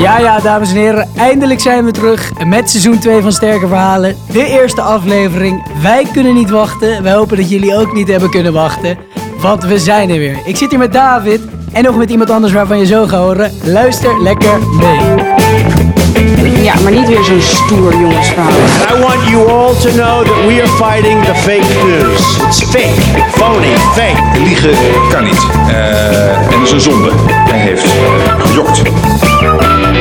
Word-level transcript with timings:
Ja, 0.00 0.18
ja, 0.18 0.40
dames 0.40 0.70
en 0.70 0.76
heren, 0.76 1.08
eindelijk 1.16 1.60
zijn 1.60 1.84
we 1.84 1.90
terug 1.90 2.44
met 2.44 2.70
seizoen 2.70 2.98
2 2.98 3.22
van 3.22 3.32
Sterke 3.32 3.66
Verhalen. 3.66 4.16
De 4.32 4.46
eerste 4.46 4.80
aflevering. 4.80 5.66
Wij 5.82 6.06
kunnen 6.12 6.34
niet 6.34 6.50
wachten. 6.50 7.02
Wij 7.02 7.12
hopen 7.12 7.36
dat 7.36 7.50
jullie 7.50 7.76
ook 7.76 7.92
niet 7.92 8.08
hebben 8.08 8.30
kunnen 8.30 8.52
wachten. 8.52 8.98
Want 9.40 9.64
we 9.64 9.78
zijn 9.78 10.10
er 10.10 10.18
weer. 10.18 10.38
Ik 10.44 10.56
zit 10.56 10.70
hier 10.70 10.78
met 10.78 10.92
David 10.92 11.40
en 11.72 11.82
nog 11.82 11.96
met 11.96 12.10
iemand 12.10 12.30
anders 12.30 12.52
waarvan 12.52 12.78
je 12.78 12.86
zo 12.86 13.06
gaat 13.06 13.20
horen. 13.20 13.52
Luister 13.64 14.22
lekker 14.22 14.58
mee. 14.78 16.47
Ja, 16.62 16.74
maar 16.82 16.92
niet 16.92 17.08
weer 17.08 17.24
zo'n 17.24 17.40
stoer 17.40 17.92
jongensverhaal. 17.92 18.50
I 18.96 19.00
want 19.00 19.28
you 19.28 19.50
all 19.50 19.74
to 19.74 19.90
know 19.90 20.24
that 20.24 20.46
we 20.46 20.62
are 20.62 20.68
fighting 20.68 21.24
the 21.24 21.34
fake 21.34 21.84
news. 21.84 22.38
It's 22.46 22.62
fake, 22.62 23.00
phony, 23.30 23.76
fake. 23.76 24.38
Liegen 24.44 24.74
kan 25.10 25.24
niet. 25.24 25.46
Eh, 25.68 26.36
en 26.36 26.50
dat 26.50 26.62
is 26.62 26.70
een 26.70 26.80
zonde. 26.80 27.10
Hij 27.28 27.58
heeft 27.58 27.84
eh, 27.84 28.46
gejokt. 28.46 28.82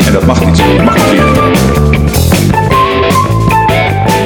En 0.07 0.13
dat 0.13 0.25
mag 0.25 0.45
niet. 0.45 0.57
Je 0.57 0.81
mag 0.83 0.95
niet 0.95 1.05
liegen. 1.11 1.96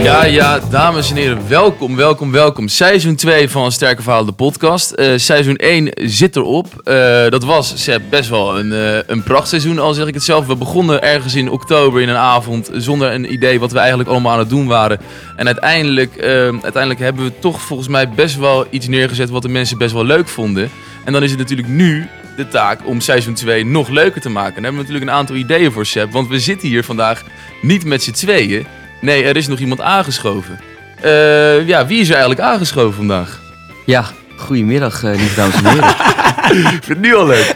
Ja, 0.01 0.25
ja, 0.25 0.59
dames 0.59 1.09
en 1.09 1.15
heren, 1.15 1.47
welkom, 1.47 1.95
welkom, 1.95 2.31
welkom. 2.31 2.67
Seizoen 2.67 3.15
2 3.15 3.49
van 3.49 3.71
Sterke 3.71 4.01
Verhalen, 4.01 4.27
de 4.27 4.31
podcast. 4.31 4.91
Eh, 4.91 5.13
seizoen 5.15 5.55
1 5.55 5.89
zit 5.95 6.35
erop. 6.35 6.81
Eh, 6.83 7.29
dat 7.29 7.43
was 7.43 7.83
Seb, 7.83 8.01
best 8.09 8.29
wel 8.29 8.59
een, 8.59 8.71
eh 8.71 8.99
een 9.07 9.23
prachtseizoen, 9.23 9.79
al 9.79 9.93
zeg 9.93 10.07
ik 10.07 10.13
het 10.13 10.23
zelf. 10.23 10.45
We 10.45 10.55
begonnen 10.55 11.01
ergens 11.01 11.35
in 11.35 11.49
oktober 11.49 12.01
in 12.01 12.09
een 12.09 12.15
avond 12.15 12.69
zonder 12.73 13.11
een 13.11 13.33
idee 13.33 13.59
wat 13.59 13.71
we 13.71 13.79
eigenlijk 13.79 14.09
allemaal 14.09 14.31
aan 14.31 14.39
het 14.39 14.49
doen 14.49 14.67
waren. 14.67 14.99
En 15.35 15.45
uiteindelijk, 15.45 16.21
uiteindelijk 16.61 16.99
hebben 16.99 17.23
we 17.23 17.39
toch 17.39 17.61
volgens 17.61 17.89
mij 17.89 18.09
best 18.09 18.37
wel 18.37 18.65
iets 18.69 18.87
neergezet 18.87 19.29
wat 19.29 19.41
de 19.41 19.49
mensen 19.49 19.77
best 19.77 19.93
wel 19.93 20.05
leuk 20.05 20.27
vonden. 20.27 20.69
En 21.05 21.13
dan 21.13 21.23
is 21.23 21.29
het 21.29 21.39
natuurlijk 21.39 21.67
nu 21.67 22.07
de 22.35 22.47
taak 22.47 22.79
om 22.85 23.01
seizoen 23.01 23.33
2 23.33 23.65
nog 23.65 23.89
leuker 23.89 24.21
te 24.21 24.29
maken. 24.29 24.55
En 24.55 24.61
daar 24.61 24.71
hebben 24.71 24.81
we 24.81 24.87
natuurlijk 24.87 25.11
een 25.11 25.17
aantal 25.17 25.35
ideeën 25.35 25.71
voor 25.71 25.85
Seb, 25.85 26.11
want 26.11 26.27
we 26.27 26.39
zitten 26.39 26.67
hier 26.67 26.83
vandaag 26.83 27.23
niet 27.61 27.85
met 27.85 28.03
z'n 28.03 28.11
tweeën. 28.11 28.65
Nee, 29.01 29.23
er 29.23 29.35
is 29.37 29.47
nog 29.47 29.59
iemand 29.59 29.81
aangeschoven. 29.81 30.59
Eh, 31.01 31.67
ja, 31.67 31.85
wie 31.87 31.99
is 31.99 32.07
er 32.07 32.11
eigenlijk 32.15 32.41
aangeschoven 32.43 32.93
vandaag? 32.93 33.39
Ja, 33.85 34.05
goedemiddag, 34.37 35.03
eh 35.03 35.15
lieve 35.15 35.35
dames 35.35 35.55
en 35.55 35.65
heren. 35.65 35.89
Ik 36.75 36.83
vind 36.83 36.87
het 36.87 36.99
nu 37.01 37.15
al 37.15 37.25
leuk. 37.27 37.55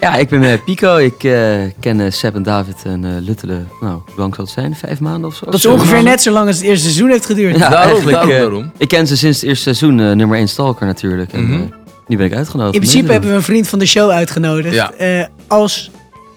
ja, 0.00 0.14
ik 0.16 0.28
ben 0.28 0.42
eh, 0.44 0.58
Pico. 0.64 0.96
Ik 0.96 1.24
eh, 1.24 1.52
ken 1.80 2.00
eh, 2.00 2.10
Seb 2.10 2.34
en 2.34 2.42
David 2.42 2.76
en 2.84 3.04
eh 3.04 3.10
Luttele. 3.20 3.64
Nou, 3.80 3.92
hoe 4.06 4.14
lang 4.16 4.34
zal 4.34 4.44
het 4.44 4.52
zijn? 4.54 4.74
Vijf 4.76 5.00
maanden 5.00 5.24
of 5.30 5.34
zo? 5.36 5.44
Dat 5.44 5.54
is 5.54 5.66
ongeveer 5.66 6.02
net 6.02 6.22
zo 6.22 6.30
lang 6.32 6.46
als 6.46 6.56
het 6.56 6.64
eerste 6.64 6.84
seizoen 6.84 7.10
heeft 7.10 7.26
geduurd. 7.26 7.56
Ja, 7.58 7.68
Daarom, 7.68 7.88
eigenlijk. 7.90 8.16
daarom, 8.16 8.32
eh, 8.34 8.38
daarom. 8.40 8.72
Ik 8.78 8.88
ken 8.88 9.06
ze 9.06 9.16
sinds 9.16 9.40
het 9.40 9.48
eerste 9.48 9.62
seizoen, 9.62 10.00
eh, 10.00 10.10
nummer 10.10 10.38
1 10.38 10.48
Stalker 10.48 10.86
natuurlijk. 10.86 11.32
En 11.32 11.42
Mhm. 11.44 11.52
eh, 11.52 11.58
nu 12.06 12.16
ben 12.16 12.26
ik 12.26 12.34
uitgenodigd. 12.34 12.74
In 12.74 12.80
principe 12.80 13.12
hebben 13.12 13.30
we 13.30 13.36
een 13.36 13.42
vriend 13.42 13.68
van 13.68 13.78
de 13.78 13.86
show 13.86 14.10
uitgenodigd. 14.10 14.74
Ja. 14.74 14.92
eh, 14.92 15.24
als 15.48 15.90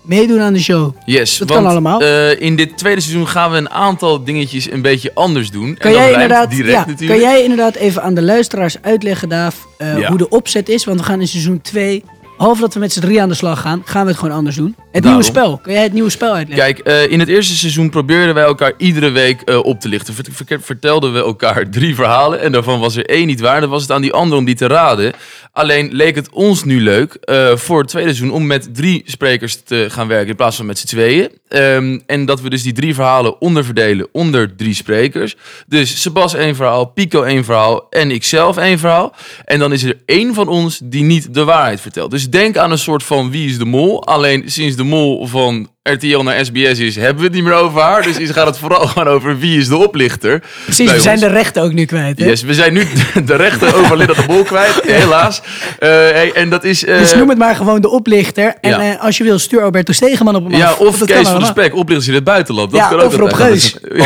meedoen 0.03 0.39
aan 0.41 0.53
de 0.53 0.59
show. 0.59 0.95
Yes, 1.05 1.37
Dat 1.37 1.49
want, 1.49 1.61
kan 1.61 1.71
allemaal. 1.71 2.01
eh, 2.01 2.41
in 2.41 2.55
dit 2.55 2.77
tweede 2.77 3.01
seizoen 3.01 3.27
gaan 3.27 3.51
we 3.51 3.57
een 3.57 3.69
aantal 3.69 4.23
dingetjes 4.23 4.71
een 4.71 4.81
beetje 4.81 5.11
anders 5.13 5.49
doen. 5.51 5.77
Kan 5.77 5.91
en 5.91 5.97
jij, 5.97 6.11
inderdaad, 6.11 6.49
direct 6.49 6.71
ja, 6.71 6.85
natuurlijk. 6.85 7.19
kan 7.21 7.29
jij 7.29 7.41
inderdaad 7.43 7.75
even 7.75 8.01
aan 8.03 8.13
de 8.13 8.21
luisteraars 8.21 8.75
uitleggen, 8.81 9.29
Daaf, 9.29 9.67
Ja. 9.77 10.07
hoe 10.07 10.17
de 10.17 10.29
opzet 10.29 10.69
is? 10.69 10.85
Want 10.85 10.99
we 10.99 11.05
gaan 11.05 11.21
in 11.21 11.27
seizoen 11.27 11.61
2, 11.61 12.03
behalve 12.37 12.61
dat 12.61 12.73
we 12.73 12.79
met 12.79 12.93
z'n 12.93 12.99
drie 12.99 13.21
aan 13.21 13.29
de 13.29 13.35
slag 13.35 13.61
gaan, 13.61 13.81
gaan 13.85 14.03
we 14.03 14.09
het 14.11 14.19
gewoon 14.19 14.35
anders 14.35 14.55
doen. 14.55 14.75
Het 14.91 15.03
Daarom. 15.03 15.21
nieuwe 15.21 15.37
spel. 15.39 15.57
Kan 15.57 15.73
jij 15.73 15.83
het 15.83 15.93
nieuwe 15.93 16.09
spel 16.09 16.33
uitleggen? 16.33 16.73
Kijk, 16.73 16.87
eh, 16.87 17.11
in 17.11 17.19
het 17.19 17.29
eerste 17.29 17.55
seizoen 17.55 17.89
probeerden 17.89 18.33
wij 18.33 18.43
elkaar 18.43 18.73
iedere 18.77 19.09
week 19.09 19.41
eh, 19.41 19.57
op 19.65 19.79
te 19.79 19.87
lichten. 19.87 20.13
Ver- 20.13 20.25
ver- 20.31 20.61
vertelden 20.61 21.13
we 21.13 21.19
elkaar 21.19 21.69
drie 21.79 21.95
verhalen 21.95 22.41
en 22.41 22.51
daarvan 22.51 22.79
was 22.79 22.95
er 22.95 23.05
één 23.05 23.27
niet 23.27 23.39
waar. 23.39 23.61
Dan 23.61 23.69
was 23.69 23.81
het 23.81 23.91
aan 23.91 24.01
die 24.01 24.13
ander 24.13 24.37
om 24.37 24.45
die 24.45 24.55
te 24.55 24.67
raden. 24.67 25.13
Alleen 25.51 25.89
leek 25.91 26.15
het 26.15 26.29
ons 26.29 26.63
nu 26.63 26.81
leuk 26.81 27.13
eh, 27.13 27.55
voor 27.55 27.79
het 27.79 27.87
tweede 27.87 28.13
seizoen 28.13 28.35
om 28.35 28.45
met 28.45 28.75
drie 28.75 29.01
sprekers 29.05 29.61
te 29.63 29.85
gaan 29.89 30.07
werken 30.07 30.29
in 30.29 30.35
plaats 30.35 30.55
van 30.55 30.65
met 30.65 30.79
z'n 30.79 30.87
tweeën. 30.87 31.29
Ehm, 31.47 31.99
en 32.05 32.25
dat 32.25 32.41
we 32.41 32.49
dus 32.49 32.63
die 32.63 32.73
drie 32.73 32.93
verhalen 32.93 33.41
onderverdelen 33.41 34.07
onder 34.11 34.55
drie 34.55 34.73
sprekers. 34.73 35.35
Dus 35.67 36.01
Sebas 36.01 36.33
één 36.33 36.55
verhaal, 36.55 36.85
Pico 36.85 37.23
één 37.23 37.43
verhaal 37.43 37.87
en 37.89 38.11
ikzelf 38.11 38.57
één 38.57 38.79
verhaal. 38.79 39.15
En 39.45 39.59
dan 39.59 39.73
is 39.73 39.83
er 39.83 39.97
één 40.05 40.33
van 40.33 40.47
ons 40.47 40.79
die 40.83 41.03
niet 41.03 41.33
de 41.33 41.43
waarheid 41.43 41.81
vertelt. 41.81 42.11
Dus 42.11 42.22
denk 42.29 42.57
aan 42.57 42.71
een 42.71 42.77
soort 42.77 43.03
van 43.03 43.31
wie 43.31 43.49
is 43.49 43.57
de 43.57 43.65
mol. 43.65 44.05
Alleen 44.05 44.43
sinds 44.45 44.75
de 44.75 44.83
mol 44.83 45.27
van 45.27 45.69
RTL 45.91 46.19
naar 46.21 46.45
SBS 46.45 46.79
is, 46.79 46.95
hebben 46.95 47.17
we 47.17 47.23
het 47.23 47.33
niet 47.33 47.43
meer 47.43 47.53
over 47.53 47.81
haar. 47.81 48.01
Dus 48.03 48.17
is- 48.17 48.29
gaat 48.31 48.45
het 48.45 48.57
vooral 48.57 48.87
gewoon 48.87 49.07
over 49.07 49.39
wie 49.39 49.57
is 49.59 49.67
de 49.67 49.77
oplichter. 49.77 50.41
Precies, 50.63 50.91
we 50.91 50.99
zijn 50.99 51.19
de 51.19 51.27
rechten 51.27 51.61
ook 51.63 51.73
nu 51.73 51.85
kwijt. 51.85 52.19
Hè? 52.19 52.25
Yes, 52.25 52.41
we 52.41 52.53
zijn 52.53 52.73
nu 52.73 52.87
de 53.25 53.35
rechten 53.35 53.73
over 53.73 53.97
Linda 53.97 54.13
de 54.13 54.23
Bol 54.27 54.43
kwijt, 54.43 54.81
helaas. 54.83 55.41
Eh, 55.79 55.89
hey, 55.89 56.31
en 56.33 56.49
dat 56.49 56.63
is... 56.63 56.85
eh, 56.85 56.97
Dus 56.97 57.15
noem 57.15 57.29
het 57.29 57.37
maar 57.37 57.55
gewoon 57.55 57.81
de 57.81 57.89
oplichter. 57.89 58.53
En 58.61 58.69
ja. 58.69 58.93
eh, 58.93 59.01
als 59.03 59.17
je 59.17 59.23
wil, 59.23 59.39
stuur 59.39 59.61
Alberto 59.61 59.93
Stegeman 59.93 60.35
op 60.35 60.43
hem 60.43 60.55
ja, 60.55 60.69
af. 60.69 60.79
of 60.79 60.97
Dat 60.97 61.07
Kees 61.07 61.15
kan 61.21 61.25
van 61.31 61.39
de. 61.39 61.45
Spek, 61.45 61.75
oplichters 61.75 62.07
in 62.09 62.13
het 62.13 62.23
buitenland. 62.23 62.71
Dat 62.71 62.79
Ja, 62.79 62.87
kan 62.87 62.99
ook 62.99 63.05
of 63.05 63.15
Rob 63.15 63.29
altijd. 63.31 63.51
Geus. 63.51 63.75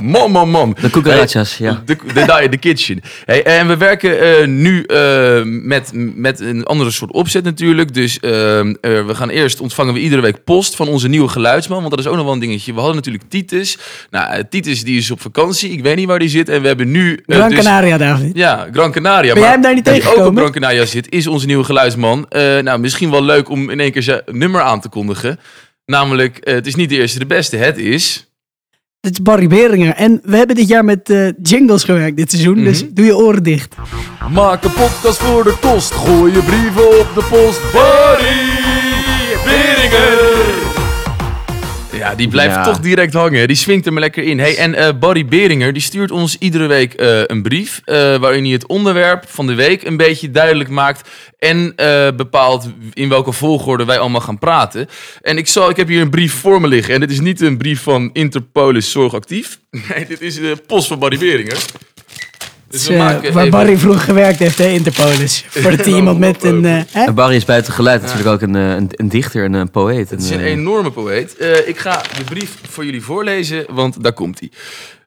Man, 0.00 0.30
man, 0.30 0.50
man. 0.50 0.76
De 0.80 0.90
cucarachas, 0.90 1.56
ja. 1.58 1.82
De, 1.86 1.96
de, 2.14 2.24
de, 2.24 2.46
de 2.50 2.56
kitchen. 2.56 3.00
Hey, 3.24 3.42
en 3.42 3.68
we 3.68 3.76
werken 3.76 4.20
eh, 4.20 4.46
nu 4.46 4.82
eh, 4.82 5.40
met, 5.44 5.90
met 5.94 6.40
een 6.40 6.64
andere 6.64 6.90
soort 6.90 7.12
opzet 7.12 7.44
natuurlijk. 7.44 7.94
Dus 7.94 8.18
eh, 8.20 8.58
eh, 8.60 8.66
we 8.80 9.14
gaan 9.14 9.28
eerst 9.28 9.60
ontvangen 9.60 9.94
we 9.94 10.00
iedere 10.00 10.22
week 10.22 10.44
post 10.44 10.76
van 10.76 10.88
onze 11.00 11.12
nieuwe 11.12 11.28
geluidsman. 11.28 11.78
Want 11.78 11.90
dat 11.90 11.98
is 11.98 12.06
ook 12.06 12.14
nog 12.16 12.24
wel 12.24 12.32
een 12.32 12.38
dingetje. 12.40 12.72
We 12.72 12.78
hadden 12.78 12.96
natuurlijk 12.96 13.24
Titus. 13.28 13.78
Nou, 14.10 14.30
eh, 14.32 14.42
Titus 14.50 14.84
die 14.84 14.98
is 14.98 15.10
op 15.10 15.20
vakantie. 15.20 15.70
Ik 15.70 15.82
weet 15.82 15.96
niet 15.96 16.06
waar 16.06 16.18
die 16.18 16.28
zit. 16.28 16.48
En 16.48 16.60
we 16.60 16.66
hebben 16.66 16.90
nu... 16.90 17.22
eh, 17.26 17.36
Gran 17.36 17.48
dus- 17.50 17.58
Canaria, 17.64 17.98
David. 17.98 18.36
Ja, 18.36 18.68
Gran 18.72 18.92
Canaria. 18.92 19.32
Ben 19.32 19.42
jij 19.42 19.50
hem 19.52 19.62
daar 19.62 19.74
niet 19.74 19.84
die 19.84 19.92
ook 19.92 19.98
op 19.98 20.04
tegengekomen? 20.04 20.40
Gran 20.40 20.52
Canaria 20.52 20.84
zit, 20.84 21.12
is 21.12 21.26
onze 21.26 21.46
nieuwe 21.46 21.64
geluidsman. 21.64 22.26
Eh, 22.28 22.58
nou, 22.58 22.78
misschien 22.78 23.10
wel 23.10 23.22
leuk 23.24 23.48
om 23.48 23.70
in 23.70 23.80
één 23.80 23.92
keer 23.92 24.02
zijn 24.02 24.22
nummer 24.26 24.60
aan 24.60 24.80
te 24.80 24.88
kondigen. 24.88 25.38
Namelijk, 25.86 26.38
het 26.40 26.66
is 26.66 26.74
niet 26.74 26.88
de 26.88 26.96
eerste 26.96 27.18
de 27.18 27.26
beste. 27.26 27.56
Het 27.56 27.78
is... 27.78 28.24
Dit 29.00 29.12
is 29.12 29.22
Barry 29.22 29.46
Beringer. 29.46 29.94
En 29.94 30.20
we 30.24 30.36
hebben 30.36 30.56
dit 30.56 30.68
jaar 30.68 30.84
met 30.84 31.10
eh, 31.10 31.28
jingles 31.42 31.84
gewerkt 31.84 32.16
dit 32.16 32.30
seizoen. 32.30 32.54
Mhm. 32.56 32.64
Dus 32.64 32.84
doe 32.90 33.04
je 33.04 33.16
oren 33.16 33.42
dicht. 33.42 33.74
Maak 34.32 34.64
een 34.64 34.72
podcast 34.72 35.18
voor 35.18 35.44
de 35.44 35.56
kost. 35.60 35.92
Gooi 35.92 36.32
je 36.32 36.42
brieven 36.42 36.98
op 36.98 37.08
de 37.14 37.24
post. 37.30 37.72
Barry 37.72 38.58
Beringer. 39.44 40.19
Ja, 42.00 42.14
die 42.14 42.28
blijft 42.28 42.54
Ja. 42.54 42.62
toch 42.64 42.80
direct 42.80 43.12
hangen. 43.12 43.46
Die 43.48 43.56
swingt 43.56 43.86
er 43.86 43.92
maar 43.92 44.00
lekker 44.02 44.22
in. 44.22 44.38
Hey, 44.38 44.56
en 44.56 44.74
eh 44.74 44.88
Barry 44.98 45.24
Beringer 45.24 45.72
die 45.72 45.82
stuurt 45.82 46.10
ons 46.10 46.36
iedere 46.38 46.66
week 46.66 46.94
eh, 46.94 47.20
een 47.26 47.42
brief. 47.42 47.80
eh, 47.84 48.16
waarin 48.16 48.44
hij 48.44 48.52
het 48.52 48.66
onderwerp 48.66 49.24
van 49.28 49.46
de 49.46 49.54
week 49.54 49.82
een 49.82 49.96
beetje 49.96 50.30
duidelijk 50.30 50.68
maakt. 50.68 51.08
En 51.38 51.72
bepaalt 52.16 52.68
in 52.92 53.08
welke 53.08 53.32
volgorde 53.32 53.84
wij 53.84 53.98
allemaal 53.98 54.20
gaan 54.20 54.38
praten. 54.38 54.88
En 55.22 55.36
ik, 55.38 55.46
zal, 55.48 55.70
ik 55.70 55.76
heb 55.76 55.88
hier 55.88 56.00
een 56.00 56.10
brief 56.10 56.32
voor 56.32 56.60
me 56.60 56.68
liggen. 56.68 56.94
En 56.94 57.00
dit 57.00 57.10
is 57.10 57.20
niet 57.20 57.40
een 57.40 57.56
brief 57.58 57.82
van 57.82 58.10
Interpolis 58.12 58.90
Zorgactief. 58.90 59.58
Nee, 59.94 60.06
dit 60.06 60.20
is 60.20 60.34
de 60.34 60.56
post 60.66 60.88
van 60.88 60.98
Barry 60.98 61.18
Beringer. 61.18 61.58
Dus 62.70 62.86
we 62.88 62.94
maken 62.94 63.32
waar 63.32 63.44
even- 63.46 63.58
Barry 63.58 63.78
vroeger 63.78 64.00
gewerkt 64.02 64.38
heeft, 64.38 64.58
hè, 64.58 64.66
Interpolis. 64.66 65.44
Voordat 65.48 65.84
hij 65.86 65.94
iemand 65.94 66.18
met 66.18 66.44
een... 66.44 66.64
eh? 66.64 67.06
En 67.06 67.14
Barry 67.14 67.34
is 67.36 67.44
buiten 67.44 67.72
geluid 67.72 68.02
natuurlijk 68.02 68.28
ook 68.28 68.40
een, 68.42 68.56
eh, 68.56 68.68
een, 68.70 68.88
een 68.90 69.08
dichter 69.08 69.44
en 69.44 69.52
een 69.52 69.70
poëet. 69.70 70.10
Het 70.10 70.22
is 70.22 70.30
een 70.30 70.40
eh, 70.40 70.44
enorme 70.46 70.90
poëet. 70.90 71.36
Eh, 71.36 71.68
ik 71.68 71.78
ga 71.78 72.02
de 72.18 72.24
brief 72.24 72.54
voor 72.70 72.84
jullie 72.84 73.02
voorlezen, 73.02 73.64
want 73.70 74.02
daar 74.02 74.12
komt 74.12 74.38
hij. 74.40 74.50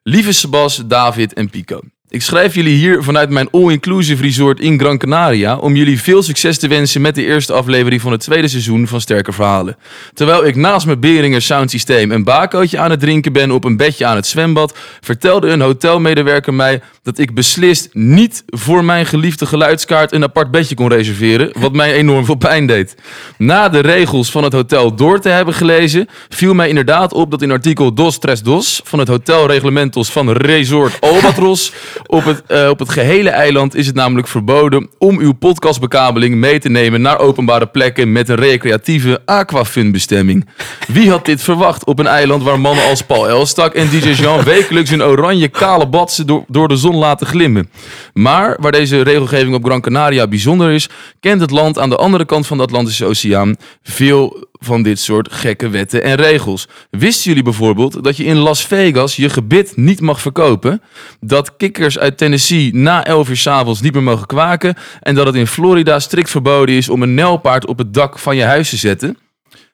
Lieve 0.02 0.32
Sebas, 0.32 0.82
David 0.86 1.32
en 1.32 1.50
Pico. 1.50 1.80
Ik 2.14 2.22
schrijf 2.22 2.54
jullie 2.54 2.76
hier 2.76 3.02
vanuit 3.02 3.30
mijn 3.30 3.48
all-inclusive 3.50 4.22
resort 4.22 4.60
in 4.60 4.78
Gran 4.78 4.98
Canaria 4.98 5.56
om 5.56 5.76
jullie 5.76 6.00
veel 6.00 6.22
succes 6.22 6.58
te 6.58 6.68
wensen 6.68 7.00
met 7.00 7.14
de 7.14 7.24
eerste 7.24 7.52
aflevering 7.52 8.00
van 8.00 8.12
het 8.12 8.20
tweede 8.20 8.48
seizoen 8.48 8.86
van 8.86 9.00
Sterke 9.00 9.32
Verhalen. 9.32 9.76
Terwijl 10.12 10.46
ik 10.46 10.56
naast 10.56 10.86
mijn 10.86 11.00
Beringer 11.00 11.42
soundsysteem 11.42 12.10
een 12.10 12.24
bakootje 12.24 12.78
aan 12.78 12.90
het 12.90 13.00
drinken 13.00 13.32
ben 13.32 13.50
op 13.50 13.64
een 13.64 13.76
bedje 13.76 14.06
aan 14.06 14.16
het 14.16 14.26
zwembad, 14.26 14.78
vertelde 15.00 15.48
een 15.48 15.60
hotelmedewerker 15.60 16.54
mij 16.54 16.80
dat 17.02 17.18
ik 17.18 17.34
beslist 17.34 17.88
niet 17.92 18.42
voor 18.46 18.84
mijn 18.84 19.06
geliefde 19.06 19.46
geluidskaart 19.46 20.12
een 20.12 20.22
apart 20.22 20.50
bedje 20.50 20.74
kon 20.74 20.88
reserveren, 20.88 21.52
wat 21.58 21.72
mij 21.72 21.92
enorm 21.92 22.24
veel 22.24 22.34
pijn 22.34 22.66
deed. 22.66 22.96
Na 23.38 23.68
de 23.68 23.80
regels 23.80 24.30
van 24.30 24.44
het 24.44 24.52
hotel 24.52 24.94
door 24.94 25.20
te 25.20 25.28
hebben 25.28 25.54
gelezen, 25.54 26.08
viel 26.28 26.54
mij 26.54 26.68
inderdaad 26.68 27.12
op 27.12 27.30
dat 27.30 27.42
in 27.42 27.50
artikel 27.50 27.94
Dos 27.94 28.18
Tres 28.18 28.42
Dos 28.42 28.80
van 28.84 28.98
het 28.98 29.08
hotelreglementos 29.08 30.10
van 30.10 30.30
Resort 30.30 31.00
Albatros 31.00 31.72
op 32.06 32.24
het, 32.24 32.42
eh, 32.46 32.68
op 32.68 32.78
het 32.78 32.88
gehele 32.90 33.30
eiland 33.30 33.74
is 33.74 33.86
het 33.86 33.94
namelijk 33.94 34.28
verboden 34.28 34.88
om 34.98 35.18
uw 35.18 35.32
podcastbekabeling 35.32 36.34
mee 36.34 36.58
te 36.58 36.68
nemen 36.68 37.00
naar 37.00 37.18
openbare 37.18 37.66
plekken 37.66 38.12
met 38.12 38.28
een 38.28 38.36
recreatieve 38.36 39.22
aquafun-bestemming. 39.24 40.48
Wie 40.86 41.10
had 41.10 41.24
dit 41.24 41.42
verwacht 41.42 41.84
op 41.84 41.98
een 41.98 42.06
eiland 42.06 42.42
waar 42.42 42.60
mannen 42.60 42.84
als 42.84 43.02
Paul 43.02 43.28
Elstak 43.28 43.74
en 43.74 43.88
DJ 43.90 44.08
Jean 44.08 44.44
wekelijks 44.44 44.90
een 44.90 45.02
oranje 45.02 45.48
kale 45.48 45.88
batsen 45.88 46.26
door, 46.26 46.44
door 46.48 46.68
de 46.68 46.76
zon 46.76 46.96
laten 46.96 47.26
glimmen? 47.26 47.70
Maar 48.12 48.56
waar 48.60 48.72
deze 48.72 49.02
regelgeving 49.02 49.54
op 49.54 49.64
Gran 49.64 49.80
Canaria 49.80 50.26
bijzonder 50.26 50.70
is, 50.70 50.88
kent 51.20 51.40
het 51.40 51.50
land 51.50 51.78
aan 51.78 51.90
de 51.90 51.96
andere 51.96 52.24
kant 52.24 52.46
van 52.46 52.56
de 52.56 52.62
Atlantische 52.62 53.04
Oceaan 53.04 53.56
veel 53.82 54.46
van 54.64 54.82
dit 54.82 54.98
soort 54.98 55.32
gekke 55.32 55.68
wetten 55.68 56.02
en 56.02 56.14
regels. 56.14 56.68
Wisten 56.90 57.28
jullie 57.28 57.42
bijvoorbeeld 57.42 58.04
dat 58.04 58.16
je 58.16 58.24
in 58.24 58.36
Las 58.36 58.66
Vegas 58.66 59.16
je 59.16 59.28
gebit 59.28 59.76
niet 59.76 60.00
mag 60.00 60.20
verkopen? 60.20 60.82
Dat 61.20 61.56
kikkers 61.56 61.98
uit 61.98 62.18
Tennessee 62.18 62.74
na 62.74 63.04
11 63.04 63.28
uur 63.28 63.36
's 63.36 63.46
avonds 63.46 63.80
niet 63.80 63.92
meer 63.92 64.02
mogen 64.02 64.26
kwaken? 64.26 64.74
En 65.00 65.14
dat 65.14 65.26
het 65.26 65.34
in 65.34 65.46
Florida 65.46 66.00
strikt 66.00 66.30
verboden 66.30 66.74
is 66.74 66.88
om 66.88 67.02
een 67.02 67.14
nijlpaard 67.14 67.66
op 67.66 67.78
het 67.78 67.94
dak 67.94 68.18
van 68.18 68.36
je 68.36 68.44
huis 68.44 68.70
te 68.70 68.76
zetten? 68.76 69.16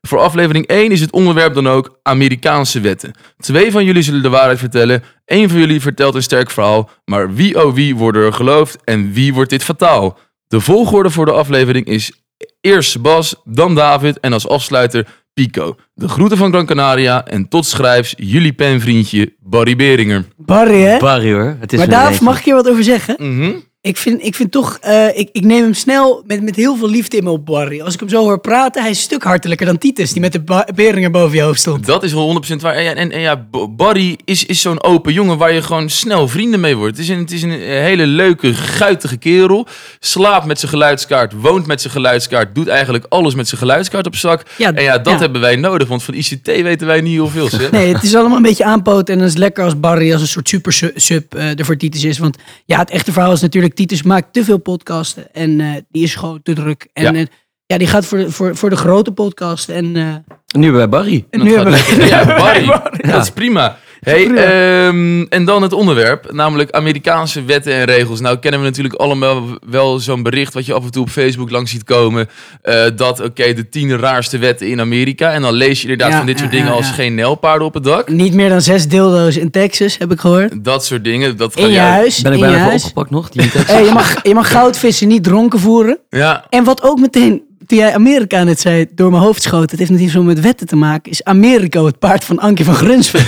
Voor 0.03 0.19
aflevering 0.19 0.67
1 0.67 0.91
is 0.91 1.01
het 1.01 1.13
onderwerp 1.13 1.55
dan 1.55 1.69
ook 1.69 1.99
Amerikaanse 2.03 2.81
wetten. 2.81 3.13
Twee 3.39 3.71
van 3.71 3.85
jullie 3.85 4.03
zullen 4.03 4.23
de 4.23 4.29
waarheid 4.29 4.59
vertellen. 4.59 5.03
Eén 5.25 5.49
van 5.49 5.59
jullie 5.59 5.81
vertelt 5.81 6.15
een 6.15 6.23
sterk 6.23 6.51
verhaal. 6.51 6.91
Maar 7.05 7.35
wie 7.35 7.65
oh 7.65 7.75
wie 7.75 7.97
worden 7.97 8.25
er 8.25 8.33
geloofd 8.33 8.79
en 8.85 9.13
wie 9.13 9.35
wordt 9.35 9.51
dit 9.51 9.65
fataal? 9.65 10.19
De 10.49 10.61
volgorde 10.61 11.11
voor 11.11 11.25
de 11.25 11.33
aflevering 11.33 11.87
is 11.87 12.20
eerst 12.61 13.03
Bas, 13.03 13.35
dan 13.45 13.75
David 13.75 14.21
en 14.21 14.33
als 14.33 14.49
afsluiter 14.49 15.07
Pico. 15.35 15.77
De 15.95 16.09
groeten 16.09 16.39
van 16.39 16.51
Gran 16.51 16.67
Canaria 16.67 17.27
en 17.27 17.49
tot 17.49 17.67
schrijfs 17.67 18.15
jullie 18.17 18.53
penvriendje 18.53 19.35
Barry 19.41 19.77
Beringer. 19.77 20.25
Barry, 20.37 20.81
hè? 20.81 20.99
Barry 20.99 21.33
hoor. 21.33 21.57
Het 21.61 21.73
is 21.73 21.79
maar 21.79 21.89
Daaf, 21.89 22.21
mag 22.21 22.39
ik 22.39 22.45
hier 22.45 22.55
wat 22.55 22.69
over 22.69 22.85
zeggen? 22.85 23.17
Mhm. 23.19 23.53
Ik 23.83 23.97
vind, 23.97 24.25
ik 24.25 24.35
vind 24.35 24.51
toch, 24.53 24.79
eh, 24.81 25.19
ik, 25.19 25.29
ik 25.33 25.45
neem 25.45 25.63
hem 25.63 25.75
snel 25.75 26.23
met, 26.27 26.43
met 26.43 26.57
heel 26.57 26.77
veel 26.77 26.89
liefde 26.89 27.17
in 27.17 27.25
me 27.25 27.31
op 27.31 27.47
Barry. 27.47 27.81
Als 27.81 27.95
ik 27.95 28.01
hem 28.01 28.09
zo 28.09 28.23
hoor 28.23 28.41
praten, 28.41 28.83
hij 28.83 28.91
is 28.91 28.97
een 28.97 29.03
stuk 29.03 29.23
hartelijker 29.23 29.67
dan 29.67 29.79
Titus, 29.79 30.13
die 30.13 30.21
met 30.21 30.33
de 30.33 30.65
Beringer 30.75 31.11
boven 31.11 31.37
je 31.37 31.43
hoofd 31.43 31.61
stond. 31.61 31.87
Dat 31.87 32.03
is 32.03 32.13
wel 32.13 32.43
100% 32.51 32.57
waar. 32.57 32.75
En, 32.75 32.83
ja, 32.83 32.95
en, 32.95 33.11
en 33.11 33.21
ja, 33.21 33.47
Barry 33.71 34.19
is, 34.25 34.47
is 34.47 34.61
zo'n 34.61 34.83
open 34.83 35.13
jongen 35.13 35.39
waar 35.39 35.53
je 35.53 35.63
gewoon 35.63 35.89
snel 35.89 36.29
vrienden 36.29 36.61
mee 36.61 36.77
wordt. 36.77 36.97
Het 36.97 37.05
is 37.05 37.11
een, 37.11 37.19
het 37.19 37.33
is 37.33 37.43
een 37.43 37.51
hele 37.61 38.07
leuke, 38.07 38.55
guitige 38.55 39.17
kerel. 39.17 39.67
Slaapt 40.01 40.47
met 40.47 40.59
zijn 40.59 40.71
geluidskaart, 40.71 41.33
woont 41.33 41.67
met 41.67 41.81
zijn 41.81 41.93
geluidskaart, 41.93 42.55
doet 42.55 42.69
eigenlijk 42.69 43.07
alles 43.09 43.35
met 43.35 43.49
zijn 43.49 43.61
geluidskaart 43.61 44.07
op 44.07 44.17
zak. 44.17 44.43
Ja, 44.57 44.73
en 44.73 44.83
ja, 44.83 44.99
dat 44.99 45.13
ja. 45.13 45.19
hebben 45.19 45.41
wij 45.41 45.57
nodig, 45.57 45.89
want 45.89 46.03
van 46.03 46.15
ICT 46.15 46.47
weten 46.47 46.87
wij 46.87 47.01
niet 47.01 47.13
heel 47.13 47.29
veel. 47.29 47.49
Zeg. 47.49 47.71
Nee, 47.71 47.95
het 47.95 48.03
is 48.03 48.15
allemaal 48.15 48.37
een 48.37 48.43
beetje 48.43 48.65
aanpoten. 48.65 49.13
En 49.15 49.19
dan 49.19 49.29
is 49.29 49.35
het 49.35 49.43
lekker 49.43 49.65
als 49.65 49.81
Barry 49.81 50.13
als 50.13 50.21
een 50.21 50.29
soort 50.29 50.49
super 50.49 50.73
su- 50.73 50.93
sub 50.95 51.35
eh 51.35 51.59
er 51.59 51.65
voor 51.65 51.77
Titus 51.77 52.05
is. 52.05 52.19
Want 52.19 52.37
ja, 52.65 52.79
het 52.79 52.91
echte 52.91 53.13
verhaal 53.13 53.33
is 53.33 53.41
natuurlijk, 53.41 53.69
Titus 53.75 54.03
maakt 54.03 54.33
te 54.33 54.45
veel 54.45 54.59
podcasten. 54.59 55.33
En 55.35 55.61
eh, 55.61 55.69
die 55.91 56.03
is 56.03 56.15
gewoon 56.15 56.43
te 56.43 56.53
druk. 56.53 56.89
En 56.93 57.03
Ja. 57.03 57.13
ja, 57.21 57.27
ja 57.67 57.79
die 57.79 57.87
gaat 57.87 58.07
voor 58.07 58.19
de, 58.19 58.31
voor, 58.31 58.57
voor 58.57 58.71
de 58.71 58.77
grote 58.77 59.13
podcasten. 59.13 59.75
En, 59.75 59.97
eh, 59.97 60.35
Nu 60.61 60.73
bij 60.73 60.89
Barry. 60.89 61.27
en 61.31 61.43
nu 61.43 61.55
we... 61.59 61.71
lekker. 61.71 62.07
Ja, 62.07 62.25
Barry. 62.25 62.65
Ja. 62.65 62.83
Dat 63.13 63.23
is 63.23 63.31
prima. 63.31 63.77
Hey, 64.01 64.27
ehm, 64.35 65.23
en 65.29 65.45
dan 65.45 65.63
het 65.63 65.73
onderwerp, 65.73 66.33
namelijk 66.33 66.71
Amerikaanse 66.71 67.45
wetten 67.45 67.73
en 67.73 67.85
regels. 67.85 68.21
Nou 68.21 68.39
kennen 68.39 68.61
we 68.61 68.67
natuurlijk 68.67 68.95
allemaal 68.95 69.43
wel 69.71 69.99
zo'n 69.99 70.23
bericht 70.23 70.55
wat 70.55 70.67
je 70.67 70.73
af 70.75 70.85
en 70.85 70.91
toe 70.91 71.03
op 71.03 71.09
Facebook 71.11 71.51
langs 71.51 71.71
ziet 71.71 71.85
komen. 71.85 72.29
eh, 72.63 72.85
dat, 72.97 73.21
oké, 73.21 73.53
de 73.53 73.69
tien 73.69 73.99
raarste 73.99 74.39
wetten 74.39 74.69
in 74.69 74.81
Amerika. 74.81 75.33
En 75.33 75.43
dan 75.43 75.53
lees 75.55 75.77
je 75.83 75.83
inderdaad 75.83 76.11
Ja, 76.11 76.17
van 76.17 76.27
dit 76.27 76.39
soort 76.39 76.51
ja, 76.51 76.57
dingen 76.57 76.73
ja, 76.73 76.77
als 76.79 76.91
geen 76.91 77.15
nijlpaarden 77.15 77.67
op 77.67 77.75
het 77.75 77.85
dak. 77.85 78.09
Niet 78.09 78.35
meer 78.35 78.49
dan 78.49 78.61
zes 78.61 78.89
dildo's 78.89 79.37
in 79.37 79.51
Texas, 79.51 79.99
heb 79.99 80.13
ik 80.13 80.21
gehoord. 80.21 80.65
Dat 80.65 80.85
soort 80.85 81.05
dingen. 81.05 81.37
Dat 81.37 81.55
In 81.57 81.67
je 81.67 81.73
jou- 81.73 81.89
huis. 81.89 82.21
Ben 82.23 82.33
ik 82.33 82.39
in 82.41 82.45
je 82.45 82.51
bijna 82.55 82.73
opgepakt 82.75 83.11
nog? 83.11 83.29
Die 83.31 83.51
tekst. 83.51 83.69
Hey, 83.73 83.85
je, 83.85 83.93
mag, 83.93 84.23
je 84.23 84.35
mag 84.35 84.51
goudvissen 84.51 85.09
niet 85.09 85.25
dronken 85.25 85.59
voeren. 85.61 85.99
Ja, 86.09 86.45
En 86.51 86.65
wat 86.65 86.83
ook 86.83 86.99
meteen, 87.01 87.43
toen 87.71 87.79
jij 87.79 87.95
Amerika 87.95 88.45
net 88.45 88.61
zei, 88.61 88.87
door 88.91 89.11
mijn 89.11 89.23
hoofd 89.23 89.43
schoot, 89.43 89.71
het 89.71 89.79
heeft 89.79 89.91
niet 89.91 90.11
zo 90.11 90.23
met 90.23 90.41
wetten 90.41 90.67
te 90.67 90.77
maken, 90.77 91.11
is 91.11 91.25
Americo 91.25 91.87
het 91.87 91.99
paard 91.99 92.25
van 92.25 92.39
Ankie 92.39 92.65
van 92.65 92.75
Grunsven. 92.75 93.25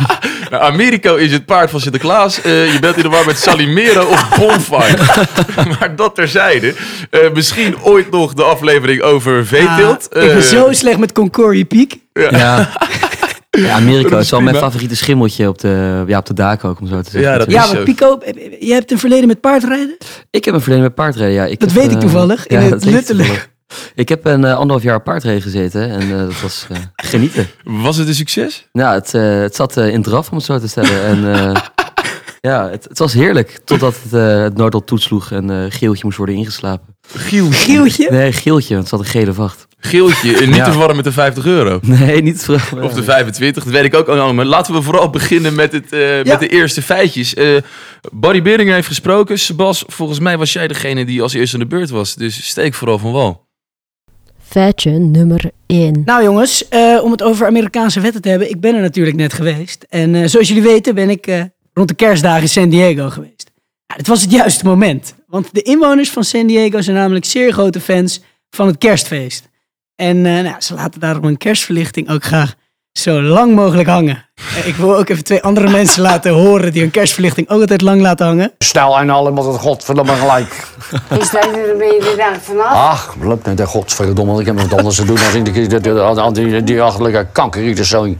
nou, 0.50 0.62
Americo 0.62 1.14
is 1.14 1.32
het 1.32 1.46
paard 1.46 1.70
van 1.70 1.80
Sinterklaas. 1.80 2.42
Eh, 2.42 2.72
je 2.72 2.78
bent 2.80 2.96
in 2.96 3.02
de 3.02 3.08
war 3.08 3.26
met 3.26 3.38
Salimero 3.38 4.06
of 4.06 4.28
Bonfire. 4.38 5.26
maar 5.78 5.96
dat 5.96 6.14
terzijde. 6.14 6.74
Eh, 7.10 7.20
misschien 7.34 7.82
ooit 7.82 8.10
nog 8.10 8.34
de 8.34 8.42
aflevering 8.42 9.02
over 9.02 9.46
veeteelt. 9.46 10.08
Ah, 10.14 10.22
ik 10.22 10.28
ben 10.28 10.36
Eh, 10.36 10.42
zo 10.42 10.72
slecht 10.72 10.98
met 10.98 11.12
Concordia 11.12 11.64
Peak. 11.64 11.90
Ja. 12.12 12.68
Ja, 13.50 13.74
Amerika 13.80 14.16
is 14.16 14.24
is 14.24 14.30
wel 14.30 14.40
mijn 14.40 14.56
favoriete 14.56 14.96
schimmeltje 14.96 15.48
op 15.48 15.58
de, 15.58 16.04
ja, 16.06 16.18
op 16.18 16.26
de 16.26 16.34
daken 16.34 16.68
ook, 16.68 16.80
om 16.80 16.86
zo 16.86 17.00
te 17.00 17.10
zeggen. 17.10 17.30
Ja, 17.30 17.38
dat 17.38 17.50
Ja, 17.50 17.62
is 17.62 17.68
maar 17.68 17.76
zo. 17.76 17.84
Pico, 17.84 18.18
je 18.60 18.72
hebt 18.72 18.90
een 18.90 18.98
verleden 18.98 19.26
met 19.26 19.40
paardrijden? 19.40 19.96
Ik 20.30 20.44
heb 20.44 20.54
een 20.54 20.60
verleden 20.60 20.84
met 20.84 20.94
paardrijden, 20.94 21.34
ja. 21.34 21.44
Ik 21.44 21.60
Dat 21.60 21.72
heb, 21.72 21.82
weet 21.82 21.92
ik 21.92 22.00
toevallig, 22.00 22.46
in 22.46 22.58
het 22.58 22.70
dat 22.70 22.84
weet 22.84 23.48
ik 23.94 24.08
heb 24.08 24.24
een 24.24 24.44
eh, 24.44 24.54
anderhalf 24.54 24.82
jaar 24.82 25.02
paardrijden 25.02 25.42
gezeten 25.42 25.90
en 25.90 26.00
eh, 26.00 26.18
dat 26.18 26.40
was 26.40 26.66
eh, 26.70 26.76
genieten. 27.10 27.46
Was 27.64 27.96
het 27.96 28.08
een 28.08 28.14
succes? 28.14 28.68
Nou, 28.72 28.94
het, 28.94 29.14
eh, 29.14 29.40
het 29.40 29.56
zat 29.56 29.76
eh, 29.76 29.88
in 29.88 30.02
draf, 30.02 30.30
om 30.30 30.36
het 30.36 30.46
zo 30.46 30.58
te 30.58 30.68
stellen. 30.68 31.04
En 31.04 31.34
eh, 31.34 31.56
ja, 32.50 32.68
het, 32.70 32.84
het 32.88 32.98
was 32.98 33.12
heerlijk. 33.12 33.58
Totdat 33.64 33.96
het, 34.02 34.12
eh 34.12 34.42
het 34.42 34.56
noord 34.56 34.74
al 34.74 34.84
toetsloeg 34.84 35.30
en 35.30 35.50
eh 35.50 35.64
Geeltje 35.68 36.04
moest 36.04 36.16
worden 36.16 36.34
ingeslapen. 36.34 36.94
Giel. 37.14 37.48
Gieltje? 37.50 38.10
Nee, 38.10 38.32
Geeltje, 38.32 38.74
want 38.74 38.90
het 38.90 38.98
zat 38.98 39.06
een 39.06 39.20
gele 39.20 39.32
vacht. 39.32 39.66
Geeltje. 39.78 40.36
En 40.36 40.46
niet 40.48 40.56
Ja. 40.56 40.64
te 40.64 40.70
verwarren 40.70 40.96
met 40.96 41.04
de 41.04 41.12
50 41.12 41.44
euro. 41.46 41.78
Nee, 41.82 42.22
niet 42.22 42.44
vooral. 42.44 42.84
Of 42.84 42.92
de 42.92 43.02
25, 43.02 43.64
dat 43.64 43.72
weet 43.72 43.84
ik 43.84 43.94
ook 43.94 44.06
allemaal. 44.08 44.34
Maar 44.34 44.44
laten 44.44 44.74
we 44.74 44.82
vooral 44.82 45.10
beginnen 45.10 45.54
met, 45.54 45.72
het, 45.72 45.92
eh, 45.92 46.00
met 46.24 46.40
de 46.40 46.48
eerste 46.48 46.82
feitjes. 46.82 47.34
Eh 47.34 47.56
Barry 48.12 48.42
Beringer 48.42 48.74
heeft 48.74 48.86
gesproken. 48.86 49.38
Sebas, 49.38 49.84
volgens 49.86 50.18
mij 50.18 50.38
was 50.38 50.52
jij 50.52 50.68
degene 50.68 51.04
die 51.04 51.22
als 51.22 51.32
eerste 51.34 51.54
aan 51.56 51.62
de 51.62 51.68
beurt 51.68 51.90
was. 51.90 52.14
Dus 52.14 52.46
steek 52.48 52.74
vooral 52.74 52.98
van 52.98 53.12
wal. 53.12 53.48
Feitje 54.50 54.90
nummer 54.90 55.50
1. 55.66 56.02
Nou 56.04 56.22
jongens, 56.22 56.68
eh, 56.68 57.00
om 57.02 57.10
het 57.10 57.22
over 57.22 57.46
Amerikaanse 57.46 58.00
wetten 58.00 58.22
te 58.22 58.28
hebben, 58.28 58.50
ik 58.50 58.60
ben 58.60 58.74
er 58.74 58.80
natuurlijk 58.80 59.16
net 59.16 59.32
geweest. 59.32 59.86
En 59.88 60.14
eh, 60.14 60.26
zoals 60.26 60.48
jullie 60.48 60.62
weten 60.62 60.94
ben 60.94 61.10
ik 61.10 61.26
eh, 61.26 61.42
rond 61.72 61.88
de 61.88 61.94
kerstdagen 61.94 62.42
in 62.42 62.48
San 62.48 62.68
Diego 62.68 63.10
geweest. 63.10 63.50
Ja, 63.86 63.96
het 63.96 64.06
was 64.06 64.20
het 64.20 64.30
juiste 64.30 64.64
moment, 64.64 65.14
want 65.26 65.54
de 65.54 65.62
inwoners 65.62 66.10
van 66.10 66.24
San 66.24 66.46
Diego 66.46 66.80
zijn 66.80 66.96
namelijk 66.96 67.24
zeer 67.24 67.52
grote 67.52 67.80
fans 67.80 68.22
van 68.50 68.66
het 68.66 68.78
kerstfeest. 68.78 69.48
En 69.94 70.20
nou, 70.20 70.60
ze 70.60 70.74
laten 70.74 71.00
daarom 71.00 71.24
een 71.24 71.36
kerstverlichting 71.36 72.08
ook 72.10 72.24
graag 72.24 72.54
zo 72.92 73.22
lang 73.22 73.54
mogelijk 73.54 73.88
hangen. 73.88 74.28
Ik 74.64 74.74
wil 74.74 74.96
ook 74.96 75.08
even 75.08 75.24
twee 75.24 75.42
andere 75.42 75.70
mensen 75.78 76.02
laten 76.02 76.32
horen 76.32 76.72
die 76.72 76.82
hun 76.82 76.90
kerstverlichting 76.90 77.48
ook 77.48 77.60
altijd 77.60 77.80
lang 77.80 78.00
laten 78.00 78.26
hangen. 78.26 78.52
Snel 78.58 78.98
en 78.98 79.10
allemaal 79.10 79.52
het 79.52 79.60
godverdomme 79.60 80.12
gelijk. 80.12 80.66
Is 81.20 81.30
dat 81.30 81.44
er 81.44 81.76
ben 81.76 81.86
je 81.86 82.00
de 82.00 82.14
dag 82.16 82.42
vanaf? 82.42 82.72
Ach, 82.72 83.16
lukt 83.22 83.46
niet, 83.46 83.60
godverdomme. 83.60 84.40
Ik 84.40 84.46
heb 84.46 84.60
wat 84.60 84.78
anders 84.78 84.96
te 84.96 85.04
doen 85.04 85.16
dan 85.16 85.42
die, 85.42 85.52
die, 85.52 85.80
die, 86.32 86.32
die, 86.32 86.64
die 86.64 86.82
achterlijke 86.82 87.26
kankerrieterzoon. 87.32 88.18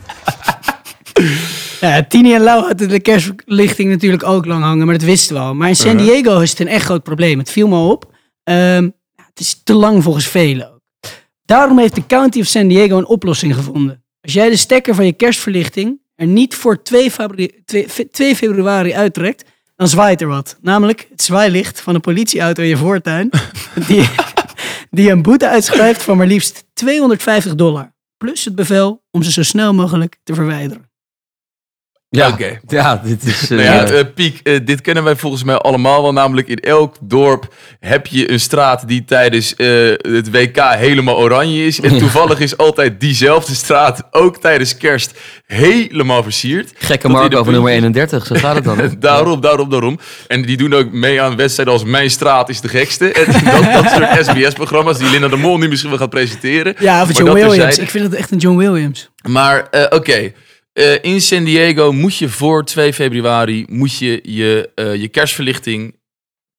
Ja, 1.80 2.04
Tini 2.08 2.34
en 2.34 2.40
Lau 2.40 2.66
hadden 2.66 2.88
de 2.88 3.00
kerstverlichting 3.00 3.90
natuurlijk 3.90 4.22
ook 4.24 4.46
lang 4.46 4.62
hangen, 4.62 4.86
maar 4.86 4.98
dat 4.98 5.06
wisten 5.06 5.34
we 5.36 5.42
al. 5.42 5.54
Maar 5.54 5.68
in 5.68 5.76
San 5.76 5.96
Diego 5.96 6.38
is 6.38 6.50
het 6.50 6.60
een 6.60 6.68
echt 6.68 6.84
groot 6.84 7.02
probleem. 7.02 7.38
Het 7.38 7.50
viel 7.50 7.68
me 7.68 7.88
op. 7.88 8.10
Ehm, 8.44 8.88
het 9.16 9.40
is 9.40 9.60
te 9.64 9.74
lang 9.74 10.02
volgens 10.02 10.26
velen 10.26 10.72
ook. 10.72 10.80
Daarom 11.44 11.78
heeft 11.78 11.94
de 11.94 12.06
County 12.06 12.40
of 12.40 12.46
San 12.46 12.68
Diego 12.68 12.98
een 12.98 13.06
oplossing 13.06 13.54
gevonden. 13.54 13.99
Als 14.20 14.32
jij 14.32 14.48
de 14.48 14.56
stekker 14.56 14.94
van 14.94 15.06
je 15.06 15.12
kerstverlichting 15.12 16.00
er 16.14 16.26
niet 16.26 16.54
voor 16.54 16.82
2, 16.82 17.10
februari, 17.10 17.62
2, 17.64 17.86
2 18.10 18.36
februari 18.36 18.94
uittrekt, 18.94 19.44
dan 19.76 19.88
zwaait 19.88 20.20
er 20.20 20.28
wat. 20.28 20.56
Namelijk 20.60 21.06
het 21.10 21.22
zwaailicht 21.22 21.80
van 21.80 21.94
een 21.94 22.00
politieauto 22.00 22.62
in 22.62 22.68
je 22.68 22.76
voortuin, 22.76 23.30
die, 23.88 24.08
die 24.90 25.10
een 25.10 25.22
boete 25.22 25.48
uitschrijft 25.48 26.02
van 26.02 26.16
maar 26.16 26.26
liefst 26.26 26.64
250 26.72 27.54
dollar. 27.54 27.92
Plus 28.16 28.44
het 28.44 28.54
bevel 28.54 29.04
om 29.10 29.22
ze 29.22 29.32
zo 29.32 29.42
snel 29.42 29.74
mogelijk 29.74 30.16
te 30.22 30.34
verwijderen. 30.34 30.89
Ja, 32.12 32.28
Oké. 32.28 32.60
ja 32.66 33.00
dit 33.04 33.22
is... 33.24 33.42
eh, 33.42 33.48
Nou 33.58 33.62
ja, 33.62 33.84
eh, 33.84 34.04
Piek, 34.14 34.40
eh, 34.42 34.58
dit 34.64 34.80
kennen 34.80 35.04
wij 35.04 35.16
volgens 35.16 35.44
mij 35.44 35.54
allemaal 35.56 36.02
wel. 36.02 36.12
Namelijk 36.12 36.48
in 36.48 36.56
elk 36.58 36.96
dorp 37.00 37.54
heb 37.80 38.06
je 38.06 38.30
een 38.30 38.40
straat 38.40 38.88
die 38.88 39.04
tijdens 39.04 39.56
eh, 39.56 39.68
het 39.96 40.30
WK 40.30 40.56
helemaal 40.60 41.18
oranje 41.18 41.66
is. 41.66 41.80
En 41.80 41.98
toevallig 41.98 42.40
is 42.40 42.56
altijd 42.56 43.00
diezelfde 43.00 43.54
straat 43.54 44.02
ook 44.10 44.36
tijdens 44.36 44.76
kerst 44.76 45.18
helemaal 45.46 46.22
versierd. 46.22 46.72
gekke 46.78 47.08
de 47.08 47.14
over 47.14 47.52
nummer 47.52 47.72
puntjes. 47.72 47.72
31, 47.72 48.26
zo 48.26 48.34
gaat 48.34 48.54
het 48.54 48.64
dan. 48.64 48.96
Daarom, 49.00 49.40
daarom, 49.40 49.70
daarom. 49.70 49.98
En 50.26 50.42
die 50.42 50.56
doen 50.56 50.74
ook 50.74 50.92
mee 50.92 51.20
aan 51.22 51.36
wedstrijden 51.36 51.74
als 51.74 51.84
Mijn 51.84 52.10
Straat 52.10 52.48
is 52.48 52.60
de 52.60 52.68
gekste. 52.68 53.12
En 53.12 53.26
dat, 53.62 53.72
dat 53.82 53.90
soort 53.92 54.24
SBS-programma's 54.26 54.98
die 54.98 55.10
Linda 55.10 55.28
de 55.28 55.36
Mol 55.36 55.58
nu 55.58 55.68
misschien 55.68 55.90
wel 55.90 55.98
gaat 55.98 56.10
presenteren. 56.10 56.74
Ja, 56.78 57.02
of 57.02 57.08
John 57.12 57.24
dat 57.24 57.34
Williams. 57.34 57.54
terzijde. 57.56 57.82
Ik 57.82 57.90
vind 57.90 58.04
het 58.04 58.14
echt 58.14 58.30
een 58.30 58.38
John 58.38 58.56
Williams. 58.56 59.10
Maar 59.28 59.68
eh, 59.70 59.84
oké, 59.90 60.32
Eh, 60.72 61.02
in 61.02 61.20
San 61.20 61.44
Diego 61.44 61.92
moet 61.92 62.16
je 62.16 62.28
voor 62.28 62.64
2 62.64 62.92
februari 62.92 63.64
moet 63.68 63.98
je 63.98 64.20
je, 64.22 64.70
eh, 64.74 64.94
je 64.94 65.08
kerstverlichting 65.08 65.98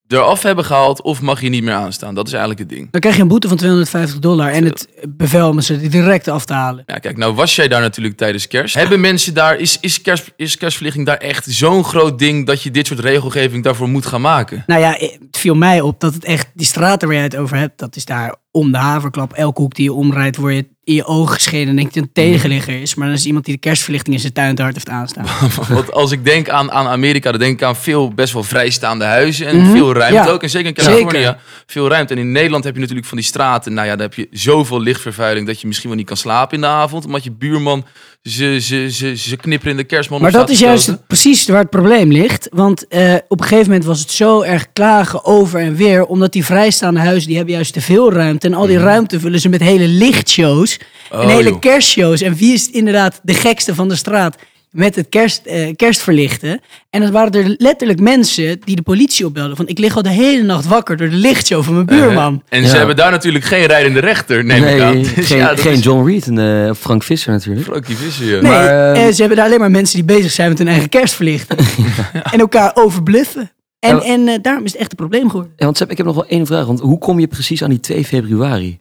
eraf 0.07 0.43
hebben 0.43 0.65
gehaald 0.65 1.01
of 1.01 1.21
mag 1.21 1.41
je 1.41 1.49
niet 1.49 1.63
meer 1.63 1.73
aanstaan. 1.73 2.15
Dat 2.15 2.27
is 2.27 2.31
eigenlijk 2.33 2.61
het 2.61 2.69
ding. 2.69 2.91
Dan 2.91 3.01
krijg 3.01 3.15
je 3.15 3.21
een 3.21 3.27
boete 3.27 3.47
van 3.47 3.57
250 3.57 4.19
dollar 4.19 4.51
en 4.51 4.63
het 4.65 4.87
bevel 5.09 5.49
om 5.49 5.61
ze 5.61 5.87
direct 5.89 6.27
af 6.27 6.45
te 6.45 6.53
halen. 6.53 6.83
Ja, 6.85 6.97
kijk, 6.97 7.17
nou 7.17 7.33
was 7.33 7.55
jij 7.55 7.67
daar 7.67 7.81
natuurlijk 7.81 8.17
tijdens 8.17 8.47
kerst. 8.47 8.75
Hebben 8.75 8.99
mensen 8.99 9.33
daar, 9.33 9.59
is, 9.59 9.77
is, 9.81 10.01
kerst, 10.01 10.31
is 10.35 10.57
kerstverlichting 10.57 11.05
daar 11.05 11.17
echt 11.17 11.45
zo'n 11.49 11.83
groot 11.83 12.19
ding 12.19 12.45
dat 12.45 12.63
je 12.63 12.71
dit 12.71 12.87
soort 12.87 12.99
regelgeving 12.99 13.63
daarvoor 13.63 13.89
moet 13.89 14.05
gaan 14.05 14.21
maken? 14.21 14.63
Nou 14.67 14.81
ja, 14.81 14.91
het 14.99 15.37
viel 15.37 15.55
mij 15.55 15.81
op 15.81 15.99
dat 15.99 16.13
het 16.13 16.25
echt, 16.25 16.47
die 16.53 16.65
straten 16.65 17.07
waar 17.07 17.17
jij 17.17 17.25
het 17.25 17.35
over 17.35 17.57
hebt, 17.57 17.79
dat 17.79 17.95
is 17.95 18.05
daar 18.05 18.35
om 18.51 18.71
de 18.71 18.77
haverklap. 18.77 19.33
Elke 19.33 19.61
hoek 19.61 19.75
die 19.75 19.83
je 19.83 19.93
omrijdt, 19.93 20.37
word 20.37 20.53
je 20.53 20.67
in 20.83 20.93
je 20.93 21.05
ogen 21.05 21.33
geschenen 21.33 21.67
en 21.67 21.75
denk 21.75 21.93
je 21.93 21.99
dat 21.99 22.09
een 22.09 22.13
tegenligger 22.13 22.81
is. 22.81 22.95
Maar 22.95 23.07
dan 23.07 23.15
is 23.15 23.25
iemand 23.25 23.45
die 23.45 23.53
de 23.53 23.59
kerstverlichting 23.59 24.15
in 24.15 24.21
zijn 24.21 24.33
tuin 24.33 24.55
te 24.55 24.61
hard 24.61 24.73
heeft 24.73 24.89
aanstaan. 24.89 25.25
Want 25.75 25.91
als 25.91 26.11
ik 26.11 26.25
denk 26.25 26.49
aan, 26.49 26.71
aan 26.71 26.87
Amerika, 26.87 27.31
dan 27.31 27.39
denk 27.39 27.53
ik 27.53 27.63
aan 27.63 27.75
veel 27.75 28.13
best 28.13 28.33
wel 28.33 28.43
vrijstaande 28.43 29.05
huizen 29.05 29.47
en 29.47 29.57
Mhm, 29.61 29.71
veel 29.71 29.93
ruimte 29.93 30.15
ja. 30.15 30.29
ook. 30.29 30.43
En 30.43 30.49
zeker 30.49 30.67
in. 30.67 30.73
Californië, 30.73 31.35
veel 31.65 31.87
ruimte. 31.89 32.13
En 32.13 32.19
in 32.19 32.31
Nederland 32.31 32.63
heb 32.63 32.73
je 32.73 32.79
natuurlijk 32.79 33.07
van 33.07 33.17
die 33.17 33.25
straten, 33.25 33.73
nou 33.73 33.87
ja, 33.87 33.95
daar 33.95 34.07
heb 34.07 34.13
je 34.13 34.27
zoveel 34.31 34.81
lichtvervuiling 34.81 35.47
dat 35.47 35.61
je 35.61 35.67
misschien 35.67 35.89
wel 35.89 35.97
niet 35.97 36.07
kan 36.07 36.17
slapen 36.17 36.55
in 36.55 36.61
de 36.61 36.67
avond. 36.67 37.05
Omdat 37.05 37.23
je 37.23 37.31
buurman 37.31 37.85
ze, 38.23 38.59
ze, 38.59 38.91
ze, 38.91 39.15
ze 39.17 39.35
knipperende 39.35 39.83
kerstman 39.83 40.21
Maar 40.21 40.31
dat 40.31 40.49
is 40.49 40.59
juist 40.59 41.07
precies 41.07 41.47
waar 41.47 41.59
het 41.59 41.69
probleem 41.69 42.11
ligt. 42.11 42.47
Want 42.51 42.87
eh, 42.87 43.13
op 43.27 43.39
een 43.39 43.47
gegeven 43.47 43.65
moment 43.67 43.85
was 43.85 43.99
het 43.99 44.11
zo 44.11 44.41
erg 44.41 44.67
klagen 44.73 45.25
over 45.25 45.59
en 45.59 45.75
weer. 45.75 46.05
Omdat 46.05 46.33
die 46.33 46.45
vrijstaande 46.45 46.99
huizen, 46.99 47.27
die 47.27 47.35
hebben 47.37 47.53
juist 47.55 47.73
te 47.73 47.81
veel 47.81 48.13
ruimte. 48.13 48.47
En 48.47 48.53
al 48.53 48.65
die 48.67 48.77
ruimte 48.79 49.19
vullen 49.19 49.39
ze 49.39 49.49
met 49.49 49.61
hele 49.61 49.87
lichtshows. 49.87 50.77
en 50.77 51.17
Mhm. 51.17 51.27
Oh, 51.27 51.33
hele 51.33 51.49
joh. 51.49 51.59
kerstshows. 51.59 52.21
En 52.21 52.35
wie 52.35 52.53
is 52.53 52.69
inderdaad 52.69 53.19
de 53.23 53.33
gekste 53.33 53.75
van 53.75 53.87
de 53.87 53.95
straat 53.95 54.35
met 54.71 54.95
het 54.95 55.09
kerst, 55.09 55.45
eh, 55.45 55.75
kerstverlichten? 55.75 56.61
En 56.89 57.01
het 57.01 57.11
waren 57.11 57.31
er 57.31 57.55
letterlijk 57.57 57.99
mensen 57.99 58.59
die 58.63 58.75
de 58.75 58.81
politie 58.81 59.25
opbelden. 59.25 59.55
Van 59.55 59.67
ik 59.67 59.77
lig 59.79 59.95
al 59.95 60.01
de 60.01 60.09
hele 60.09 60.43
nacht 60.43 60.65
wakker 60.65 60.97
door 60.97 61.09
de 61.09 61.15
lichtshow 61.15 61.63
van 61.63 61.73
mijn 61.73 61.85
buurman. 61.85 62.43
En 62.49 62.67
ze 62.67 62.77
hebben 62.77 62.95
daar 62.95 63.11
natuurlijk 63.11 63.45
geen 63.45 63.65
rijdende 63.65 63.99
rechter, 63.99 64.45
neem 64.45 64.63
ik 64.63 64.81
aan. 64.81 64.93
nee, 64.93 65.13
Dus 65.15 65.27
geen, 65.27 65.37
ja, 65.37 65.47
dat 65.49 65.59
geen 65.59 65.73
is 65.73 65.83
John 65.83 66.07
Reed 66.07 66.27
en 66.27 66.67
eh, 66.67 66.73
Frank 66.73 67.03
Visser 67.03 67.31
natuurlijk. 67.31 67.65
Frankie 67.65 67.95
Visser, 67.95 68.25
ja. 68.25 68.31
Nee, 68.41 68.41
Maar, 68.51 68.65
eh, 68.67 69.03
ehm, 69.03 69.11
ze 69.13 69.19
hebben 69.19 69.37
daar 69.37 69.45
alleen 69.47 69.59
maar 69.59 69.71
mensen 69.71 69.95
die 69.95 70.15
bezig 70.17 70.31
zijn 70.31 70.49
met 70.49 70.57
hun 70.57 70.67
eigen 70.67 70.89
kerstverlichten. 70.89 71.57
En 72.31 72.39
elkaar 72.39 72.71
overbluffen. 72.73 73.51
En, 73.79 73.95
Ja. 73.95 74.01
en 74.03 74.27
eh, 74.27 74.35
daarom 74.41 74.63
is 74.65 74.71
het 74.71 74.81
echt 74.81 74.91
een 74.91 74.97
probleem 74.97 75.29
geworden. 75.29 75.53
Ja, 75.55 75.65
want 75.65 75.77
Sepp, 75.77 75.91
ik 75.91 75.97
heb 75.97 76.05
nog 76.05 76.15
wel 76.15 76.27
één 76.27 76.45
vraag. 76.45 76.65
Want 76.65 76.79
hoe 76.79 76.97
kom 76.97 77.19
je 77.19 77.27
precies 77.27 77.63
aan 77.63 77.69
die 77.69 77.79
2 77.79 78.05
februari? 78.05 78.79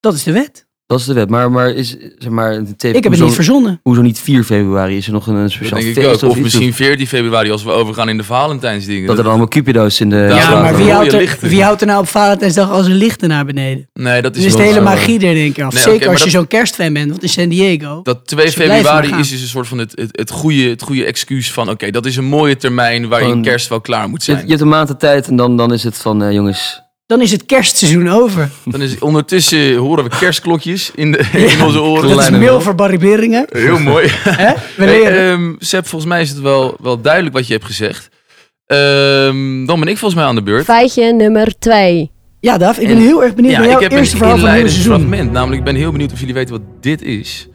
Dat 0.00 0.14
is 0.14 0.22
de 0.22 0.32
wet. 0.32 0.66
Dat 0.86 0.98
is 0.98 1.04
de 1.04 1.12
wet. 1.12 1.30
Maar, 1.30 1.50
maar 1.50 1.70
is, 1.70 1.96
zeg 2.18 2.30
maar, 2.30 2.64
de 2.64 2.76
2 2.76 2.92
Ik 2.92 3.02
heb 3.02 3.12
het 3.12 3.12
hoezo- 3.12 3.24
niet 3.24 3.34
verzonnen. 3.34 3.80
Hoezo 3.82 4.00
niet 4.02 4.18
4 4.18 4.44
februari? 4.44 4.96
Is 4.96 5.06
er 5.06 5.12
nog 5.12 5.26
een, 5.26 5.34
een 5.34 5.50
speciaal 5.50 5.80
denk 5.80 5.96
ik 5.96 6.02
feest 6.04 6.22
ook. 6.24 6.30
Of 6.30 6.36
iets? 6.36 6.44
misschien 6.44 6.74
14 6.74 7.06
februari 7.06 7.50
als 7.50 7.64
we 7.64 7.70
overgaan 7.70 8.08
in 8.08 8.16
de 8.16 8.24
Valentijnsdingen. 8.24 9.06
Dat 9.06 9.18
er 9.18 9.28
allemaal 9.28 9.48
cupido's 9.48 10.00
in 10.00 10.10
de... 10.10 10.16
Ja, 10.16 10.36
Ja, 10.36 10.60
maar 10.60 10.76
wie 10.76 10.90
houdt, 10.92 11.12
er, 11.12 11.36
wie 11.40 11.62
houdt 11.62 11.80
er 11.80 11.86
nou 11.86 12.00
op 12.00 12.08
Valentijnsdag 12.08 12.70
als 12.70 12.86
een 12.86 12.94
lichten 12.94 13.28
naar 13.28 13.44
beneden? 13.44 13.88
Nee, 13.92 14.22
dat 14.22 14.36
is 14.36 14.42
Dus 14.42 14.50
is 14.50 14.56
de 14.56 14.62
hele 14.62 14.74
zo. 14.74 14.82
magie 14.82 15.14
er 15.26 15.34
denk 15.34 15.56
ik 15.56 15.64
af. 15.64 15.72
Nee, 15.74 15.82
Zeker 15.82 16.08
als 16.08 16.22
je 16.22 16.30
zo'n 16.30 16.46
kerstfan 16.48 16.92
bent, 16.92 17.10
want 17.10 17.22
in 17.22 17.28
San 17.28 17.48
Diego... 17.48 18.00
Dat 18.02 18.26
2 18.26 18.48
Ze 18.48 18.54
blijven 18.56 18.76
februari 18.76 19.20
is 19.20 19.30
dus 19.30 19.40
een 19.42 19.48
soort 19.48 19.66
van 19.68 19.78
het, 19.78 19.92
het, 19.94 20.08
het, 20.18 20.30
goede, 20.30 20.62
het 20.68 20.82
goede 20.82 21.04
excuus 21.04 21.52
van... 21.52 21.70
oké, 21.70 21.90
dat 21.90 22.06
is 22.06 22.16
een 22.16 22.24
mooie 22.24 22.56
termijn 22.56 23.08
waarin 23.08 23.42
kerst 23.42 23.68
wel 23.68 23.80
klaar 23.80 24.08
moet 24.08 24.22
zijn. 24.22 24.42
je 24.42 24.48
hebt 24.48 24.60
een 24.60 24.68
maand 24.68 24.88
de 24.88 24.96
tijd 24.96 25.26
en 25.28 25.36
dan, 25.36 25.56
dan 25.56 25.72
is 25.72 25.84
het 25.84 25.96
van, 25.98 26.22
eh, 26.22 26.32
jongens... 26.32 26.82
Dan 27.06 27.20
is 27.20 27.30
het 27.30 27.44
kerstseizoen 27.46 28.08
over. 28.08 28.50
Dan 28.64 28.82
is 28.82 28.98
ondertussen 28.98 29.76
horen 29.76 30.04
we 30.04 30.10
kerstklokjes 30.18 30.90
in, 30.94 31.12
de, 31.12 31.18
in 31.32 31.62
onze 31.62 31.80
oren. 31.82 32.08
Dat 32.08 32.20
is 32.20 32.30
mail 32.30 32.60
voor 32.60 32.74
Barry 32.74 32.98
Beringen. 32.98 33.46
Heel 33.48 33.78
mooi. 33.78 34.08
Hè? 34.28 34.52
We 34.76 34.84
Hey, 34.84 34.86
leren. 34.98 35.32
ehm, 35.32 35.52
Seb, 35.58 35.86
volgens 35.86 36.10
mij 36.10 36.20
is 36.20 36.28
het 36.30 36.40
wel, 36.40 36.76
wel 36.80 37.00
duidelijk 37.00 37.34
wat 37.34 37.46
je 37.46 37.52
hebt 37.52 37.64
gezegd. 37.64 38.08
Ehm, 38.66 39.64
dan 39.66 39.80
ben 39.80 39.88
ik 39.88 39.98
volgens 39.98 40.14
mij 40.14 40.24
aan 40.24 40.34
de 40.34 40.42
beurt. 40.42 40.64
Feitje 40.64 41.12
nummer 41.12 41.58
2. 41.58 42.10
ja, 42.40 42.58
Daf, 42.58 42.78
ik 42.78 42.86
ben 42.86 42.96
en- 42.96 43.02
heel 43.02 43.22
erg 43.24 43.34
benieuwd 43.34 43.52
Ja, 43.52 43.58
naar 43.58 43.66
ik 43.68 43.72
jouw 43.72 43.82
heb 43.82 43.92
eerste 43.92 44.12
een 44.14 44.18
verhaal 44.20 44.38
van 44.38 44.48
het 44.48 44.70
seizoen. 44.70 44.94
fragment. 44.98 45.32
Namelijk, 45.32 45.58
ik 45.58 45.64
ben 45.64 45.74
heel 45.74 45.92
benieuwd 45.92 46.12
of 46.12 46.18
jullie 46.20 46.34
weten 46.34 46.54
wat 46.54 46.64
dit 46.80 47.02
is. 47.02 47.48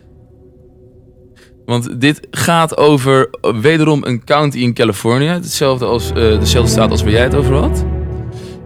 Want 1.65 2.01
dit 2.01 2.27
gaat 2.31 2.77
over 2.77 3.29
eh, 3.41 3.57
wederom 3.59 4.03
een 4.05 4.23
county 4.23 4.57
in 4.57 4.73
Californië. 4.73 5.27
Hetzelfde 5.27 5.85
als, 5.85 6.09
eh, 6.09 6.15
dezelfde 6.39 6.71
staat 6.71 6.91
als 6.91 7.01
waar 7.03 7.11
jij 7.11 7.23
het 7.23 7.35
over 7.35 7.55
had. 7.55 7.83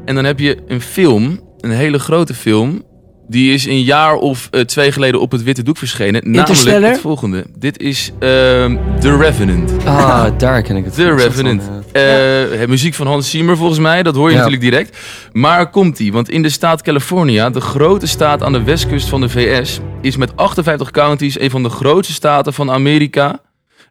En 0.06 0.16
dan 0.16 0.26
heb 0.26 0.40
je 0.40 0.58
een 0.68 0.82
film, 0.82 1.40
een 1.60 1.72
hele 1.72 2.00
grote 2.00 2.34
film. 2.34 2.84
Die 3.28 3.54
is 3.54 3.66
een 3.66 3.82
jaar 3.84 4.16
of 4.16 4.48
eh, 4.52 4.62
twee 4.62 4.92
geleden 4.92 5.20
op 5.22 5.32
het 5.32 5.44
witte 5.44 5.64
doek 5.64 5.78
verschenen. 5.78 6.22
Namelijk 6.32 6.86
het 6.86 7.00
volgende. 7.00 7.46
Dit 7.60 7.80
is 7.82 8.12
ehm, 8.20 8.78
The 9.00 9.18
Revenant. 9.18 9.72
Ah, 9.86 10.26
daar 10.38 10.62
ken 10.62 10.76
ik 10.76 10.86
het. 10.86 10.94
The 10.94 11.04
van. 11.08 11.18
Revenant. 11.18 11.62
Eh, 11.92 12.62
Eh, 12.62 12.68
muziek 12.70 12.94
van 12.94 13.08
Hans 13.08 13.30
Zimmer 13.30 13.58
volgens 13.58 13.80
mij, 13.80 14.04
dat 14.04 14.16
hoor 14.16 14.30
je 14.30 14.36
Ja. 14.36 14.44
natuurlijk 14.44 14.72
direct. 14.72 14.98
Maar 15.32 15.70
komt 15.70 16.00
ie, 16.00 16.12
want 16.12 16.30
in 16.30 16.42
de 16.42 16.50
staat 16.50 16.82
California, 16.82 17.50
de 17.50 17.62
grote 17.62 18.08
staat 18.08 18.44
aan 18.44 18.52
de 18.54 18.64
westkust 18.64 19.10
van 19.10 19.22
de 19.22 19.30
VS, 19.30 19.80
is 20.02 20.18
met 20.18 20.36
58 20.36 20.92
counties 20.92 21.40
een 21.40 21.50
van 21.50 21.64
de 21.64 21.70
grootste 21.70 22.14
staten 22.14 22.54
van 22.54 22.72
Amerika. 22.72 23.40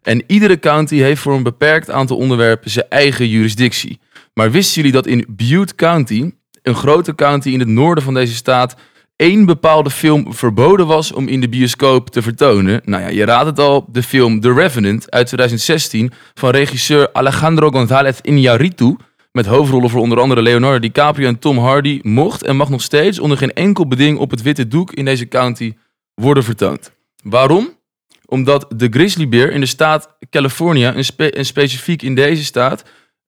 En 0.01 0.23
iedere 0.27 0.59
county 0.59 0.95
heeft 0.95 1.21
voor 1.21 1.33
een 1.33 1.43
beperkt 1.43 1.91
aantal 1.91 2.17
onderwerpen 2.17 2.69
zijn 2.71 2.85
eigen 2.89 3.27
jurisdictie. 3.27 3.99
Maar 4.33 4.51
wisten 4.51 4.75
jullie 4.75 4.91
dat 4.91 5.07
in 5.07 5.25
Butte 5.29 5.75
County, 5.75 6.31
een 6.61 6.75
grote 6.75 7.15
county 7.15 7.49
in 7.49 7.59
het 7.59 7.67
noorden 7.67 8.03
van 8.03 8.13
deze 8.13 8.33
staat, 8.35 8.75
één 9.15 9.45
bepaalde 9.45 9.89
film 9.89 10.33
verboden 10.33 10.87
was 10.87 11.11
om 11.11 11.27
in 11.27 11.41
de 11.41 11.49
bioscoop 11.49 12.09
te 12.09 12.21
vertonen? 12.21 12.81
Nou 12.85 13.03
ja, 13.03 13.09
je 13.09 13.25
raadt 13.25 13.45
het 13.45 13.59
al, 13.59 13.85
de 13.91 14.03
film 14.03 14.39
The 14.39 14.53
Revenant 14.53 15.11
uit 15.11 15.25
2016 15.25 16.11
van 16.33 16.49
regisseur 16.49 17.09
Alejandro 17.13 17.69
González 17.69 18.19
Iñárritu 18.21 18.95
met 19.31 19.45
hoofdrollen 19.45 19.89
voor 19.89 20.01
onder 20.01 20.19
andere 20.19 20.41
Leonardo 20.41 20.79
DiCaprio 20.79 21.27
en 21.27 21.39
Tom 21.39 21.57
Hardy 21.57 21.99
mocht 22.01 22.43
en 22.43 22.55
mag 22.55 22.69
nog 22.69 22.81
steeds 22.81 23.19
onder 23.19 23.37
geen 23.37 23.53
enkel 23.53 23.87
beding 23.87 24.17
op 24.17 24.31
het 24.31 24.41
witte 24.41 24.67
doek 24.67 24.91
in 24.93 25.05
deze 25.05 25.27
county 25.27 25.73
worden 26.13 26.43
vertoond. 26.43 26.91
Waarom? 27.23 27.77
Omdat 28.25 28.65
de 28.75 28.87
grizzlybeer 28.89 29.51
in 29.51 29.59
de 29.59 29.65
staat 29.65 30.17
California, 30.29 30.93
en, 30.93 31.05
spe- 31.05 31.31
en 31.31 31.45
specifiek 31.45 32.01
in 32.01 32.15
deze 32.15 32.43
staat, 32.43 32.83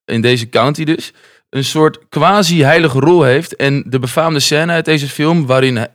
in 0.05 0.21
deze 0.21 0.50
county 0.50 0.83
dus, 0.83 1.13
een 1.50 1.63
soort 1.63 2.00
quasi-heilige 2.09 3.00
rol 3.00 3.24
heeft. 3.24 3.55
En 3.55 3.83
de 3.88 4.00
befaamde 4.00 4.39
scène 4.39 4.71
uit 4.71 4.85
deze 4.85 5.07
film, 5.07 5.45
waarin 5.45 5.77
eh, 5.77 5.91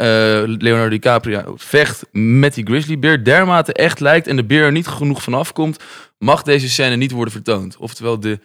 Leonardo 0.47 0.88
DiCaprio 0.88 1.55
vecht 1.57 2.07
met 2.12 2.55
die 2.55 2.67
grizzlybeer, 2.67 3.25
dermate 3.25 3.73
echt 3.73 4.00
lijkt 4.00 4.26
en 4.26 4.37
de 4.37 4.45
beer 4.45 4.64
er 4.64 4.73
niet 4.73 4.87
genoeg 4.87 5.23
van 5.23 5.35
afkomt, 5.35 5.83
mag 6.19 6.43
deze 6.43 6.69
scène 6.69 6.97
niet 6.97 7.11
worden 7.11 7.33
vertoond. 7.33 7.76
Oftewel, 7.76 8.21
de 8.21 8.38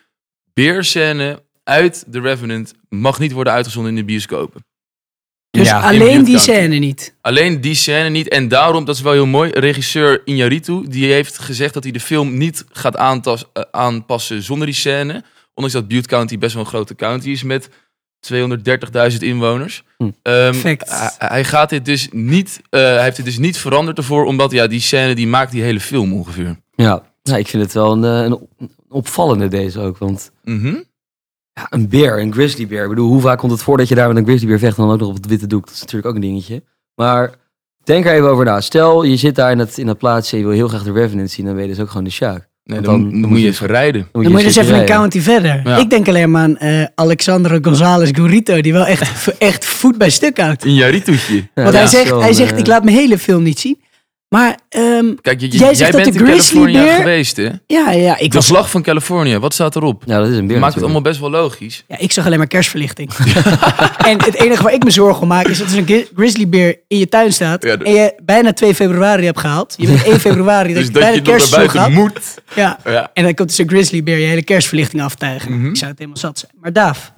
beerscène 0.54 1.44
uit 1.64 2.06
The 2.12 2.20
Revenant 2.20 2.74
mag 2.90 3.20
niet 3.20 3.32
worden 3.32 3.54
uitgezonden 3.54 3.92
in 3.92 3.98
de 3.98 4.06
bioscopen. 4.06 4.66
Dus 5.50 5.68
Ja, 5.68 5.80
alleen 5.80 6.24
die 6.24 6.40
scène 6.40 6.76
niet. 6.76 7.16
Alleen 7.22 7.62
die 7.62 7.76
scène 7.76 8.10
niet. 8.10 8.28
En 8.28 8.48
daarom, 8.48 8.86
dat 8.86 8.96
is 8.96 9.02
wel 9.02 9.14
heel 9.14 9.26
mooi, 9.26 9.52
regisseur 9.52 10.20
Iñárritu, 10.20 10.88
die 10.90 11.12
heeft 11.12 11.38
gezegd 11.38 11.74
dat 11.74 11.84
hij 11.84 11.92
de 11.92 12.00
film 12.00 12.38
niet 12.38 12.66
gaat 12.72 12.98
aantas- 12.98 13.46
eh, 13.54 13.64
aanpassen 13.72 14.42
zonder 14.44 14.66
die 14.68 14.76
scène. 14.76 15.24
Ondanks 15.56 15.80
dat 15.80 15.88
Butte 15.88 16.08
County 16.10 16.38
best 16.38 16.54
wel 16.54 16.64
een 16.64 16.70
grote 16.70 16.96
county 16.96 17.30
is 17.30 17.44
met 17.44 17.70
230.000 18.34 19.18
inwoners. 19.20 19.84
Hm. 19.98 20.10
Ehm, 20.22 20.54
hij, 20.64 20.80
hij 21.18 21.44
gaat 21.44 21.70
dit 21.70 21.86
dus 21.86 22.08
niet, 22.12 22.62
eh, 22.70 22.80
hij 22.82 23.04
heeft 23.04 23.16
dit 23.16 23.26
dus 23.26 23.38
niet 23.38 23.58
veranderd 23.58 23.98
ervoor, 23.98 24.26
omdat 24.26 24.52
ja, 24.52 24.68
die 24.68 24.80
scène 24.80 25.16
die 25.16 25.28
maakt 25.28 25.52
die 25.52 25.62
hele 25.64 25.80
film 25.80 26.14
ongeveer. 26.14 26.60
ja. 26.76 27.04
ja, 27.22 27.38
ik 27.38 27.48
vind 27.48 27.64
het 27.64 27.74
wel 27.74 27.92
een, 27.92 28.04
eh, 28.04 28.24
een 28.24 28.34
op- 28.34 28.50
een 28.60 28.72
opvallende 28.90 29.48
deze 29.48 29.80
ook. 29.80 29.98
Want 29.98 30.32
Mhm. 30.44 30.76
ja, 31.54 31.68
een 31.70 31.90
beer, 31.90 32.20
een 32.22 32.34
grizzlybeer. 32.34 32.84
Ik 32.84 32.90
bedoel, 32.90 33.08
hoe 33.10 33.22
vaak 33.22 33.38
komt 33.40 33.52
het 33.52 33.62
voor 33.62 33.78
dat 33.78 33.88
je 33.88 33.96
daar 33.96 34.08
met 34.08 34.18
een 34.18 34.26
grizzlybeer 34.26 34.60
vecht 34.60 34.78
en 34.78 34.84
dan 34.84 34.94
ook 34.94 35.00
nog 35.00 35.10
op 35.10 35.16
het 35.16 35.26
witte 35.26 35.48
doek? 35.48 35.66
Dat 35.66 35.74
is 35.74 35.80
natuurlijk 35.80 36.08
ook 36.08 36.16
een 36.16 36.22
dingetje. 36.22 36.64
Maar 36.96 37.36
denk 37.84 38.06
er 38.06 38.14
even 38.14 38.30
over 38.30 38.46
na. 38.46 38.62
Stel, 38.62 39.04
je 39.04 39.18
zit 39.18 39.36
daar 39.36 39.52
in 39.52 39.58
dat, 39.58 39.78
in 39.78 39.86
dat 39.86 39.98
plaatsje 39.98 40.32
en 40.36 40.42
je 40.42 40.48
wil 40.48 40.56
heel 40.56 40.68
graag 40.68 40.84
de 40.84 40.92
Revenant 40.92 41.32
zien. 41.32 41.46
Dan 41.46 41.54
ben 41.56 41.64
je 41.64 41.70
dus 41.70 41.80
ook 41.80 41.88
gewoon 41.90 42.04
de 42.04 42.10
Sjaak. 42.10 42.50
Nee, 42.66 42.82
dan, 42.82 42.94
dan- 43.02 43.12
dan 43.12 43.22
dan 43.22 43.30
moet 43.30 43.40
je 43.40 43.48
even 43.48 43.68
rijden. 43.68 44.08
Dan 44.12 44.22
moet 44.32 44.40
je 44.42 44.48
dus 44.48 44.56
even 44.56 44.80
een 44.80 44.86
county 44.86 45.20
verder. 45.20 45.62
Ja. 45.64 45.78
Ik 45.78 45.90
denk 45.90 46.08
alleen 46.08 46.32
maar 46.32 46.42
aan 46.42 46.58
eh, 46.58 46.84
Alexandro 46.96 47.58
González 47.62 48.10
Gurrito, 48.14 48.62
die 48.62 48.74
wel 48.74 48.86
echt, 48.86 49.28
echt 49.38 49.66
voet 49.66 49.98
bij 49.98 50.10
stuk 50.10 50.40
houdt. 50.40 50.66
Iñárritu'tje. 50.66 51.34
Ja, 51.34 51.64
Want 51.64 51.74
ja, 51.74 51.80
hij 51.80 51.88
zegt, 51.88 52.10
hij 52.22 52.34
zegt 52.34 52.52
eh, 52.52 52.58
ik 52.58 52.68
laat 52.68 52.84
mijn 52.84 52.96
hele 52.98 53.18
film 53.18 53.44
niet 53.44 53.60
zien. 53.60 53.78
Maar 54.30 54.60
ehm, 54.70 55.16
Kijk, 55.22 55.40
je, 55.40 55.46
je- 55.52 55.58
Jij 55.58 55.66
jij, 55.68 55.76
zegt 55.76 55.92
dat 55.92 56.04
bent 56.04 56.16
in 56.16 56.26
California 56.26 56.80
grizzlybeer- 56.80 56.96
geweest, 57.00 57.38
hè? 57.38 57.50
ja, 57.68 57.92
ja, 57.92 58.18
ik, 58.18 58.32
De 58.32 58.38
was, 58.38 58.48
vlag 58.48 58.70
van 58.70 58.82
California, 58.82 59.40
wat 59.40 59.54
staat 59.54 59.76
erop? 59.76 60.04
Ja, 60.06 60.20
dat 60.20 60.30
is 60.30 60.38
een 60.38 60.48
beer 60.48 60.60
Maakt 60.60 60.74
het 60.74 60.84
allemaal 60.84 61.02
best 61.02 61.20
wel 61.20 61.30
logisch. 61.30 61.84
ja, 61.88 61.98
ik 62.00 62.12
zag 62.12 62.26
alleen 62.26 62.38
maar 62.38 62.48
kerstverlichting. 62.48 63.14
en 64.10 64.24
het 64.24 64.34
enige 64.36 64.64
waar 64.64 64.74
ik 64.74 64.84
me 64.84 64.92
zorgen 64.92 65.22
om 65.22 65.28
maak 65.28 65.48
is 65.48 65.58
dat 65.58 65.72
er 65.72 65.78
een 65.78 65.86
gri- 65.86 66.08
grizzlybeer 66.16 66.80
in 66.88 66.98
je 66.98 67.10
tuin 67.10 67.34
staat. 67.34 67.64
Ja, 67.64 67.78
En 67.78 67.92
je 67.94 68.14
bijna 68.24 68.54
2 68.54 68.76
februari 68.76 69.26
hebt 69.26 69.40
gehaald. 69.40 69.74
Je 69.78 69.88
bent 69.88 70.04
1 70.04 70.20
februari, 70.30 70.68
dat 70.68 70.78
Dus 70.78 70.86
je 70.86 70.92
dat 70.92 71.02
bijna 71.02 71.16
je 71.16 71.22
nog 71.40 71.50
naar 71.52 71.68
buiten 71.72 71.94
moet. 71.94 72.34
Ja. 72.56 72.80
Ja. 72.86 73.12
En 73.14 73.24
dan 73.24 73.34
komt 73.34 73.50
dus 73.50 73.58
een 73.58 73.70
grizzlybeer 73.70 74.18
je 74.18 74.26
hele 74.26 74.44
kerstverlichting 74.44 75.02
aftijgen. 75.02 75.58
Mhm. 75.60 75.70
Ik 75.70 75.76
zou 75.78 75.90
het 75.90 76.00
helemaal 76.00 76.20
zat 76.20 76.40
zijn. 76.40 76.52
Maar 76.62 76.74
Daaf, 76.74 77.14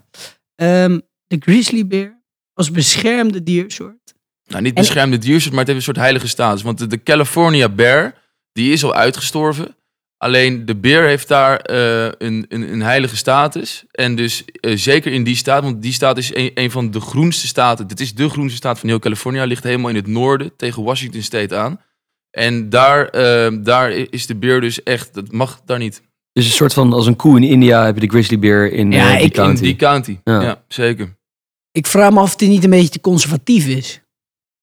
ehm, 0.55 0.99
de 1.27 1.37
grizzlybeer 1.39 2.17
als 2.53 2.71
beschermde 2.71 3.43
diersoort. 3.43 3.95
Nou, 4.47 4.61
niet 4.63 4.73
beschermde 4.73 5.17
diersoort, 5.17 5.49
maar 5.53 5.59
het 5.65 5.67
heeft 5.67 5.79
een 5.79 5.93
soort 5.93 5.97
heilige 6.05 6.27
status. 6.27 6.61
Want 6.61 6.77
de, 6.77 6.87
de 6.87 7.03
California 7.03 7.69
bear, 7.69 8.13
die 8.51 8.71
is 8.71 8.83
al 8.83 8.93
uitgestorven. 8.93 9.75
Alleen 10.17 10.65
de 10.65 10.75
beer 10.75 11.03
heeft 11.03 11.27
daar 11.27 11.57
eh, 11.59 12.03
een, 12.17 12.45
een, 12.49 12.71
een 12.73 12.81
heilige 12.81 13.15
status. 13.17 13.83
En 13.91 14.15
dus 14.15 14.43
eh, 14.45 14.77
zeker 14.77 15.11
in 15.13 15.23
die 15.23 15.35
staat, 15.35 15.63
want 15.63 15.81
die 15.81 15.93
staat 15.93 16.17
is 16.17 16.35
een, 16.35 16.51
een 16.53 16.71
van 16.71 16.91
de 16.91 16.99
groenste 16.99 17.47
staten. 17.47 17.87
Dit 17.87 17.99
is 17.99 18.13
de 18.13 18.29
groenste 18.29 18.55
staat 18.57 18.79
van 18.79 18.89
heel 18.89 18.99
California. 18.99 19.43
Ligt 19.43 19.63
helemaal 19.63 19.89
in 19.89 19.95
het 19.95 20.07
noorden 20.07 20.51
tegen 20.55 20.83
Washington 20.83 21.21
State 21.21 21.55
aan. 21.55 21.81
En 22.31 22.69
daar, 22.69 23.07
eh, 23.07 23.57
daar 23.61 23.91
is 23.91 24.25
de 24.25 24.35
beer 24.35 24.61
dus 24.61 24.83
echt, 24.83 25.13
dat 25.13 25.31
mag 25.31 25.61
daar 25.65 25.77
niet. 25.79 26.01
Dus 26.33 26.45
een 26.45 26.51
soort 26.51 26.73
van, 26.73 26.93
als 26.93 27.07
een 27.07 27.15
koe 27.15 27.37
in 27.37 27.43
India 27.43 27.85
heb 27.85 27.95
je 27.95 28.01
de 28.01 28.09
grizzlybeer 28.09 28.71
in 28.73 28.91
Ja, 28.91 28.99
eh, 28.99 29.05
die 29.05 29.15
ik- 29.15 29.21
in 29.21 29.25
In 29.25 29.31
county. 29.31 29.61
die 29.61 29.75
county. 29.75 30.17
Ja. 30.23 30.41
Ja, 30.41 30.63
zeker. 30.67 31.15
Ik 31.71 31.87
vraag 31.87 32.11
me 32.11 32.19
af 32.19 32.23
of 32.23 32.35
die 32.35 32.49
niet 32.49 32.63
een 32.63 32.69
beetje 32.69 32.89
te 32.89 33.01
conservatief 33.01 33.67
is. 33.67 34.01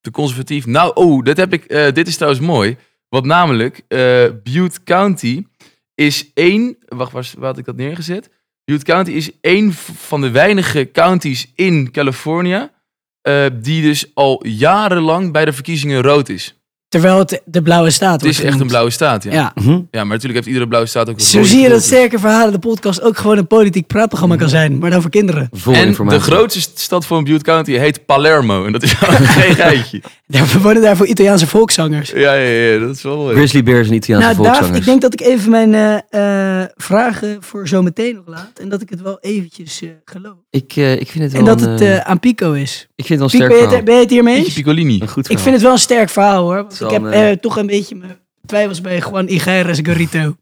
Te 0.04 0.10
conservatief. 0.10 0.66
Nou, 0.66 0.90
oh, 0.94 1.22
dat 1.24 1.36
heb 1.36 1.52
ik. 1.52 1.64
eh, 1.64 1.92
dit 1.92 2.06
is 2.08 2.14
trouwens 2.16 2.42
mooi. 2.46 2.76
Want 3.08 3.24
namelijk, 3.24 3.82
eh 3.88 4.24
Butte 4.42 4.82
County 4.84 5.46
is 5.94 6.30
één. 6.34 6.76
Wacht, 6.88 7.12
waar, 7.12 7.32
had 7.40 7.58
ik 7.58 7.64
dat 7.64 7.76
neergezet? 7.76 8.30
Butte 8.64 8.84
County 8.84 9.10
is 9.10 9.30
één 9.40 9.72
van 9.72 10.20
de 10.20 10.30
weinige 10.30 10.90
counties 10.92 11.52
in 11.54 11.90
California. 11.90 12.72
eh, 13.20 13.46
die 13.62 13.82
dus 13.82 14.14
al 14.14 14.46
jarenlang 14.46 15.32
bij 15.32 15.44
de 15.44 15.52
verkiezingen 15.52 16.02
rood 16.02 16.28
is. 16.28 16.54
Terwijl 16.94 17.18
het 17.18 17.40
de 17.44 17.62
blauwe 17.62 17.90
staat 17.90 18.20
Het 18.20 18.30
is 18.30 18.40
echt 18.42 18.60
een 18.60 18.66
blauwe 18.66 18.90
staat, 18.90 19.24
ja. 19.24 19.32
ja. 19.32 19.52
Ja. 19.54 19.82
maar 19.90 20.06
natuurlijk 20.06 20.34
heeft 20.34 20.46
iedere 20.46 20.68
blauwe 20.68 20.88
staat 20.88 21.08
ook 21.10 21.20
Zo 21.20 21.36
rode 21.36 21.48
zie 21.48 21.60
je 21.60 21.68
dat. 21.68 21.82
Sterke 21.82 22.18
Verhalen, 22.18 22.52
de 22.52 22.58
podcast, 22.58 23.02
ook 23.02 23.16
gewoon 23.16 23.38
een 23.38 23.46
politiek 23.46 23.86
praatprogramma 23.86 24.36
kan 24.36 24.48
zijn. 24.48 24.78
Maar 24.78 24.90
dan 24.90 25.00
voor 25.00 25.10
kinderen. 25.10 25.48
Vol 25.52 25.74
En 25.74 25.86
informatie. 25.86 26.18
de 26.18 26.24
grootste 26.24 26.60
stad 26.74 27.06
van 27.06 27.24
Butte 27.24 27.44
County 27.44 27.72
heet 27.72 28.06
Palermo. 28.06 28.64
En 28.66 28.72
dat 28.72 28.82
is 28.82 28.98
wel 29.00 29.10
geen 29.10 29.54
geitje. 29.64 30.02
Daar 30.26 30.46
we 30.46 30.60
wonen 30.60 30.82
daar 30.82 30.96
voor 30.96 31.06
Italiaanse 31.06 31.46
volkszangers. 31.46 32.10
Ja, 32.10 32.34
ja, 32.34 32.48
ja, 32.50 32.78
dat 32.78 32.96
is 32.96 33.02
wel 33.02 33.16
mooi. 33.16 33.36
Grizzly 33.36 33.62
Bears 33.62 33.88
en 33.88 33.94
Italiaanse 33.94 34.40
Nou, 34.40 34.52
Daaf, 34.52 34.70
ik 34.76 34.84
denk 34.84 35.00
dat 35.00 35.12
ik 35.12 35.20
even 35.20 35.50
mijn 35.50 35.74
eh, 36.10 36.60
eh, 36.62 36.68
vragen 36.74 37.36
voor 37.40 37.68
zometeen 37.68 38.14
nog 38.14 38.24
laat. 38.26 38.50
En 38.60 38.68
dat 38.68 38.80
ik 38.82 38.90
het 38.90 39.02
wel 39.02 39.18
eventjes 39.20 39.82
eh, 39.82 39.88
geloof. 40.04 40.34
Ik, 40.50 40.72
eh, 40.76 40.92
ik 41.00 41.10
vind 41.10 41.24
het 41.24 41.32
wel 41.32 41.40
En 41.40 41.46
dat 41.46 41.62
een, 41.62 41.70
het 41.70 41.80
eh, 41.80 41.96
eh, 41.96 42.00
aan 42.04 42.20
Pico 42.20 42.52
is. 42.52 42.88
ik 42.94 43.04
vind 43.06 43.20
het 43.20 43.32
wel 43.32 43.40
een 43.42 43.48
Pico, 43.48 43.48
sterk 43.48 43.48
ben 43.48 43.56
je, 43.56 43.62
het, 43.62 43.68
verhaal. 43.68 43.84
ben 43.84 43.94
je 43.94 44.00
het 44.00 44.10
hiermee 44.10 44.36
eens? 44.36 44.52
Piccolini. 44.54 45.00
Een 45.00 45.08
goed 45.08 45.16
Ik 45.18 45.24
verhaal. 45.24 45.42
vind 45.42 45.54
het 45.54 45.64
wel 45.64 45.72
een 45.72 45.78
sterk 45.78 46.08
verhaal 46.10 46.42
hoor. 46.42 46.54
Want 46.56 46.83
Ik 46.84 46.90
heb 46.90 47.04
eh, 47.04 47.30
eh, 47.30 47.38
toch 47.38 47.56
een 47.56 47.66
beetje 47.66 47.94
mijn 47.94 48.18
twijfels 48.46 48.80
bij 48.80 48.98
Juan 48.98 49.28
Igares 49.28 49.78
Garrito. 49.82 50.36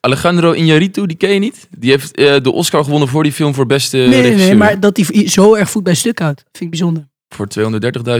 Alejandro 0.00 0.54
Iñárritu, 0.54 1.06
die 1.06 1.16
ken 1.16 1.30
je 1.30 1.38
niet? 1.38 1.68
Die 1.78 1.90
heeft 1.90 2.14
eh, 2.14 2.36
de 2.42 2.52
Oscar 2.52 2.84
gewonnen 2.84 3.08
voor 3.08 3.22
die 3.22 3.32
film 3.32 3.54
voor 3.54 3.66
beste 3.66 3.96
nee, 3.96 4.22
nee, 4.22 4.34
nee, 4.34 4.54
maar 4.54 4.80
dat 4.80 4.96
hij 4.96 5.28
zo 5.28 5.54
erg 5.54 5.70
voet 5.70 5.82
bij 5.82 5.94
stuk 5.94 6.18
houdt. 6.18 6.40
Vind 6.42 6.62
ik 6.64 6.70
bijzonder. 6.70 7.08
Voor 7.28 7.48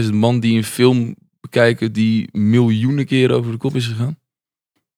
230.000 0.03 0.09
man 0.09 0.39
die 0.39 0.57
een 0.57 0.63
film 0.63 1.15
bekijken 1.41 1.93
die 1.93 2.29
miljoenen 2.31 3.05
keren 3.05 3.35
over 3.35 3.51
de 3.51 3.57
kop 3.57 3.75
is 3.75 3.85
gegaan. 3.85 4.17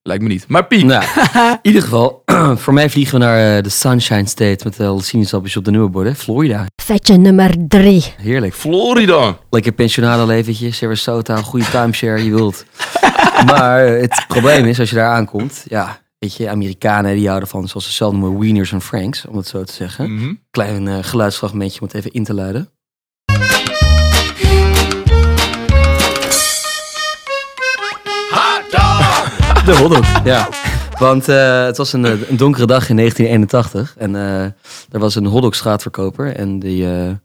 Lijkt 0.07 0.24
me 0.24 0.29
niet. 0.29 0.47
Maar 0.47 0.65
Piek, 0.65 0.83
Nou, 0.83 1.03
in 1.51 1.59
ieder 1.62 1.81
geval, 1.81 2.24
voor 2.63 2.74
mij 2.74 2.89
vliegen 2.89 3.19
we 3.19 3.25
naar 3.25 3.57
eh, 3.57 3.63
de 3.63 3.69
Sunshine 3.69 4.27
State 4.27 4.63
met 4.63 4.77
de 4.77 4.97
sinaasappjes 5.01 5.57
op 5.57 5.65
de 5.65 5.71
nieuwe 5.71 5.89
borden. 5.89 6.15
Florida. 6.15 6.65
Feitje 6.83 7.17
nummer 7.17 7.53
3. 7.67 8.03
Heerlijk. 8.17 8.53
Florida. 8.53 9.38
Lekker 9.50 9.71
pensionale 9.71 10.25
leventje, 10.25 10.71
Sarasota, 10.71 11.41
goede 11.41 11.65
timeshare, 11.69 12.25
je 12.25 12.31
wilt. 12.31 12.65
maar 13.51 13.85
eh, 13.85 14.01
het 14.01 14.25
probleem 14.27 14.65
is, 14.65 14.79
als 14.79 14.89
je 14.89 14.95
daar 14.95 15.12
aankomt, 15.13 15.65
ja, 15.67 16.01
weet 16.19 16.35
je, 16.35 16.50
Amerikanen 16.50 17.15
die 17.15 17.27
houden 17.27 17.50
van, 17.50 17.67
zoals 17.67 17.85
ze 17.85 17.91
zelf 17.91 18.13
noemen, 18.13 18.39
wieners 18.39 18.71
en 18.71 18.81
franks, 18.81 19.25
om 19.25 19.38
het 19.38 19.47
zo 19.47 19.63
te 19.63 19.74
zeggen. 19.74 20.13
Mhm. 20.13 20.33
Klein 20.51 20.88
eh, 20.88 20.97
geluidsfragmentje 21.01 21.81
om 21.81 21.88
het 21.88 21.95
even 21.95 22.12
in 22.12 22.24
te 22.24 22.33
luiden. 22.33 22.69
De 29.65 29.77
hotdog, 29.77 30.24
ja. 30.34 30.50
Want 31.00 31.27
eh, 31.27 31.65
het 31.65 31.77
was 31.77 31.93
een, 31.93 32.05
eh, 32.05 32.29
een 32.29 32.38
donkere 32.38 32.65
dag 32.65 32.89
in 32.89 32.95
1981 32.95 33.95
en 33.98 34.15
eh, 34.15 34.43
er 34.91 35.00
was 35.00 35.15
een 35.15 35.25
hotdogstraatverkoper 35.25 36.36
en 36.36 36.60
die, 36.60 36.84
nou, 36.86 37.17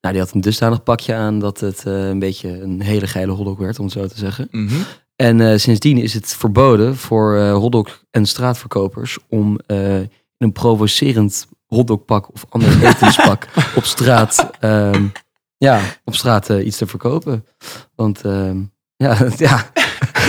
die 0.00 0.18
had 0.18 0.32
een 0.32 0.40
dusdanig 0.40 0.82
pakje 0.82 1.14
aan 1.14 1.38
dat 1.38 1.60
het 1.60 1.84
een 1.84 2.18
beetje 2.18 2.62
een 2.62 2.80
hele 2.80 3.06
geile 3.06 3.32
hotdog 3.32 3.58
werd, 3.58 3.78
om 3.78 3.84
het 3.84 3.94
zo 3.94 4.06
te 4.06 4.18
zeggen. 4.18 4.48
Mhm. 4.50 4.74
En 5.16 5.60
sindsdien 5.60 5.98
is 5.98 6.14
het 6.14 6.34
verboden 6.36 6.96
voor 6.96 7.38
hotdog- 7.38 8.02
en 8.10 8.26
straatverkopers 8.26 9.18
om 9.28 9.58
in 9.66 10.10
een 10.38 10.52
provocerend 10.52 11.46
hotdogpak 11.66 12.32
of 12.32 12.44
ander 12.48 12.84
etenspak 12.86 13.46
op 13.76 13.84
straat, 13.84 14.50
ehm, 14.60 15.06
ja, 15.56 15.80
op 16.04 16.14
straat 16.14 16.48
iets 16.48 16.76
te 16.76 16.86
verkopen. 16.86 17.46
Want 17.94 18.24
ehm, 18.24 18.56
ja, 18.96 19.16
ja. 19.36 19.70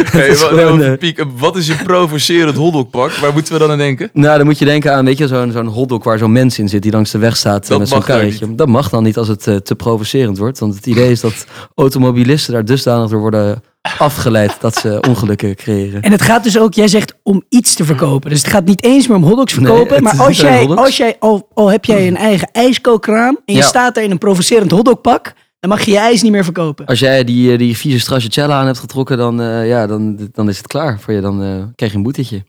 Hey, 0.12 0.28
is 0.28 0.42
wa- 0.42 0.48
gewoon, 0.48 0.78
nee, 0.80 0.92
eh, 0.92 0.98
Piek, 0.98 1.24
wat 1.38 1.56
is 1.56 1.68
een 1.68 1.84
provocerend 1.84 2.56
hotdogpak? 2.58 3.12
Waar 3.12 3.34
moeten 3.34 3.54
we 3.54 3.60
dan 3.60 3.72
aan 3.72 3.78
denken? 3.78 4.10
Nou, 4.14 4.38
dan 4.38 4.46
moet 4.46 4.60
je 4.60 4.66
denken 4.66 4.94
aan, 4.96 5.06
weet 5.06 5.18
je, 5.18 5.28
zo'n 5.28 5.52
zo'n 5.52 5.68
hotdog 5.68 6.04
waar 6.04 6.18
zo'n 6.18 6.32
mens 6.32 6.60
in 6.60 6.70
zit 6.70 6.82
die 6.82 6.92
langs 6.92 7.12
de 7.12 7.18
weg 7.18 7.38
staat 7.38 7.64
eh, 7.64 7.70
Dat 7.70 7.80
met 7.80 7.88
zo'n 7.90 8.04
karretje. 8.04 8.56
Dat 8.56 8.68
mag 8.68 8.90
dan 8.90 9.04
niet 9.04 9.18
als 9.18 9.28
het 9.28 9.48
eh, 9.48 9.56
te 9.56 9.76
provocerend 9.76 10.38
wordt. 10.38 10.60
Want 10.60 10.76
het 10.76 10.86
idee 10.86 11.12
is 11.12 11.20
dat 11.22 11.46
automobilisten 11.76 12.54
daar 12.54 12.66
dusdanig 12.66 13.10
door 13.10 13.20
worden 13.20 13.64
afgeleid 13.98 14.56
dat 14.60 14.76
ze 14.76 15.00
ongelukken 15.10 15.56
creëren. 15.56 16.02
En 16.02 16.12
het 16.12 16.22
gaat 16.22 16.44
dus 16.44 16.60
ook, 16.60 16.74
jij 16.74 16.88
zegt, 16.88 17.16
om 17.24 17.44
iets 17.50 17.74
te 17.76 17.86
verkopen. 17.86 18.30
Dus 18.30 18.40
het 18.42 18.52
gaat 18.52 18.66
niet 18.66 18.84
eens 18.84 19.08
meer 19.08 19.18
om 19.18 19.24
hotdogs 19.24 19.54
verkopen. 19.54 20.04
maar 20.04 20.18
als 20.18 20.38
jij, 20.40 20.68
als 20.68 20.98
jij 20.98 21.16
al, 21.20 21.48
al 21.54 21.68
heb 21.72 21.86
jij 21.86 22.08
een 22.08 22.18
eigen 22.18 22.50
ijskookkraam 22.52 23.38
en 23.46 23.54
je 23.54 23.60
Ja. 23.60 23.66
staat 23.68 23.96
daar 23.96 24.04
in 24.04 24.12
een 24.12 24.18
provocerend 24.18 24.72
hotdogpak, 24.72 25.34
dan 25.68 25.78
mag 25.78 25.86
je 25.86 25.92
je 25.92 25.98
ijs 25.98 26.22
niet 26.22 26.32
meer 26.32 26.44
verkopen. 26.44 26.86
Als 26.86 27.00
jij 27.00 27.24
die, 27.24 27.52
eh, 27.52 27.58
die 27.58 27.78
vieze 27.78 28.00
stracciatella 28.00 28.60
aan 28.60 28.66
hebt 28.66 28.80
getrokken, 28.80 29.18
dan, 29.18 29.42
eh, 29.42 29.68
ja, 29.68 29.88
dan, 29.88 30.30
dan 30.32 30.50
is 30.50 30.58
het 30.58 30.68
klaar 30.68 31.00
voor 31.00 31.14
je. 31.14 31.22
Dan 31.22 31.44
eh, 31.44 31.64
krijg 31.76 31.92
je 31.92 31.98
een 31.98 32.04
boetetje. 32.04 32.44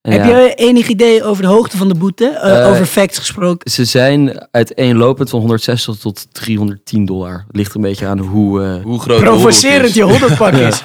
En 0.00 0.12
heb 0.12 0.24
ja, 0.24 0.38
je 0.38 0.54
enig 0.54 0.88
idee 0.88 1.24
over 1.24 1.42
de 1.42 1.48
hoogte 1.48 1.76
van 1.76 1.88
de 1.88 1.94
boete? 1.94 2.40
Over 2.66 2.86
facts 2.86 3.18
gesproken. 3.18 3.70
Ze 3.70 3.84
zijn 3.84 4.46
uiteenlopend 4.50 5.30
van 5.30 5.40
160 5.40 5.96
tot 5.96 6.34
310 6.34 7.04
dollar. 7.04 7.44
Het 7.46 7.56
ligt 7.56 7.70
er 7.70 7.76
een 7.76 7.82
beetje 7.82 8.06
aan 8.06 8.18
hoe, 8.18 8.62
eh, 8.62 8.82
Hoe 8.82 9.00
groot 9.00 9.18
de 9.18 9.24
Provocerend 9.24 9.94
je 9.94 10.02
hotdog 10.02 10.50
is. 10.68 10.84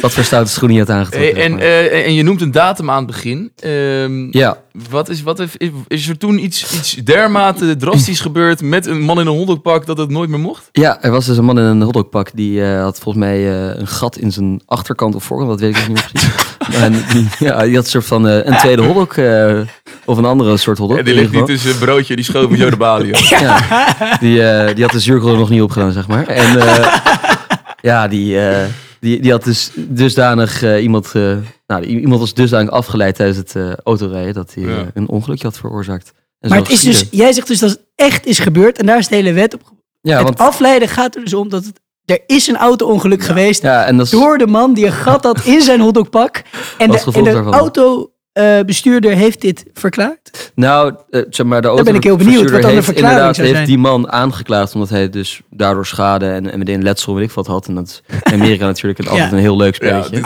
Wat 0.00 0.12
voor 0.12 0.24
stoute 0.24 0.50
schoenen 0.50 0.76
je 0.76 0.82
had 0.82 0.90
aangetrokken. 0.90 1.34
Zeg 1.34 1.44
en, 1.44 1.58
eh, 1.58 2.06
en 2.06 2.14
je 2.14 2.22
noemt 2.22 2.40
een 2.40 2.50
datum 2.50 2.90
aan 2.90 2.96
het 2.96 3.06
begin. 3.06 3.52
Ehm, 3.58 4.38
ja, 4.38 4.56
Wat 4.90 5.08
is, 5.08 5.22
wat 5.22 5.38
heeft, 5.38 5.60
is, 5.60 5.70
is 5.88 6.08
er 6.08 6.18
toen 6.18 6.44
iets, 6.44 6.74
iets 6.74 6.94
dermate 6.94 7.76
drastisch 7.76 8.20
gebeurd 8.28 8.62
met 8.62 8.86
een 8.86 9.00
man 9.00 9.20
in 9.20 9.26
een 9.26 9.36
hotdogpak 9.36 9.86
dat 9.86 9.98
het 9.98 10.10
nooit 10.10 10.30
meer 10.30 10.40
mocht? 10.40 10.68
Ja, 10.72 11.02
er 11.02 11.10
was 11.10 11.26
dus 11.26 11.36
een 11.36 11.44
man 11.44 11.58
in 11.58 11.64
een 11.64 11.82
hotdogpak 11.82 12.30
die 12.34 12.64
eh, 12.64 12.82
had 12.82 12.98
volgens 12.98 13.24
mij 13.24 13.36
eh, 13.36 13.78
een 13.80 13.86
gat 13.86 14.16
in 14.16 14.32
zijn 14.32 14.62
achterkant 14.66 15.14
of 15.14 15.24
voorkant, 15.24 15.50
dat 15.50 15.60
weet 15.60 15.76
ik 15.76 15.76
nog 15.76 15.88
niet 15.88 15.96
meer 15.96 16.08
precies. 16.12 16.50
en 16.84 16.92
die, 17.12 17.28
ja, 17.38 17.62
die 17.62 17.74
had 17.74 17.84
een 17.84 17.90
soort 17.90 18.04
van 18.04 18.28
eh, 18.28 18.44
een 18.44 18.56
tweede 18.56 18.82
hotdog 18.82 19.16
eh, 19.16 19.60
of 20.04 20.16
een 20.18 20.24
andere 20.24 20.56
soort 20.56 20.78
hotdog. 20.78 20.96
Ja, 20.96 21.02
die 21.02 21.14
ligt 21.14 21.32
niet 21.32 21.46
tussen 21.46 21.78
broodje, 21.78 22.16
die 22.16 22.24
schoof 22.24 22.48
met 22.48 22.58
Jode 22.58 22.76
Balie. 22.76 23.14
Ja, 23.28 24.16
die, 24.20 24.42
eh, 24.42 24.74
die 24.74 24.84
had 24.84 24.92
de 24.92 25.00
zuurkool 25.00 25.32
er 25.32 25.38
nog 25.38 25.50
niet 25.50 25.62
opgedaan, 25.62 25.92
zeg 25.92 26.08
maar. 26.08 26.26
En 26.26 26.60
eh, 26.60 26.94
ja, 27.90 28.08
die, 28.08 28.40
eh, 28.40 28.64
die, 29.02 29.20
die 29.20 29.30
had 29.30 29.44
dus 29.44 29.70
dusdanig 29.74 30.62
eh, 30.62 30.82
iemand, 30.82 31.10
eh, 31.14 31.36
nou, 31.66 31.84
iemand 31.84 32.20
was 32.20 32.34
dusdanig 32.34 32.70
afgeleid 32.70 33.14
tijdens 33.14 33.38
het 33.38 33.56
eh, 33.56 33.72
autorijden 33.84 34.34
dat 34.34 34.54
hij 34.54 34.64
Ja. 34.64 34.90
een 34.94 35.08
ongelukje 35.08 35.46
had 35.46 35.56
veroorzaakt. 35.56 36.12
En 36.40 36.48
Maar 36.48 36.58
het 36.58 36.70
is 36.70 36.80
dus, 36.80 37.06
jij 37.10 37.32
zegt 37.32 37.46
dus 37.46 37.58
dat 37.58 37.70
het 37.70 37.80
echt 37.94 38.26
is 38.26 38.38
gebeurd 38.38 38.78
en 38.78 38.86
daar 38.86 38.98
is 38.98 39.08
de 39.08 39.14
hele 39.14 39.32
wet 39.32 39.54
op. 39.54 39.60
Ja, 40.00 40.14
het 40.16 40.22
want, 40.22 40.38
afleiden 40.38 40.88
gaat 40.88 41.14
er 41.14 41.24
dus 41.24 41.34
om 41.34 41.48
dat 41.48 41.64
het, 41.64 41.80
er 42.04 42.20
is 42.26 42.46
een 42.46 42.56
auto-ongeluk 42.56 43.22
geweest 43.22 43.62
ja, 43.62 43.84
en 43.84 43.96
dat 43.96 44.06
is, 44.06 44.12
door 44.12 44.38
de 44.38 44.46
man 44.46 44.74
die 44.74 44.86
een 44.86 44.92
gat 44.92 45.24
had 45.24 45.44
in 45.44 45.60
zijn 45.60 45.80
hotdogpak. 45.86 46.42
En 46.78 46.90
de, 46.90 46.98
gevolg 46.98 47.26
en 47.26 47.72
de 47.72 48.10
daarvan? 48.32 48.52
autobestuurder 48.52 49.12
heeft 49.16 49.40
dit 49.40 49.64
verklaard. 49.74 50.52
Nou, 50.54 50.94
eh, 51.10 51.22
zeg 51.30 51.46
maar, 51.46 51.62
de 51.62 51.72
Daar 51.74 51.84
ben 51.84 51.94
ik 51.94 52.02
heel 52.04 52.16
benieuwd 52.16 52.50
wat 52.50 52.60
dan 52.60 52.60
de 52.70 52.74
heeft 52.76 52.84
verklaring 52.84 53.10
inderdaad 53.18 53.36
zou 53.36 53.48
heeft 53.48 53.66
die 53.66 53.78
man 53.78 54.12
aangeklaagd 54.12 54.74
omdat 54.74 54.88
hij 54.88 55.10
dus 55.10 55.40
daardoor 55.50 55.86
schade 55.86 56.26
en, 56.26 56.50
en 56.52 56.58
meteen 56.58 56.82
letsel 56.82 57.14
weet 57.14 57.24
ik 57.24 57.30
wat 57.30 57.46
had. 57.46 57.66
En 57.66 57.74
dat 57.74 57.86
is 57.88 58.02
in 58.32 58.40
Amerika 58.40 58.66
natuurlijk 58.66 58.98
een- 58.98 59.08
altijd 59.08 59.30
Ja. 59.30 59.36
een 59.36 59.42
heel 59.42 59.56
leuk 59.56 59.82
Ja, 59.82 60.02
spelletje. 60.02 60.16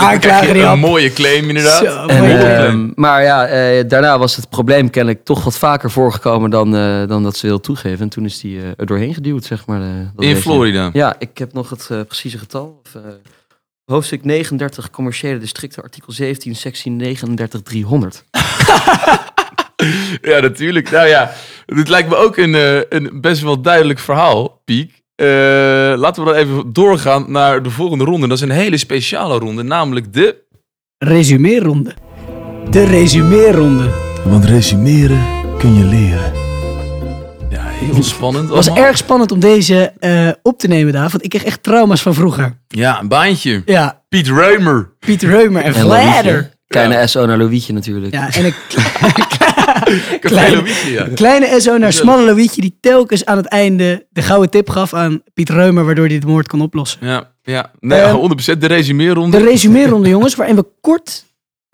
je 0.47 0.53
die 0.53 0.63
een 0.63 0.79
mooie 0.79 1.13
claim 1.13 1.49
inderdaad. 1.49 1.85
Zo, 1.85 2.07
En, 2.07 2.19
mooi. 2.21 2.33
eh, 2.33 2.65
ehm, 2.65 2.91
maar 2.95 3.23
ja, 3.23 3.47
eh, 3.47 3.85
daarna 3.89 4.19
was 4.19 4.37
het 4.37 4.49
probleem 4.49 4.91
kennelijk 4.91 5.25
toch 5.25 5.45
wat 5.45 5.59
vaker 5.59 5.91
voorgekomen 5.91 6.51
dan, 6.51 6.77
eh, 6.77 7.07
dan 7.09 7.23
dat 7.23 7.37
ze 7.37 7.47
wil 7.47 7.61
toegeven. 7.61 8.01
En 8.01 8.09
toen 8.09 8.25
is 8.25 8.41
die 8.41 8.59
eh, 8.61 8.65
er 8.77 8.87
doorheen 8.87 9.15
geduwd, 9.15 9.45
zeg 9.45 9.67
maar. 9.67 9.81
eh, 9.81 9.87
dat 10.17 10.25
In. 10.25 10.37
Florida. 10.37 10.91
Ja, 10.93 11.17
ik 11.19 11.39
heb 11.39 11.53
nog 11.53 11.71
het 11.71 11.89
eh, 11.91 12.01
precieze 12.07 12.39
getal. 12.39 12.81
Of, 12.85 12.95
eh, 12.95 13.01
hoofdstuk 13.87 14.25
39, 14.25 14.91
commerciële 14.91 15.39
districten, 15.39 15.83
artikel 15.83 16.13
17, 16.13 16.57
sectie 16.57 16.93
39300. 16.93 18.25
Ja, 20.23 20.41
natuurlijk. 20.41 20.91
Nou 20.91 21.09
ja, 21.09 21.33
dit 21.67 21.89
lijkt 21.89 22.09
me 22.09 22.17
ook 22.17 22.37
een, 22.37 22.55
eh, 22.55 22.81
een 22.89 23.21
best 23.21 23.43
wel 23.43 23.61
duidelijk 23.61 23.99
verhaal, 23.99 24.61
Piek. 24.65 25.03
Eh, 25.15 25.27
laten 25.97 26.25
we 26.25 26.31
dan 26.31 26.39
even 26.39 26.73
doorgaan 26.73 27.25
naar 27.29 27.63
de 27.63 27.71
volgende 27.71 28.05
ronde. 28.05 28.29
Dat 28.29 28.37
is 28.37 28.43
een 28.43 28.51
hele 28.51 28.77
speciale 28.77 29.39
ronde, 29.39 29.63
namelijk 29.63 30.13
de... 30.13 30.45
Resumeerronde. 30.99 31.95
De 32.71 32.85
resumeerronde. 32.85 33.91
Want 34.25 34.45
resumeren 34.45 35.25
kun 35.59 35.75
je 35.75 35.85
leren. 35.85 36.46
Ja, 37.81 37.93
heel 37.95 38.03
spannend. 38.03 38.45
Het 38.45 38.55
was 38.55 38.67
allemaal. 38.69 38.87
erg 38.87 38.97
spannend 38.97 39.33
om 39.33 39.41
deze 39.41 39.93
eh, 39.99 40.29
op 40.43 40.59
te 40.59 40.69
nemen 40.69 40.93
daar, 40.93 41.09
want 41.09 41.25
ik 41.25 41.31
kreeg 41.31 41.45
echt 41.45 41.63
trauma's 41.63 42.03
van 42.03 42.15
vroeger. 42.15 42.59
Ja, 42.69 43.01
een 43.01 43.09
baantje. 43.09 43.63
Ja, 43.65 44.03
Piet 44.09 44.29
Reumer. 44.29 44.91
Piet 44.99 45.23
Reumer 45.23 45.63
en 45.63 45.75
En. 45.75 46.51
Kleine 46.69 47.07
SO 47.07 47.27
naar 47.27 47.39
Lovietje 47.39 47.73
natuurlijk. 47.73 48.13
Ja, 48.15 48.29
en 48.35 48.45
een 48.45 48.55
Kleine- 50.21 50.57
Louietje, 50.57 50.93
ja. 50.93 51.07
kleine 51.15 51.61
SO 51.61 51.79
naar 51.79 51.93
smalle 51.93 52.25
Lovietje 52.25 52.61
die 52.61 52.79
telkens 52.81 53.25
aan 53.25 53.37
het 53.37 53.47
einde 53.47 54.07
de 54.11 54.23
gouden 54.23 54.51
tip 54.51 54.69
gaf 54.71 54.95
aan 54.95 55.23
Piet 55.35 55.51
Reumer, 55.51 55.85
waardoor 55.85 56.07
hij 56.07 56.19
de 56.19 56.27
moord 56.27 56.49
kon 56.49 56.61
oplossen. 56.61 56.99
Ja, 57.07 57.31
ja. 57.43 57.71
Nee, 57.81 58.01
Ehm, 58.01 58.15
100% 58.55 58.59
de 58.61 58.67
resumeerronde. 58.67 59.39
De 59.39 59.45
resumeerronde, 59.45 60.09
jongens, 60.09 60.35
waarin 60.35 60.57
we 60.57 60.65
kort, 60.81 61.25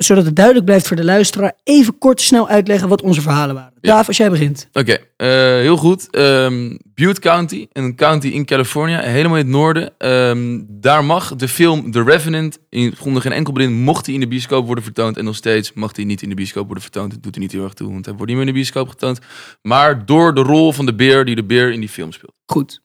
zodat 0.04 0.24
het 0.24 0.36
duidelijk 0.36 0.64
blijft 0.66 0.86
voor 0.86 0.96
de 0.96 1.04
luisteraar, 1.04 1.52
even 1.64 1.98
kort 1.98 2.20
snel 2.20 2.48
uitleggen 2.48 2.88
wat 2.88 3.02
onze 3.02 3.20
verhalen 3.20 3.54
waren. 3.54 3.72
Ja. 3.80 3.94
Daaf, 3.94 4.06
als 4.06 4.16
jij 4.16 4.30
begint. 4.30 4.68
Oké, 4.72 4.98
eh, 5.16 5.28
heel 5.38 5.76
goed. 5.76 6.10
Ehm, 6.10 6.76
Butte 6.94 7.20
County, 7.20 7.66
een 7.72 7.96
county 7.96 8.28
in 8.28 8.44
California, 8.44 9.00
helemaal 9.00 9.36
in 9.36 9.44
het 9.44 9.52
noorden. 9.52 9.92
Ehm, 9.98 10.60
daar 10.68 11.04
mag 11.04 11.36
de 11.36 11.48
film 11.48 11.90
The 11.90 12.02
Revenant, 12.02 12.58
in 12.68 12.92
grondig 12.96 13.22
geen 13.22 13.32
enkel 13.32 13.52
begin, 13.52 13.72
mocht 13.72 14.06
hij 14.06 14.14
in 14.14 14.20
de 14.20 14.28
bioscoop 14.28 14.66
worden 14.66 14.84
vertoond. 14.84 15.16
En 15.16 15.24
nog 15.24 15.36
steeds 15.36 15.72
mag 15.72 15.96
hij 15.96 16.04
niet 16.04 16.22
in 16.22 16.28
de 16.28 16.34
bioscoop 16.34 16.64
worden 16.64 16.82
vertoond. 16.82 17.10
Dat 17.10 17.22
doet 17.22 17.34
hij 17.34 17.42
niet 17.42 17.52
heel 17.52 17.64
erg 17.64 17.74
toe, 17.74 17.92
want 17.92 18.04
hij 18.04 18.14
wordt 18.14 18.28
niet 18.28 18.40
meer 18.40 18.46
in 18.46 18.52
de 18.52 18.58
bioscoop 18.58 18.88
getoond. 18.88 19.18
Maar 19.62 20.06
door 20.06 20.34
de 20.34 20.42
rol 20.42 20.72
van 20.72 20.86
de 20.86 20.94
beer 20.94 21.24
die 21.24 21.34
de 21.34 21.44
beer 21.44 21.72
in 21.72 21.80
die 21.80 21.88
film 21.88 22.12
speelt. 22.12 22.34
Goed. 22.46 22.80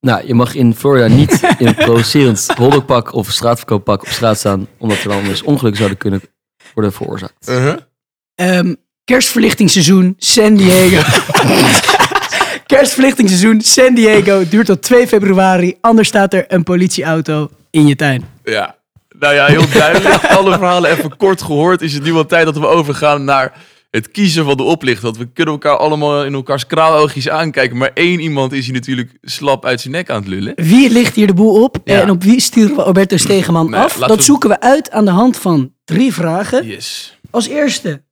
Nou, 0.00 0.26
je 0.26 0.34
mag 0.34 0.54
in 0.54 0.74
Florida 0.74 1.06
niet 1.06 1.54
in 1.58 1.66
een 1.66 1.74
provocerend 1.74 2.48
of 3.12 3.30
straatverkooppak 3.30 4.02
op 4.02 4.08
straat 4.08 4.38
staan, 4.38 4.66
omdat 4.78 4.98
er 4.98 5.08
dan 5.08 5.24
dus 5.24 5.42
ongelukken 5.42 5.76
zouden 5.76 5.98
kunnen 5.98 6.20
worden 6.76 6.92
veroorzaakt. 6.92 7.48
Uh-huh. 7.48 7.76
Ehm, 8.34 8.74
kerstverlichtingsseizoen 9.04 10.14
San 10.18 10.54
Diego. 10.54 11.02
kerstverlichtingsseizoen 12.72 13.60
San 13.60 13.94
Diego 13.94 14.48
duurt 14.48 14.66
tot 14.66 14.82
2 14.82 15.06
februari. 15.06 15.76
Anders 15.80 16.08
staat 16.08 16.34
er 16.34 16.44
een 16.48 16.62
politieauto 16.62 17.50
in 17.70 17.86
je 17.86 17.96
tuin. 17.96 18.24
Ja. 18.44 18.76
Nou 19.18 19.34
ja, 19.34 19.46
heel 19.46 19.68
duidelijk. 19.72 20.24
Alle 20.38 20.52
verhalen 20.52 20.90
even 20.90 21.16
kort 21.16 21.42
gehoord. 21.42 21.82
Is 21.82 21.92
het 21.92 22.02
nu 22.02 22.12
wel 22.12 22.26
tijd 22.26 22.44
dat 22.44 22.58
we 22.58 22.66
overgaan 22.66 23.24
naar 23.24 23.52
het 23.90 24.10
kiezen 24.10 24.44
van 24.44 24.56
de 24.56 24.62
oplichter. 24.62 25.04
Want 25.04 25.16
we 25.16 25.26
kunnen 25.32 25.54
elkaar 25.54 25.76
allemaal 25.76 26.24
in 26.24 26.34
elkaars 26.34 26.66
kraaloogjes 26.66 27.28
aankijken. 27.28 27.76
Maar 27.76 27.90
één 27.94 28.20
iemand 28.20 28.52
is 28.52 28.64
hier 28.66 28.74
natuurlijk 28.74 29.18
slap 29.22 29.64
uit 29.64 29.80
zijn 29.80 29.92
nek 29.92 30.10
aan 30.10 30.18
het 30.20 30.28
lullen. 30.28 30.52
Wie 30.56 30.90
ligt 30.90 31.14
hier 31.14 31.26
de 31.26 31.34
boel 31.34 31.62
op 31.62 31.76
Ja. 31.84 32.00
en 32.00 32.10
op 32.10 32.22
wie 32.22 32.40
sturen 32.40 32.76
we 32.76 32.82
Alberto 32.82 33.16
Stegeman 33.16 33.70
Nee, 33.70 33.80
af? 33.80 33.96
Dat 33.96 34.16
we- 34.16 34.22
zoeken 34.22 34.48
we 34.48 34.60
uit 34.60 34.90
aan 34.90 35.04
de 35.04 35.10
hand 35.10 35.36
van 35.38 35.72
drie 35.84 36.12
vragen. 36.12 36.66
Yes. 36.66 37.18
Als 37.30 37.48
eerste, 37.48 38.02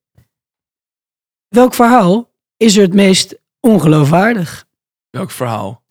welk 1.48 1.74
verhaal 1.74 2.30
is 2.56 2.76
er 2.76 2.82
het 2.82 2.94
meest 2.94 3.34
ongeloofwaardig? 3.60 4.64
Welk 5.10 5.30
verhaal? 5.30 5.82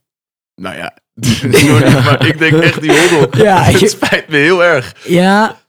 Nou 0.55 0.75
ja, 0.75 0.93
sorry, 1.51 1.93
maar 1.93 2.25
ik 2.27 2.37
denk 2.37 2.53
echt 2.53 2.81
die 2.81 2.99
hotdog. 2.99 3.41
Ja, 3.41 3.67
je- 3.69 3.77
het 3.77 3.89
spijt 3.89 4.27
me 4.27 4.37
heel 4.37 4.63
erg. 4.63 4.95
Ja, 5.07 5.61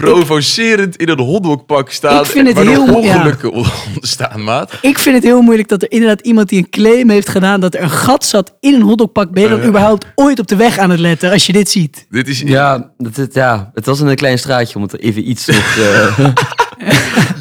Provocerend 0.00 0.96
in 0.96 1.08
een 1.08 1.18
hotdogpak 1.20 1.90
staan. 1.90 2.20
Ik 2.20 2.26
vind 2.30 2.48
het 2.48 2.58
heel- 2.58 2.86
ja. 2.86 2.92
ongelukken 2.92 3.52
ontstaan, 3.94 4.44
maat. 4.44 4.72
ik 4.82 4.98
vind 4.98 5.14
het 5.14 5.24
heel 5.24 5.40
moeilijk 5.42 5.68
dat 5.68 5.82
er 5.82 5.90
inderdaad 5.90 6.20
iemand 6.20 6.48
die 6.48 6.58
een 6.58 6.70
claim 6.70 7.10
heeft 7.10 7.28
gedaan 7.28 7.60
dat 7.60 7.74
er 7.74 7.82
een 7.82 7.90
gat 7.90 8.24
zat 8.24 8.56
in 8.60 8.74
een 8.74 8.82
hotdogpak. 8.82 9.30
Ben 9.30 9.42
je 9.42 9.48
dan 9.48 9.60
Eh. 9.60 9.66
überhaupt 9.66 10.06
ooit 10.14 10.38
op 10.38 10.46
de 10.46 10.56
weg 10.56 10.78
aan 10.78 10.90
het 10.90 11.00
letten 11.00 11.30
als 11.32 11.46
je 11.46 11.52
dit 11.52 11.70
ziet? 11.70 12.06
Dit 12.10 12.28
is, 12.28 12.40
Ja, 12.40 12.90
dat, 12.98 13.16
het- 13.16 13.34
ja, 13.34 13.70
het 13.74 13.86
was 13.86 14.00
in 14.00 14.06
een 14.06 14.16
klein 14.16 14.38
straatje 14.38 14.76
om 14.76 14.82
het 14.82 14.98
even 15.00 15.28
iets 15.30 15.46
nog... 15.46 15.76
eh, 15.76 16.18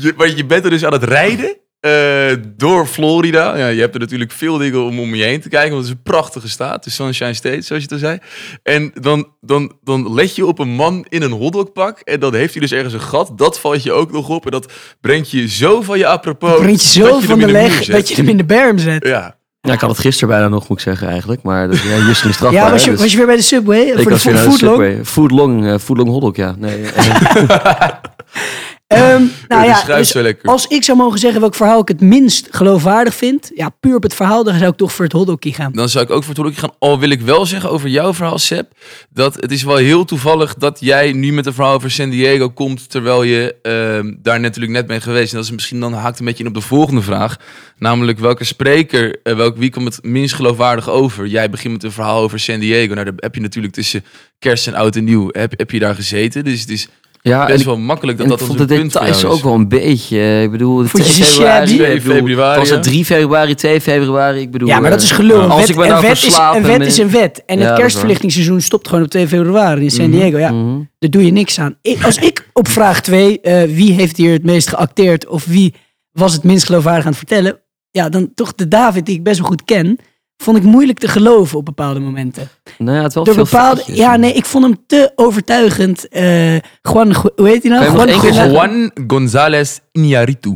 Je, 0.02 0.14
maar 0.18 0.36
je 0.36 0.46
bent 0.46 0.64
er 0.64 0.70
dus 0.70 0.86
aan 0.86 0.94
het 0.94 1.04
rijden 1.04 1.58
eh, 1.80 2.36
door 2.58 2.86
Florida. 2.86 3.58
Ja, 3.58 3.68
je 3.68 3.80
hebt 3.82 3.94
er 3.94 4.00
natuurlijk 4.00 4.32
veel 4.32 4.58
dingen 4.58 4.84
om 4.84 5.00
om 5.00 5.16
je 5.16 5.24
heen 5.24 5.42
te 5.42 5.50
kijken. 5.50 5.72
Want 5.72 5.82
het 5.84 5.92
is 5.92 5.98
een 5.98 6.12
prachtige 6.12 6.50
staat. 6.50 6.84
De 6.84 6.90
Sunshine 6.90 7.34
State, 7.34 7.62
zoals 7.62 7.84
je 7.84 7.90
het 7.90 7.92
al 7.92 7.98
zei. 7.98 8.18
En 8.64 8.92
dan, 9.02 9.28
dan, 9.42 9.72
dan 9.84 10.14
let 10.14 10.36
je 10.36 10.46
op 10.46 10.60
een 10.60 10.70
man 10.70 11.06
in 11.10 11.22
een 11.22 11.32
hotdogpak. 11.32 12.00
En 12.00 12.20
dan 12.20 12.34
heeft 12.34 12.52
hij 12.54 12.62
dus 12.62 12.72
ergens 12.72 12.94
een 12.94 13.02
gat. 13.02 13.32
Dat 13.36 13.60
valt 13.60 13.84
je 13.84 13.92
ook 13.92 14.12
nog 14.12 14.30
op. 14.30 14.46
En 14.46 14.52
dat 14.52 14.72
brengt 15.02 15.32
je 15.32 15.48
zo 15.48 15.82
van 15.82 15.98
je 15.98 16.08
apropos. 16.08 16.58
Brengt 16.60 16.94
je 16.94 17.02
zo 17.02 17.20
van 17.20 17.40
de 17.40 17.48
leg 17.52 17.86
dat 17.86 18.10
je 18.10 18.16
hem 18.16 18.28
in 18.28 18.38
de 18.38 18.46
berm 18.46 18.78
zet. 18.78 19.06
Ja. 19.08 19.36
ja, 19.62 19.74
ik 19.74 19.80
had 19.80 19.90
het 19.90 20.00
gisteren 20.00 20.30
bijna 20.30 20.48
nog, 20.48 20.68
moet 20.68 20.78
ik 20.78 20.84
zeggen 20.84 21.08
eigenlijk. 21.08 21.42
Maar 21.42 21.68
dat, 21.68 21.80
ja, 21.82 21.96
hier 22.02 22.10
is 22.10 22.18
strafbaar. 22.18 22.52
Ja, 22.54 22.72
was 22.72 22.84
je, 22.84 22.92
dus- 22.92 23.00
was 23.00 23.12
je 23.12 23.18
weer 23.18 23.26
bij 23.26 23.36
de 23.36 23.42
Subway? 23.42 23.80
Ik 23.82 23.94
voor 23.94 24.04
de 24.04 24.10
was 24.10 24.24
weer 24.24 24.36
fo- 24.36 24.42
naar 24.42 24.50
de? 24.52 24.58
Subway. 24.58 25.06
Footlong, 25.06 25.66
eh, 25.68 25.78
footlong 25.78 26.10
hotdog, 26.10 26.36
ja. 26.36 26.56
Nee, 26.58 26.86
eh, 26.86 27.06
Ehm, 28.90 29.24
nou 29.48 29.66
ja, 29.66 29.84
dus 29.86 30.16
als 30.44 30.68
ik 30.68 30.84
zou 30.84 30.98
mogen 30.98 31.20
zeggen 31.20 31.40
welk 31.40 31.56
verhaal 31.56 31.80
ik 31.80 31.88
het 31.88 32.02
minst 32.02 32.48
geloofwaardig 32.52 33.16
vind, 33.16 33.52
ja, 33.56 33.70
puur 33.70 33.96
op 33.96 34.04
het 34.04 34.14
verhaal, 34.14 34.44
dan 34.44 34.58
zou 34.58 34.72
ik 34.72 34.78
toch 34.78 34.92
voor 34.92 35.06
het 35.06 35.14
hotdogkie 35.14 35.54
gaan. 35.54 35.72
Dan 35.72 35.90
zou 35.90 36.06
ik 36.06 36.12
ook 36.12 36.24
voor 36.24 36.34
het 36.34 36.38
hotdogje 36.38 36.62
gaan. 36.62 36.76
Al 36.80 37.00
wil 37.00 37.10
ik 37.10 37.22
wel 37.22 37.46
zeggen 37.46 37.70
over 37.70 37.90
jouw 37.90 38.14
verhaal, 38.14 38.38
Seb. 38.38 38.72
Dat 39.10 39.36
het 39.36 39.52
is 39.52 39.64
wel 39.64 39.76
heel 39.76 40.06
toevallig 40.06 40.54
dat 40.54 40.78
jij 40.80 41.12
nu 41.12 41.32
met 41.32 41.46
een 41.46 41.54
verhaal 41.54 41.74
over 41.74 41.92
San 41.92 42.10
Diego 42.10 42.50
komt. 42.50 42.90
Terwijl 42.90 43.24
je 43.24 43.56
ehm, 43.62 44.14
daar 44.18 44.40
natuurlijk 44.40 44.74
net 44.74 44.88
bent 44.88 45.04
geweest. 45.04 45.32
En 45.32 45.38
dat 45.38 45.46
is 45.46 45.52
misschien 45.52 45.80
dan 45.80 45.94
haakt 45.94 46.20
een 46.20 46.26
beetje 46.26 46.44
in 46.44 46.50
op 46.50 46.56
de 46.56 46.62
volgende 46.62 47.02
vraag. 47.02 47.38
Namelijk 47.78 48.20
welke 48.20 48.44
spreker, 48.44 49.20
eh, 49.24 49.36
welk, 49.36 49.58
wie 49.58 49.72
komt 49.72 49.96
het 49.96 50.04
minst 50.04 50.36
geloofwaardig 50.36 50.90
over? 50.90 51.28
Jij 51.28 51.50
begint 51.50 51.74
met 51.74 51.84
een 51.84 51.92
verhaal 51.92 52.22
over 52.22 52.40
San 52.40 52.60
Diego. 52.60 52.94
Nou, 52.94 53.06
daar 53.06 53.14
heb 53.16 53.36
je 53.36 53.42
natuurlijk 53.42 53.74
tussen 53.74 54.04
kerst 54.40 54.68
en 54.68 54.76
oud 54.76 54.96
en 54.96 55.04
nieuw. 55.04 55.30
Heb, 55.32 55.54
heb 55.58 55.72
je 55.72 55.80
daar 55.80 55.96
gezeten? 55.96 56.44
Dus 56.44 56.62
het 56.62 56.70
is 56.70 56.88
ja, 57.30 57.46
best 57.46 57.66
wel 57.66 57.78
makkelijk 57.78 58.18
dat 58.18 58.26
en 58.26 58.32
dat 58.32 58.42
ik 58.42 58.48
ons 58.50 58.58
vond 58.58 58.70
een 58.70 58.76
de 58.76 58.82
punt 58.82 58.92
voor 58.92 59.02
details 59.02 59.22
jou 59.22 59.34
is. 59.34 59.40
ook 59.40 59.46
wel 59.46 59.54
een 59.56 59.68
beetje. 59.68 60.18
eh, 60.18 60.44
Ik 60.44 60.52
bedoel, 60.52 60.84
Vond 60.86 61.06
je 61.08 61.12
2 61.12 61.24
ze 61.26 61.32
februari, 61.34 62.02
februari, 62.02 62.60
was 62.60 62.70
het 62.70 62.84
3 62.84 63.06
februari, 63.06 63.56
2 63.56 63.82
februari? 63.82 64.40
Ik 64.40 64.52
bedoel, 64.52 64.68
Ja, 64.68 64.80
maar 64.80 64.90
dat 64.90 65.00
eh, 65.00 65.06
is 65.06 65.12
gelul. 65.12 65.42
Een 65.44 65.50
Als 65.50 65.60
wet, 65.60 65.70
ik 65.70 65.76
een 65.76 65.88
nou 65.90 66.02
wet, 66.02 66.12
is, 66.24 66.38
een 66.38 66.54
en 66.54 66.64
wet 66.64 66.86
is 66.88 66.98
een 66.98 67.10
wet. 67.10 67.44
En 67.46 67.60
Ja, 67.60 67.66
het 67.70 67.80
kerstverlichtingsseizoen 67.80 68.62
stopt 68.62 68.88
gewoon 68.88 69.04
op 69.04 69.10
2 69.10 69.28
februari 69.28 69.82
in 69.84 69.92
San 69.92 70.12
Diego. 70.12 70.38
Ja, 70.38 70.52
Mhm. 70.52 70.80
daar 71.00 71.10
doe 71.10 71.26
je 71.26 71.32
niks 71.32 71.60
aan. 71.60 71.76
Ik- 71.82 72.04
als 72.04 72.18
ik 72.18 72.50
op 72.54 72.68
vraag 72.68 73.02
2, 73.02 73.40
wie 73.68 73.92
heeft 73.94 74.18
hier 74.18 74.32
het 74.32 74.44
meest 74.44 74.68
geacteerd 74.70 75.28
of 75.28 75.46
wie 75.46 75.74
was 76.12 76.34
het 76.34 76.44
minst 76.44 76.66
geloofwaardig 76.66 77.04
aan 77.04 77.10
het 77.10 77.18
vertellen, 77.18 77.60
ja, 77.92 78.10
dan 78.10 78.32
toch 78.36 78.56
de 78.56 78.68
David 78.68 79.06
die 79.06 79.16
ik 79.16 79.24
best 79.24 79.40
wel 79.40 79.48
goed 79.48 79.64
ken, 79.66 79.98
vond 80.44 80.58
ik 80.58 80.64
moeilijk 80.64 81.00
te 81.00 81.08
geloven 81.08 81.58
op 81.58 81.66
bepaalde 81.66 82.00
momenten. 82.00 82.50
Nou 82.78 82.98
ja, 82.98 83.04
het 83.04 83.14
wel 83.14 83.24
Door 83.24 83.34
veel 83.34 83.44
bepaalde, 83.44 83.84
ja, 83.86 84.16
nee, 84.16 84.34
ik 84.34 84.46
vond 84.46 84.64
hem 84.64 84.78
te 84.88 85.12
overtuigend. 85.16 86.08
eh 86.08 86.54
Juan, 86.82 87.16
hoe 87.36 87.48
heet 87.48 87.64
hij 87.64 87.72
nou? 87.72 87.84
Juan, 87.96 88.08
Juan, 88.22 88.52
Juan 88.52 88.92
González 89.08 89.78
Iñárritu. 90.00 90.52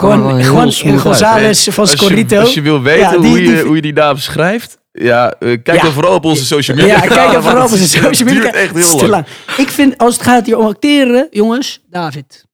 Juan, 0.00 0.38
Juan. 0.40 0.98
González 0.98 1.68
van 1.68 1.84
Als 1.84 1.90
je, 1.90 1.96
Scorrito. 1.96 2.38
als 2.40 2.54
je 2.54 2.60
wil 2.60 2.82
weten 2.82 3.00
Ja, 3.00 3.10
die- 3.18 3.28
hoe, 3.30 3.42
je, 3.42 3.46
die- 3.54 3.62
hoe 3.62 3.74
je 3.76 3.82
die 3.82 3.92
naam 3.92 4.16
schrijft, 4.16 4.78
ja, 4.92 5.30
eh, 5.32 5.38
kijk 5.62 5.76
Ja. 5.76 5.82
dan 5.82 5.92
vooral 5.92 6.14
op 6.14 6.24
onze 6.24 6.44
social 6.44 6.76
media. 6.76 6.94
Ja, 6.94 7.00
kijk 7.00 7.32
dan 7.32 7.42
vooral 7.42 7.64
op 7.64 7.70
onze 7.72 7.88
social 7.98 8.28
media. 8.28 8.42
Het 8.42 8.52
duurt 8.52 8.74
echt 8.76 9.00
heel 9.00 9.08
lang. 9.08 9.26
Ik 9.56 9.68
vind, 9.68 9.98
als 9.98 10.14
het 10.14 10.22
gaat 10.22 10.46
hier 10.46 10.58
om 10.58 10.66
acteren, 10.66 11.26
jongens, 11.30 11.80
David. 11.90 12.46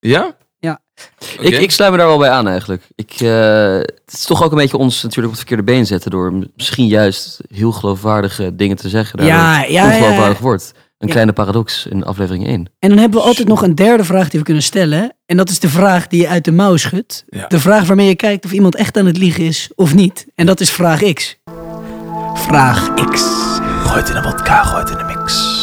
Ja? 0.00 0.36
Ik, 1.40 1.58
ik 1.58 1.70
sluit 1.70 1.90
me 1.90 1.96
daar 1.98 2.06
wel 2.06 2.18
bij 2.18 2.30
aan 2.30 2.48
eigenlijk. 2.48 2.82
Ik, 2.94 3.10
eh, 3.20 3.74
het 3.78 4.12
is 4.12 4.24
toch 4.24 4.42
ook 4.42 4.50
een 4.50 4.58
beetje 4.58 4.76
ons 4.76 4.94
natuurlijk 5.02 5.26
op 5.26 5.38
het 5.38 5.48
verkeerde 5.48 5.72
been 5.72 5.86
zetten 5.86 6.10
door 6.10 6.32
misschien 6.56 6.86
juist 6.86 7.40
heel 7.54 7.72
geloofwaardige 7.72 8.56
dingen 8.56 8.76
te 8.76 8.88
zeggen. 8.88 9.18
daardoor 9.18 9.36
Ja, 9.36 9.58
het 9.58 9.68
ja, 9.70 9.84
ja, 9.84 9.96
ongeloofwaardig 9.96 10.36
ja. 10.38 10.42
wordt. 10.44 10.72
Een 10.98 11.06
Ja. 11.06 11.12
kleine 11.12 11.32
paradox 11.32 11.86
in 11.86 12.04
aflevering 12.04 12.46
1. 12.46 12.70
En 12.78 12.88
dan 12.88 12.98
hebben 12.98 13.20
we 13.20 13.26
altijd 13.26 13.48
nog 13.48 13.62
een 13.62 13.74
derde 13.74 14.04
vraag 14.04 14.28
die 14.28 14.38
we 14.38 14.44
kunnen 14.44 14.62
stellen. 14.62 15.12
En 15.26 15.36
dat 15.36 15.48
is 15.48 15.58
de 15.58 15.68
vraag 15.68 16.06
die 16.06 16.20
je 16.20 16.28
uit 16.28 16.44
de 16.44 16.52
mouw 16.52 16.76
schudt. 16.76 17.24
Ja. 17.28 17.46
De 17.46 17.60
vraag 17.60 17.86
waarmee 17.86 18.08
je 18.08 18.14
kijkt 18.16 18.44
of 18.44 18.52
iemand 18.52 18.76
echt 18.76 18.96
aan 18.96 19.06
het 19.06 19.16
liegen 19.18 19.44
is 19.44 19.70
of 19.74 19.94
niet. 19.94 20.26
En 20.34 20.46
dat 20.46 20.60
is 20.60 20.70
vraag 20.70 21.12
X. 21.12 21.36
Vraag 22.34 22.94
X. 22.94 23.22
Gooi 23.84 24.00
het 24.00 24.08
in 24.10 24.16
een 24.16 24.22
vodka, 24.22 24.62
gooi 24.62 24.80
het 24.82 24.90
in 24.90 24.98
een 24.98 25.06
mix. 25.06 25.55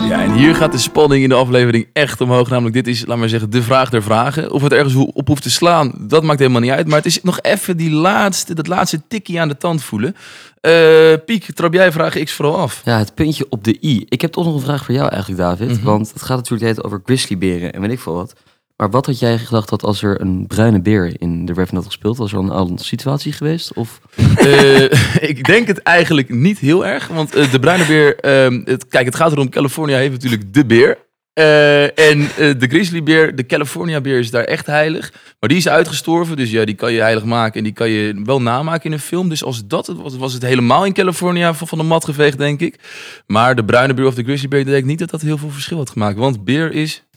Ja, 0.00 0.22
en 0.22 0.32
hier 0.32 0.54
gaat 0.54 0.72
de 0.72 0.78
spanning 0.78 1.22
in 1.22 1.28
de 1.28 1.34
aflevering 1.34 1.86
echt 1.92 2.20
omhoog. 2.20 2.48
Namelijk, 2.48 2.74
dit 2.74 2.86
is, 2.86 3.06
laat 3.06 3.18
maar 3.18 3.28
zeggen, 3.28 3.50
de 3.50 3.62
vraag 3.62 3.90
der 3.90 4.02
vragen. 4.02 4.50
Of 4.50 4.62
het 4.62 4.72
ergens 4.72 4.94
op 4.94 5.28
hoeft 5.28 5.42
te 5.42 5.50
slaan, 5.50 5.92
dat 5.98 6.22
maakt 6.22 6.38
helemaal 6.38 6.60
niet 6.60 6.70
uit. 6.70 6.86
Maar 6.86 6.96
het 6.96 7.06
is 7.06 7.22
nog 7.22 7.40
even 7.40 7.76
die 7.76 7.90
laatste, 7.90 8.54
dat 8.54 8.66
laatste 8.66 9.02
tikkie 9.08 9.40
aan 9.40 9.48
de 9.48 9.56
tand 9.56 9.82
voelen. 9.82 10.16
Eh, 10.60 11.12
Piek, 11.26 11.44
trap 11.54 11.72
jij 11.72 11.92
vraag 11.92 12.22
X 12.22 12.32
vooral 12.32 12.56
af? 12.56 12.82
Ja, 12.84 12.98
het 12.98 13.14
puntje 13.14 13.46
op 13.48 13.64
de 13.64 13.78
i. 13.82 14.04
Ik 14.08 14.20
heb 14.20 14.32
toch 14.32 14.44
nog 14.44 14.54
een 14.54 14.60
vraag 14.60 14.84
voor 14.84 14.94
jou 14.94 15.08
eigenlijk, 15.08 15.40
David. 15.40 15.70
Mhm. 15.70 15.84
Want 15.84 16.12
het 16.12 16.22
gaat 16.22 16.36
natuurlijk 16.36 16.84
over 16.84 17.00
grizzlyberen 17.04 17.72
en 17.72 17.80
weet 17.80 17.90
ik 17.90 18.00
veel 18.00 18.14
wat. 18.14 18.34
Maar 18.78 18.90
wat 18.90 19.06
had 19.06 19.18
jij 19.18 19.38
gedacht 19.38 19.68
dat 19.68 19.82
als 19.82 20.02
er 20.02 20.20
een 20.20 20.46
bruine 20.46 20.80
beer 20.80 21.14
in 21.18 21.46
de 21.46 21.52
Revenant 21.52 21.84
had 21.84 21.92
gespeeld? 21.92 22.16
Was 22.16 22.32
er 22.32 22.50
al 22.50 22.68
een 22.68 22.78
situatie 22.78 23.32
geweest? 23.32 23.72
Of 23.72 24.00
Eh, 24.36 24.82
ik 25.30 25.44
denk 25.44 25.66
het 25.66 25.82
eigenlijk 25.82 26.28
niet 26.28 26.58
heel 26.58 26.86
erg. 26.86 27.08
Want 27.08 27.34
eh, 27.34 27.50
de 27.50 27.58
bruine 27.58 27.84
beer... 27.86 28.16
ehm, 28.16 28.60
het, 28.64 28.88
kijk, 28.88 29.04
het 29.04 29.14
gaat 29.14 29.32
erom, 29.32 29.48
California 29.48 29.96
heeft 29.96 30.12
natuurlijk 30.12 30.54
de 30.54 30.66
beer. 30.66 30.98
Eh, 31.32 31.82
en 31.82 32.28
de 32.36 32.66
grizzlybeer, 32.68 33.36
de 33.36 33.46
California 33.46 34.00
beer 34.00 34.18
is 34.18 34.30
daar 34.30 34.44
echt 34.44 34.66
heilig. 34.66 35.12
Maar 35.40 35.48
die 35.48 35.58
is 35.58 35.68
uitgestorven, 35.68 36.36
dus 36.36 36.50
ja, 36.50 36.64
die 36.64 36.74
kan 36.74 36.92
je 36.92 37.00
heilig 37.00 37.24
maken. 37.24 37.58
En 37.58 37.64
die 37.64 37.72
kan 37.72 37.90
je 37.90 38.20
wel 38.24 38.42
namaken 38.42 38.84
in 38.84 38.92
een 38.92 38.98
film. 38.98 39.28
Dus 39.28 39.44
als 39.44 39.66
dat 39.66 39.86
het 39.86 39.96
was, 39.96 40.16
was 40.16 40.32
het 40.32 40.42
helemaal 40.42 40.84
in 40.84 40.92
California 40.92 41.54
van, 41.54 41.68
van 41.68 41.78
de 41.78 41.84
mat 41.84 42.04
geveegd, 42.04 42.38
denk 42.38 42.60
ik. 42.60 42.78
Maar 43.26 43.56
de 43.56 43.64
bruine 43.64 43.94
beer 43.94 44.06
of 44.06 44.14
de 44.14 44.24
grizzlybeer, 44.24 44.64
denk 44.64 44.78
ik 44.78 44.84
niet 44.84 44.98
dat 44.98 45.10
dat 45.10 45.20
heel 45.20 45.38
veel 45.38 45.50
verschil 45.50 45.76
had 45.76 45.90
gemaakt. 45.90 46.18
Want 46.18 46.44
beer 46.44 46.72
is 46.72 47.07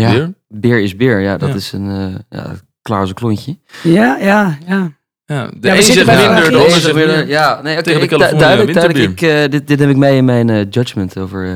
ja, 0.00 0.10
beer. 0.12 0.34
beer 0.48 0.82
is 0.82 0.96
beer. 0.96 1.20
Ja, 1.20 1.36
dat 1.36 1.48
Ja. 1.48 1.54
is 1.54 1.72
een 1.72 1.88
eh, 1.90 2.38
ja, 2.38 2.52
klaar 2.82 3.00
als 3.00 3.08
een 3.08 3.14
klontje. 3.14 3.58
Ja, 3.82 4.16
ja, 4.20 4.58
ja. 4.66 4.98
Ja, 5.24 5.46
de 5.46 5.56
we 5.60 5.68
een 5.76 5.82
zegt 5.82 6.06
minder, 6.06 6.50
de 6.50 6.56
ander 6.56 6.70
zegt. 6.70 7.28
Ja, 7.28 7.62
nee, 7.62 7.76
ik- 7.76 7.82
California 7.84 8.38
duidelijk, 8.38 8.74
duidelijk. 8.74 9.20
Ik, 9.20 9.22
eh, 9.22 9.50
dit, 9.50 9.66
dit 9.66 9.78
heb 9.78 9.88
ik 9.90 9.96
mee 9.96 10.16
in 10.16 10.24
mijn 10.24 10.50
eh, 10.50 10.66
judgment 10.70 11.18
over 11.18 11.46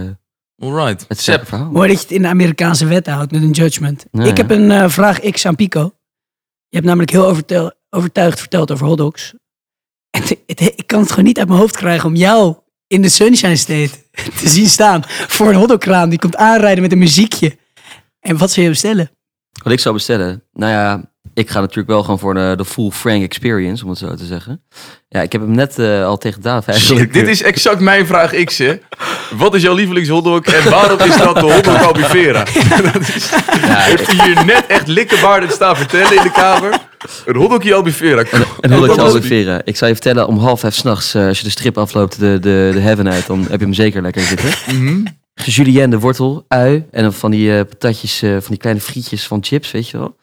eh, 0.59 0.69
Alright. 0.69 1.05
het 1.09 1.23
verhaal. 1.23 1.71
Mooi 1.71 1.89
dat 1.89 1.97
je 1.97 2.03
het 2.03 2.13
in 2.15 2.23
de 2.23 2.29
Amerikaanse 2.29 2.87
wet 2.87 3.07
houdt 3.07 3.33
met 3.33 3.43
een 3.43 3.51
judgment. 3.51 4.07
Ja, 4.13 4.21
ik 4.25 4.37
ja. 4.37 4.43
heb 4.47 4.51
een 4.51 4.71
eh, 4.71 4.89
vraag 4.89 5.21
X 5.21 5.47
aan 5.47 5.57
Pico. 5.57 5.81
Je 6.69 6.77
hebt 6.77 6.85
namelijk 6.87 7.11
heel 7.11 7.27
overtel- 7.27 7.73
overtuigd 7.91 8.39
verteld 8.41 8.71
over 8.73 8.87
hotdogs. 8.87 9.35
En 10.11 10.21
het- 10.23 10.39
het- 10.47 10.61
ik 10.77 10.87
kan 10.87 11.01
het 11.01 11.09
gewoon 11.11 11.25
niet 11.25 11.39
uit 11.39 11.49
mijn 11.49 11.61
hoofd 11.61 11.77
krijgen 11.77 12.09
om 12.09 12.15
jou 12.17 12.57
in 12.87 13.03
de 13.03 13.09
Sunshine 13.09 13.57
State 13.57 13.91
te 14.41 14.49
zien 14.49 14.67
staan 14.69 15.03
voor 15.07 15.49
een 15.49 15.55
hotdogkraam. 15.55 16.09
Die 16.09 16.19
komt 16.19 16.37
aanrijden 16.37 16.83
met 16.83 16.93
een 16.93 16.99
muziekje. 16.99 17.57
En 18.29 18.37
wat 18.37 18.51
zou 18.51 18.65
je 18.67 18.73
bestellen? 18.73 19.11
Wat 19.63 19.73
ik 19.73 19.81
zou 19.81 19.95
bestellen? 19.95 20.43
Nou 20.53 20.73
ja, 20.73 21.01
ik 21.35 21.51
ga 21.51 21.61
natuurlijk 21.61 21.89
wel 21.89 22.01
gewoon 22.03 22.19
voor 22.19 22.35
de, 22.35 22.55
de 22.57 22.65
full 22.65 22.91
Frank 22.91 23.23
experience, 23.23 23.85
om 23.85 23.91
het 23.91 23.99
zo 23.99 24.15
te 24.15 24.25
zeggen. 24.25 24.63
Ja, 25.09 25.23
ik 25.23 25.33
heb 25.33 25.41
hem 25.41 25.51
net 25.51 25.79
eh, 25.79 26.05
al 26.05 26.17
tegen 26.19 26.43
Daaf 26.43 26.67
eigenlijk. 26.67 27.13
Dit 27.13 27.29
is 27.29 27.43
exact 27.43 27.81
mijn 27.81 28.07
vraag 28.07 28.45
X, 28.45 28.59
hè. 28.59 28.75
Wat 29.37 29.55
is 29.55 29.63
jouw 29.63 29.75
lievelingshotdog 29.75 30.41
en 30.45 30.71
waarom 30.71 30.99
is 31.01 31.17
dat 31.17 31.35
de 31.35 31.41
hotdog 31.41 31.83
Albufera? 31.83 32.45
Dat 32.93 33.01
is- 33.01 33.31
Heeft 33.61 34.07
hij 34.07 34.27
hier 34.27 34.45
net 34.45 34.67
echt 34.67 34.87
likkenbaardig 34.87 35.53
staan 35.53 35.77
vertellen 35.77 36.17
in 36.17 36.23
de 36.23 36.31
kamer? 36.33 36.79
Een 37.27 37.37
hotdogje 37.37 37.75
Albufera. 37.75 38.21
Een 38.21 38.39
hotdogje 38.73 39.03
Albufera. 39.03 39.61
Ik 39.65 39.77
zou 39.77 39.91
je 39.91 39.97
vertellen, 39.97 40.27
om 40.27 40.39
half 40.39 40.61
vijf 40.61 40.75
s'nachts, 40.75 41.15
eh 41.15 41.27
als 41.27 41.39
je 41.39 41.45
de 41.45 41.51
strip 41.51 41.79
afloopt, 41.79 42.19
de, 42.19 42.39
de, 42.41 42.71
de 42.73 42.81
heaven 42.81 43.09
uit, 43.11 43.27
dan 43.27 43.41
heb 43.41 43.59
je 43.59 43.65
hem 43.65 43.75
zeker 43.75 44.03
lekker 44.03 44.23
zitten. 44.23 44.49
Mhm. 44.75 45.05
Julienne, 45.35 45.89
de 45.89 45.99
wortel, 45.99 46.45
ui 46.49 46.85
en 46.91 47.03
dan 47.03 47.13
van 47.13 47.31
die 47.31 47.59
eh, 47.59 47.67
patatjes, 47.69 48.23
eh, 48.23 48.31
van 48.31 48.49
die 48.49 48.57
kleine 48.57 48.81
frietjes 48.81 49.27
van 49.27 49.45
chips, 49.45 49.71
weet 49.71 49.89
je 49.89 49.99
wel. 49.99 50.17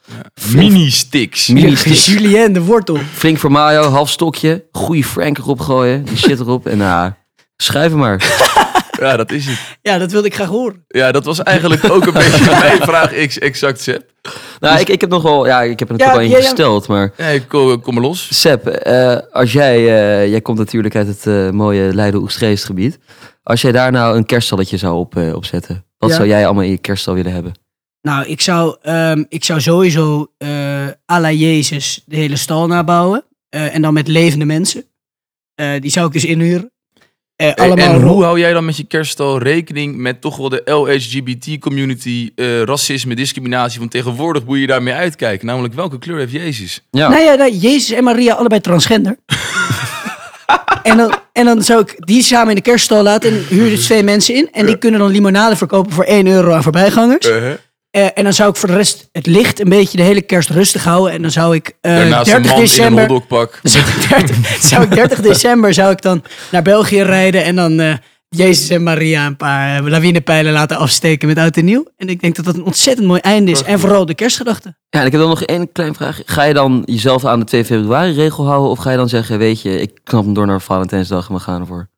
Mini-sticks. 0.54 1.48
Mini 1.48 1.76
sticks. 1.76 2.06
Julien 2.06 2.54
de 2.54 2.62
wortel. 2.62 2.98
Flink 3.14 3.38
voor 3.38 3.52
mayo, 3.52 3.84
half 3.84 4.10
stokje, 4.10 4.66
goede 4.72 5.04
Frank 5.04 5.38
erop 5.38 5.60
gooien, 5.60 6.04
die 6.04 6.18
shit 6.18 6.40
erop 6.40 6.68
en 6.68 6.78
nou, 6.78 7.12
schuiven 7.58 8.00
maar. 8.00 8.24
Ja, 9.00 9.18
dat 9.18 9.32
is 9.32 9.46
het. 9.46 9.58
Ja, 9.82 9.98
dat 9.98 10.12
wilde 10.12 10.28
ik 10.28 10.34
graag 10.34 10.48
horen. 10.48 10.86
Ja, 10.88 11.12
dat 11.12 11.26
was 11.26 11.44
eigenlijk 11.44 11.90
ook 11.90 12.06
een 12.06 12.14
beetje 12.14 12.50
mijn 12.60 12.82
vraag 12.82 13.28
X, 13.28 13.40
exact, 13.40 13.82
Sepp. 13.82 14.12
Nou, 14.60 14.80
ik, 14.80 14.90
ik 14.90 15.02
heb 15.02 15.10
nog 15.10 15.24
wel, 15.24 15.46
ja, 15.46 15.62
ik 15.62 15.80
heb 15.80 15.90
er 15.90 15.98
natuurlijk 15.98 16.10
Ja, 16.10 16.14
al 16.14 16.20
eentje 16.20 16.38
ja, 16.38 16.44
ja. 16.44 16.50
gesteld, 16.50 16.88
maar... 16.88 17.14
Nee, 17.18 17.46
kom, 17.46 17.82
kom 17.82 17.94
maar 17.94 18.04
los. 18.04 18.28
Sepp, 18.40 18.68
eh, 18.68 19.18
als 19.32 19.52
jij, 19.52 19.76
eh, 19.78 20.30
jij 20.30 20.42
komt 20.42 20.58
natuurlijk 20.58 20.96
uit 20.96 21.08
het 21.08 21.54
mooie 21.54 21.94
Leiden-Oegstreest 21.94 22.66
gebied. 22.66 23.00
Als 23.44 23.62
jij 23.62 23.72
daar 23.72 23.92
nou 23.92 24.18
een 24.18 24.26
kerststalletje 24.26 24.78
zou 24.78 24.98
op, 24.98 25.16
eh, 25.18 25.36
opzetten, 25.36 25.86
wat 25.98 26.10
Ja. 26.10 26.16
zou 26.16 26.28
jij 26.28 26.46
allemaal 26.46 26.64
in 26.64 26.70
je 26.72 26.78
kerststal 26.78 27.14
willen 27.14 27.32
hebben? 27.34 27.54
Nou, 28.02 28.26
ik 28.26 28.42
zou, 28.42 28.76
ehm, 28.82 29.24
ik 29.30 29.44
zou 29.44 29.62
sowieso 29.62 30.32
eh 30.38 30.88
à 31.12 31.20
la 31.20 31.32
Jezus 31.32 32.04
de 32.06 32.16
hele 32.16 32.36
stal 32.36 32.68
nabouwen. 32.68 33.24
Eh, 33.50 33.76
en 33.76 33.82
dan 33.82 33.94
met 33.94 34.08
levende 34.08 34.46
mensen. 34.46 34.84
Eh, 35.56 35.82
die 35.82 35.92
zou 35.92 36.08
ik 36.08 36.14
dus 36.14 36.26
inhuren. 36.26 36.72
Eh, 37.36 37.54
allemaal 37.54 37.86
en 37.96 38.00
ro- 38.02 38.08
hoe 38.08 38.24
hou 38.24 38.40
jij 38.40 38.54
dan 38.54 38.66
met 38.66 38.78
je 38.78 38.84
kerststal 38.84 39.38
rekening 39.38 39.96
met 39.98 40.22
toch 40.22 40.38
wel 40.38 40.50
de 40.50 40.62
LGBT-community, 40.66 42.32
eh, 42.36 42.62
racisme, 42.64 43.16
discriminatie 43.16 43.80
van 43.80 43.88
tegenwoordig? 43.88 44.46
Moet 44.46 44.60
je 44.60 44.68
daarmee 44.68 44.94
uitkijken? 44.94 45.46
Namelijk, 45.46 45.74
welke 45.74 46.00
kleur 46.00 46.18
heeft 46.18 46.32
Jezus? 46.32 46.82
Ja, 46.92 47.10
Nou 47.10 47.22
ja, 47.22 47.34
nou, 47.36 47.52
Jezus 47.52 47.92
en 47.98 48.04
Maria 48.04 48.34
allebei 48.34 48.62
transgender. 48.62 49.18
en, 50.84 50.98
dan, 50.98 51.14
en 51.34 51.46
dan 51.46 51.64
zou 51.64 51.82
ik 51.82 51.96
die 51.98 52.24
samen 52.24 52.50
in 52.50 52.56
de 52.56 52.62
kerststal 52.62 53.04
laten 53.04 53.32
en 53.32 53.46
huur 53.50 53.70
dus 53.70 53.86
twee 53.86 54.04
mensen 54.04 54.36
in. 54.36 54.50
En 54.52 54.66
die 54.66 54.78
kunnen 54.78 55.00
dan 55.00 55.12
limonade 55.12 55.56
verkopen 55.56 55.92
voor 55.92 56.04
1 56.04 56.28
euro 56.28 56.52
aan 56.52 56.64
voorbijgangers. 56.64 57.28
Uh-huh. 57.28 57.54
Eh, 57.92 58.06
en 58.14 58.24
dan 58.24 58.34
zou 58.34 58.50
ik 58.50 58.56
voor 58.56 58.70
de 58.70 58.76
rest 58.76 59.10
het 59.12 59.26
licht 59.26 59.60
een 59.60 59.70
beetje 59.70 59.98
de 59.98 60.04
hele 60.04 60.22
kerst 60.22 60.50
rustig 60.50 60.84
houden. 60.84 61.14
En 61.14 61.22
dan 61.22 61.32
zou 61.32 61.56
ik 61.56 61.72
Daarnaast 61.82 62.32
een 62.32 62.42
30 62.42 62.52
man 62.52 62.60
in 62.60 62.62
een 62.62 62.66
december... 62.66 63.08
zou 63.64 63.84
ik 63.86 64.10
30, 64.10 64.58
zou 64.62 64.84
ik 64.84 64.92
30 64.92 65.20
december 65.20 65.74
zou 65.74 65.92
ik 65.92 66.02
dan 66.02 66.24
naar 66.52 66.62
België 66.62 67.02
rijden 67.02 67.44
en 67.44 67.56
dan 67.56 67.80
eh, 67.80 67.94
Jezus 68.36 68.70
en 68.70 68.84
Maria 68.84 69.26
een 69.26 69.36
paar 69.36 69.78
eh, 69.78 69.90
lawinepijlen 69.90 70.54
laten 70.54 70.78
afsteken 70.78 71.28
met 71.28 71.38
oud 71.38 71.58
en 71.58 71.66
nieuw. 71.66 71.86
En 71.98 72.10
ik 72.10 72.22
denk 72.22 72.36
dat 72.36 72.46
dat 72.46 72.56
een 72.56 72.64
ontzettend 72.64 73.08
mooi 73.08 73.20
einde 73.20 73.52
is. 73.52 73.64
En 73.64 73.80
vooral 73.80 74.06
de 74.06 74.14
kerstgedachte. 74.14 74.76
Ja, 74.90 75.00
en 75.00 75.06
ik 75.06 75.12
heb 75.12 75.22
dan 75.22 75.30
nog 75.30 75.44
één 75.44 75.72
klein 75.72 75.96
vraag. 75.96 76.22
Ga 76.26 76.44
je 76.44 76.54
dan 76.54 76.82
jezelf 76.86 77.26
aan 77.26 77.40
de 77.40 77.46
2 77.46 77.66
februari 77.66 78.14
regel 78.14 78.46
houden? 78.46 78.70
Of 78.70 78.80
ga 78.80 78.92
je 78.92 78.98
dan 78.98 79.10
zeggen, 79.10 79.38
weet 79.38 79.62
je, 79.62 79.82
ik 79.82 80.00
knap 80.04 80.24
hem 80.24 80.34
door 80.34 80.46
naar 80.46 80.62
Valentijnsdag 80.62 81.28
en 81.28 81.34
we 81.34 81.40
gaan 81.40 81.62
ervoor? 81.62 81.90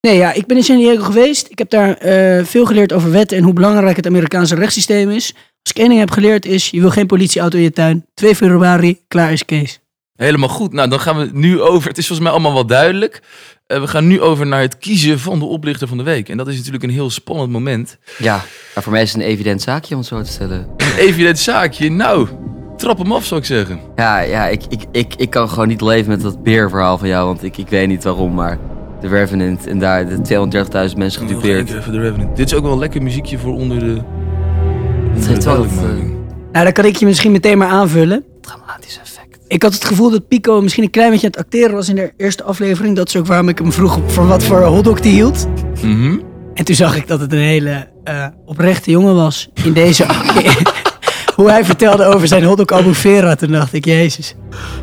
Nee, 0.00 0.16
ja, 0.16 0.32
ik 0.32 0.46
ben 0.46 0.56
in 0.56 0.62
San 0.62 0.76
Diego 0.76 1.04
geweest. 1.04 1.50
Ik 1.50 1.58
heb 1.58 1.70
daar 1.70 1.96
eh, 1.96 2.44
veel 2.44 2.64
geleerd 2.66 2.92
over 2.92 3.10
wetten 3.10 3.36
en 3.36 3.42
hoe 3.42 3.52
belangrijk 3.52 3.96
het 3.96 4.06
Amerikaanse 4.06 4.54
rechtssysteem 4.54 5.10
is. 5.10 5.34
Als 5.34 5.72
ik 5.72 5.78
één 5.78 5.88
ding 5.88 6.00
heb 6.00 6.10
geleerd 6.10 6.46
is, 6.46 6.70
je 6.70 6.80
wil 6.80 6.90
geen 6.90 7.06
politieauto 7.06 7.56
in 7.56 7.62
je 7.62 7.72
tuin. 7.72 8.06
2 8.14 8.34
februari, 8.34 9.00
klaar 9.08 9.32
is 9.32 9.44
Kees. 9.44 9.80
Helemaal 10.14 10.48
goed. 10.48 10.72
Nou, 10.72 10.88
dan 10.88 11.00
gaan 11.00 11.18
we 11.18 11.30
nu 11.32 11.60
over. 11.60 11.88
Het 11.88 11.98
is 11.98 12.06
volgens 12.06 12.28
mij 12.28 12.36
allemaal 12.36 12.54
wel 12.54 12.66
duidelijk. 12.66 13.22
Eh, 13.68 13.80
we 13.80 13.86
gaan 13.86 14.06
nu 14.06 14.20
over 14.20 14.46
naar 14.46 14.60
het 14.60 14.78
kiezen 14.78 15.18
van 15.18 15.38
de 15.38 15.44
oplichter 15.44 15.88
van 15.88 15.96
de 15.96 16.02
week. 16.02 16.28
En 16.28 16.36
dat 16.36 16.48
is 16.48 16.56
natuurlijk 16.56 16.84
een 16.84 16.90
heel 16.90 17.10
spannend 17.10 17.50
moment. 17.50 17.98
Ja, 18.18 18.42
maar 18.74 18.82
voor 18.82 18.92
mij 18.92 19.02
is 19.02 19.12
het 19.12 19.22
een 19.22 19.26
evident 19.26 19.62
zaakje 19.62 19.94
om 19.94 20.00
het 20.00 20.08
zo 20.08 20.22
te 20.22 20.30
stellen. 20.30 20.66
Een 20.76 20.96
evident 20.98 21.38
zaakje. 21.38 21.90
Nou, 21.90 22.28
trap 22.76 22.98
hem 22.98 23.12
af 23.12 23.24
zou 23.24 23.40
ik 23.40 23.46
zeggen. 23.46 23.80
Ja, 23.96 24.18
ja 24.20 24.46
ik, 24.46 24.62
ik, 24.68 24.80
ik, 24.92 25.14
ik 25.14 25.30
kan 25.30 25.48
gewoon 25.48 25.68
niet 25.68 25.80
leven 25.80 26.10
met 26.10 26.20
dat 26.20 26.42
beerverhaal 26.42 26.98
van 26.98 27.08
jou, 27.08 27.26
want 27.26 27.42
ik, 27.42 27.56
ik 27.56 27.68
weet 27.68 27.88
niet 27.88 28.04
waarom, 28.04 28.34
maar 28.34 28.58
de 29.00 29.08
Revenant 29.08 29.66
en 29.66 29.78
daar 29.78 30.08
de 30.08 30.48
230.000 30.90 30.96
mensen 30.96 31.26
gedupeerd. 31.26 31.70
even 31.74 31.92
de 31.92 32.00
Revenant. 32.00 32.36
Dit 32.36 32.46
is 32.46 32.54
ook 32.54 32.62
wel 32.62 32.72
een 32.72 32.78
lekker 32.78 33.02
muziekje 33.02 33.38
voor 33.38 33.52
onder 33.52 33.78
de... 33.78 33.84
onder 33.84 35.12
Het 35.12 35.22
de 35.22 35.32
wel 35.32 35.40
duidelijkmaking. 35.40 36.16
Nou, 36.52 36.64
dan 36.64 36.72
kan 36.72 36.84
ik 36.84 36.96
je 36.96 37.06
misschien 37.06 37.32
meteen 37.32 37.58
maar 37.58 37.68
aanvullen. 37.68 38.24
dramatisch. 38.40 39.00
Ik 39.48 39.62
had 39.62 39.74
het 39.74 39.84
gevoel 39.84 40.10
dat 40.10 40.28
Pico 40.28 40.60
misschien 40.60 40.84
een 40.84 40.90
klein 40.90 41.10
beetje 41.10 41.26
aan 41.26 41.32
het 41.32 41.40
acteren 41.40 41.74
was 41.74 41.88
in 41.88 41.94
de 41.94 42.12
eerste 42.16 42.42
aflevering. 42.42 42.96
Dat 42.96 43.08
is 43.08 43.16
ook 43.16 43.26
waarom 43.26 43.48
ik 43.48 43.58
hem 43.58 43.72
vroeg 43.72 43.98
voor 44.06 44.26
wat 44.26 44.42
voor 44.42 44.62
hotdog 44.62 45.00
die 45.00 45.12
hield. 45.12 45.46
Mhm. 45.82 46.18
En 46.54 46.64
toen 46.64 46.74
zag 46.74 46.96
ik 46.96 47.06
dat 47.06 47.20
het 47.20 47.32
een 47.32 47.38
hele 47.38 47.88
eh, 48.04 48.26
oprechte 48.44 48.90
jongen 48.90 49.14
was. 49.14 49.48
In 49.64 49.72
deze... 49.72 50.06
Hoe 51.36 51.50
hij 51.50 51.64
vertelde 51.64 52.04
over 52.04 52.28
zijn 52.28 52.44
hotdog 52.44 52.66
albufera. 52.66 53.34
Toen 53.34 53.50
dacht 53.50 53.72
ik, 53.72 53.84
jezus. 53.84 54.34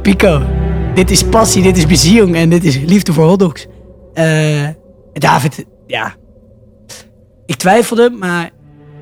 Pico, 0.01 0.43
dit 0.93 1.11
is 1.11 1.23
passie, 1.23 1.63
dit 1.63 1.77
is 1.77 1.85
beziehung 1.85 2.35
en 2.35 2.49
dit 2.49 2.63
is 2.63 2.79
liefde 2.85 3.13
voor 3.13 3.25
hotdogs. 3.25 3.67
Eh, 4.13 4.67
David, 5.13 5.65
ja. 5.87 6.15
Ik 7.45 7.55
twijfelde, 7.55 8.09
maar 8.19 8.49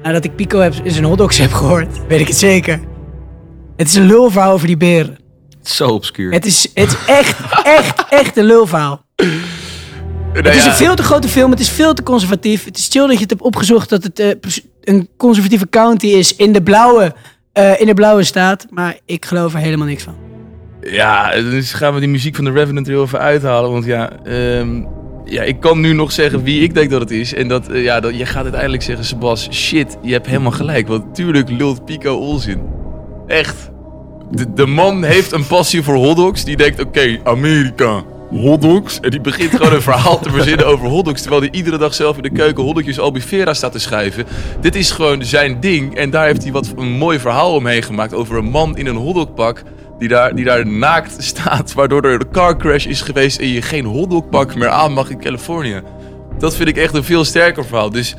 nadat 0.03 0.23
ik 0.23 0.35
Pico 0.35 0.59
heb, 0.59 0.73
in 0.83 0.91
zijn 0.91 1.03
hotdogs 1.03 1.37
heb 1.37 1.51
gehoord, 1.51 2.07
weet 2.07 2.19
ik 2.19 2.27
het 2.27 2.37
zeker. 2.37 2.79
Het 3.75 3.87
is 3.87 3.95
een 3.95 4.05
lulverhaal 4.05 4.53
over 4.53 4.67
die 4.67 4.77
beren. 4.77 5.17
Zo 5.77 5.87
obscuur. 5.87 6.31
Het 6.31 6.45
is, 6.45 6.67
het 6.73 6.89
is 6.89 6.97
echt, 7.05 7.39
echt, 7.63 8.05
echt 8.09 8.37
een 8.37 8.45
lulverhaal. 8.45 9.05
Nou 10.33 10.45
Het 10.45 10.55
is 10.55 10.63
ja, 10.63 10.69
een 10.69 10.75
veel 10.75 10.95
te 10.95 11.03
grote 11.03 11.27
film. 11.27 11.51
Het 11.51 11.59
is 11.59 11.69
veel 11.69 11.93
te 11.93 12.03
conservatief. 12.03 12.65
Het 12.65 12.77
is 12.77 12.87
chill 12.87 13.01
dat 13.01 13.13
je 13.13 13.21
het 13.21 13.29
hebt 13.29 13.41
opgezocht 13.41 13.89
dat 13.89 14.03
het 14.03 14.19
eh, 14.19 14.29
een 14.81 15.09
conservatieve 15.17 15.69
county 15.69 16.07
is 16.07 16.35
in 16.35 16.51
de 16.51 16.63
blauwe, 16.63 17.15
eh, 17.53 17.79
in 17.79 17.85
de 17.85 17.93
blauwe 17.93 18.23
staat. 18.23 18.65
Maar 18.69 18.97
ik 19.05 19.25
geloof 19.25 19.53
er 19.53 19.59
helemaal 19.59 19.87
niks 19.87 20.03
van. 20.03 20.15
Ja, 20.81 21.31
dus 21.31 21.73
gaan 21.73 21.93
we 21.93 21.99
die 21.99 22.09
muziek 22.09 22.35
van 22.35 22.45
de 22.45 22.51
Revenant 22.51 22.87
er 22.87 22.93
heel 22.93 23.03
even 23.03 23.19
uithalen. 23.19 23.71
Want 23.71 23.85
ja, 23.85 24.11
ehm, 24.23 24.83
ja, 25.25 25.43
ik 25.43 25.59
kan 25.59 25.79
nu 25.79 25.93
nog 25.93 26.11
zeggen 26.11 26.43
wie 26.43 26.63
ik 26.63 26.73
denk 26.73 26.89
dat 26.89 27.01
het 27.01 27.11
is. 27.11 27.33
En 27.33 27.47
dat, 27.47 27.67
eh, 27.67 27.83
ja, 27.83 27.99
dat, 27.99 28.17
je 28.17 28.25
gaat 28.25 28.43
uiteindelijk 28.43 28.83
zeggen, 28.83 29.05
Sebas, 29.05 29.47
shit, 29.51 29.97
je 30.01 30.11
hebt 30.11 30.27
helemaal 30.27 30.51
gelijk. 30.51 30.87
Want 30.87 31.15
tuurlijk 31.15 31.49
lult 31.49 31.85
Pico 31.85 32.15
onzin. 32.15 32.61
Echt. 33.27 33.71
De, 34.31 34.53
de 34.53 34.65
man 34.65 35.03
heeft 35.03 35.31
een 35.31 35.47
passie 35.47 35.83
voor 35.83 35.95
hotdogs. 35.95 36.43
Die 36.43 36.57
denkt, 36.57 36.81
oké, 36.81 37.19
Amerika, 37.23 38.03
hotdogs. 38.29 38.99
En 38.99 39.09
die 39.09 39.21
begint 39.21 39.51
gewoon 39.51 39.73
een 39.73 39.81
verhaal 39.91 40.19
te 40.19 40.29
verzinnen 40.29 40.67
over 40.67 40.87
hotdogs. 40.87 41.21
Terwijl 41.21 41.41
hij 41.41 41.51
iedere 41.51 41.77
dag 41.77 41.93
zelf 41.93 42.15
in 42.15 42.23
de 42.23 42.29
keuken 42.29 42.63
hotdogjes 42.63 42.99
albufera 42.99 43.53
staat 43.53 43.71
te 43.71 43.79
schrijven. 43.79 44.25
Dit 44.61 44.75
is 44.75 44.91
gewoon 44.91 45.23
zijn 45.23 45.59
ding. 45.59 45.95
En 45.95 46.09
daar 46.09 46.25
heeft 46.25 46.43
hij 46.43 46.51
wat 46.51 46.73
een 46.77 46.91
mooi 46.91 47.19
verhaal 47.19 47.53
omheen 47.53 47.83
gemaakt. 47.83 48.13
Over 48.13 48.37
een 48.37 48.49
man 48.49 48.77
in 48.77 48.87
een 48.87 48.95
hotdogpak. 48.95 49.63
Die 49.99 50.07
daar, 50.07 50.35
die 50.35 50.45
daar 50.45 50.67
naakt 50.67 51.23
staat. 51.23 51.73
Waardoor 51.73 52.01
er 52.01 52.13
een 52.13 52.31
car 52.31 52.57
crash 52.57 52.85
is 52.85 53.01
geweest. 53.01 53.39
En 53.39 53.47
je 53.47 53.61
geen 53.61 53.85
hotdogpak 53.85 54.55
meer 54.55 54.69
aan 54.69 54.93
mag 54.93 55.09
in 55.09 55.19
Californië. 55.19 55.81
Dat 56.37 56.55
vind 56.55 56.69
ik 56.69 56.77
echt 56.77 56.93
een 56.93 57.03
veel 57.03 57.23
sterker 57.23 57.65
verhaal. 57.65 57.89
Dus, 57.89 58.15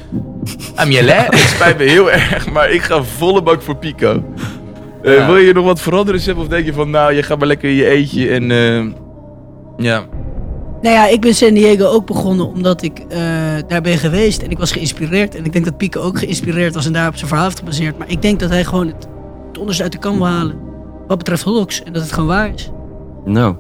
Amielé, 0.74 1.12
het 1.30 1.38
spijt 1.38 1.78
me 1.78 1.84
heel 1.84 2.10
erg. 2.10 2.50
Maar 2.50 2.70
ik 2.70 2.82
ga 2.82 3.02
volle 3.02 3.42
bak 3.42 3.62
voor 3.62 3.76
Pico. 3.76 4.22
Eh, 5.04 5.16
Ja. 5.16 5.26
Wil 5.26 5.36
je 5.36 5.52
nog 5.52 5.64
wat 5.64 5.80
veranderen, 5.80 6.20
Seb? 6.20 6.38
Of 6.38 6.48
denk 6.48 6.64
je 6.66 6.72
van, 6.72 6.90
nou, 6.90 7.12
je 7.12 7.22
gaat 7.22 7.38
maar 7.38 7.46
lekker 7.46 7.68
in 7.68 7.74
je 7.76 7.86
eentje 7.88 8.28
en... 8.30 8.50
eh, 8.50 8.84
ja. 9.76 10.04
Nou 10.82 10.94
ja, 10.96 11.06
ik 11.08 11.20
ben 11.20 11.34
San 11.34 11.54
Diego 11.54 11.84
ook 11.84 12.06
begonnen 12.06 12.46
omdat 12.46 12.82
ik 12.82 12.98
eh, 13.08 13.18
daar 13.68 13.80
ben 13.82 13.98
geweest. 13.98 14.42
En 14.42 14.50
ik 14.50 14.58
was 14.58 14.72
geïnspireerd. 14.72 15.34
En 15.34 15.44
ik 15.44 15.52
denk 15.52 15.64
dat 15.64 15.76
Pico 15.76 16.00
ook 16.00 16.18
geïnspireerd 16.18 16.74
was 16.74 16.86
en 16.86 16.92
daar 16.92 17.08
op 17.08 17.14
zijn 17.16 17.28
verhaal 17.28 17.46
heeft 17.46 17.58
gebaseerd. 17.58 17.98
Maar 17.98 18.10
ik 18.10 18.22
denk 18.22 18.40
dat 18.40 18.50
hij 18.50 18.64
gewoon 18.64 18.86
het, 18.86 19.08
het 19.48 19.58
onderste 19.58 19.82
uit 19.82 19.92
de 19.92 19.98
kan 19.98 20.16
wil 20.16 20.26
halen. 20.26 20.56
Wat 21.06 21.18
betreft 21.18 21.42
hotdogs. 21.42 21.82
En 21.82 21.92
dat 21.92 22.02
het 22.02 22.12
gewoon 22.12 22.28
waar 22.28 22.54
is. 22.54 22.70
Nou, 23.24 23.54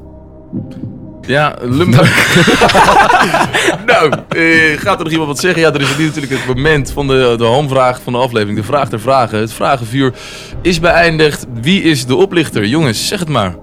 Ja, 1.26 1.56
Lumber. 1.60 2.02
nou, 3.86 4.12
eh, 4.28 4.78
gaat 4.78 4.98
er 4.98 5.04
nog 5.04 5.12
iemand 5.12 5.28
wat 5.28 5.38
zeggen? 5.38 5.62
Ja, 5.62 5.72
er 5.72 5.80
is 5.80 5.96
nu 5.96 6.04
natuurlijk 6.04 6.32
het 6.32 6.46
moment 6.46 6.92
van 6.92 7.06
de, 7.06 7.34
de 7.38 7.44
hamvraag 7.44 8.00
van 8.02 8.12
de 8.12 8.18
aflevering. 8.18 8.58
De 8.58 8.64
vraag 8.64 8.88
der 8.88 9.00
vragen. 9.00 9.38
Het 9.38 9.52
vragenvuur 9.52 10.12
is 10.62 10.80
beëindigd. 10.80 11.46
Wie 11.60 11.82
is 11.82 12.06
de 12.06 12.16
oplichter? 12.16 12.66
Jongens, 12.66 13.08
zeg 13.08 13.18
het 13.18 13.28
maar. 13.28 13.56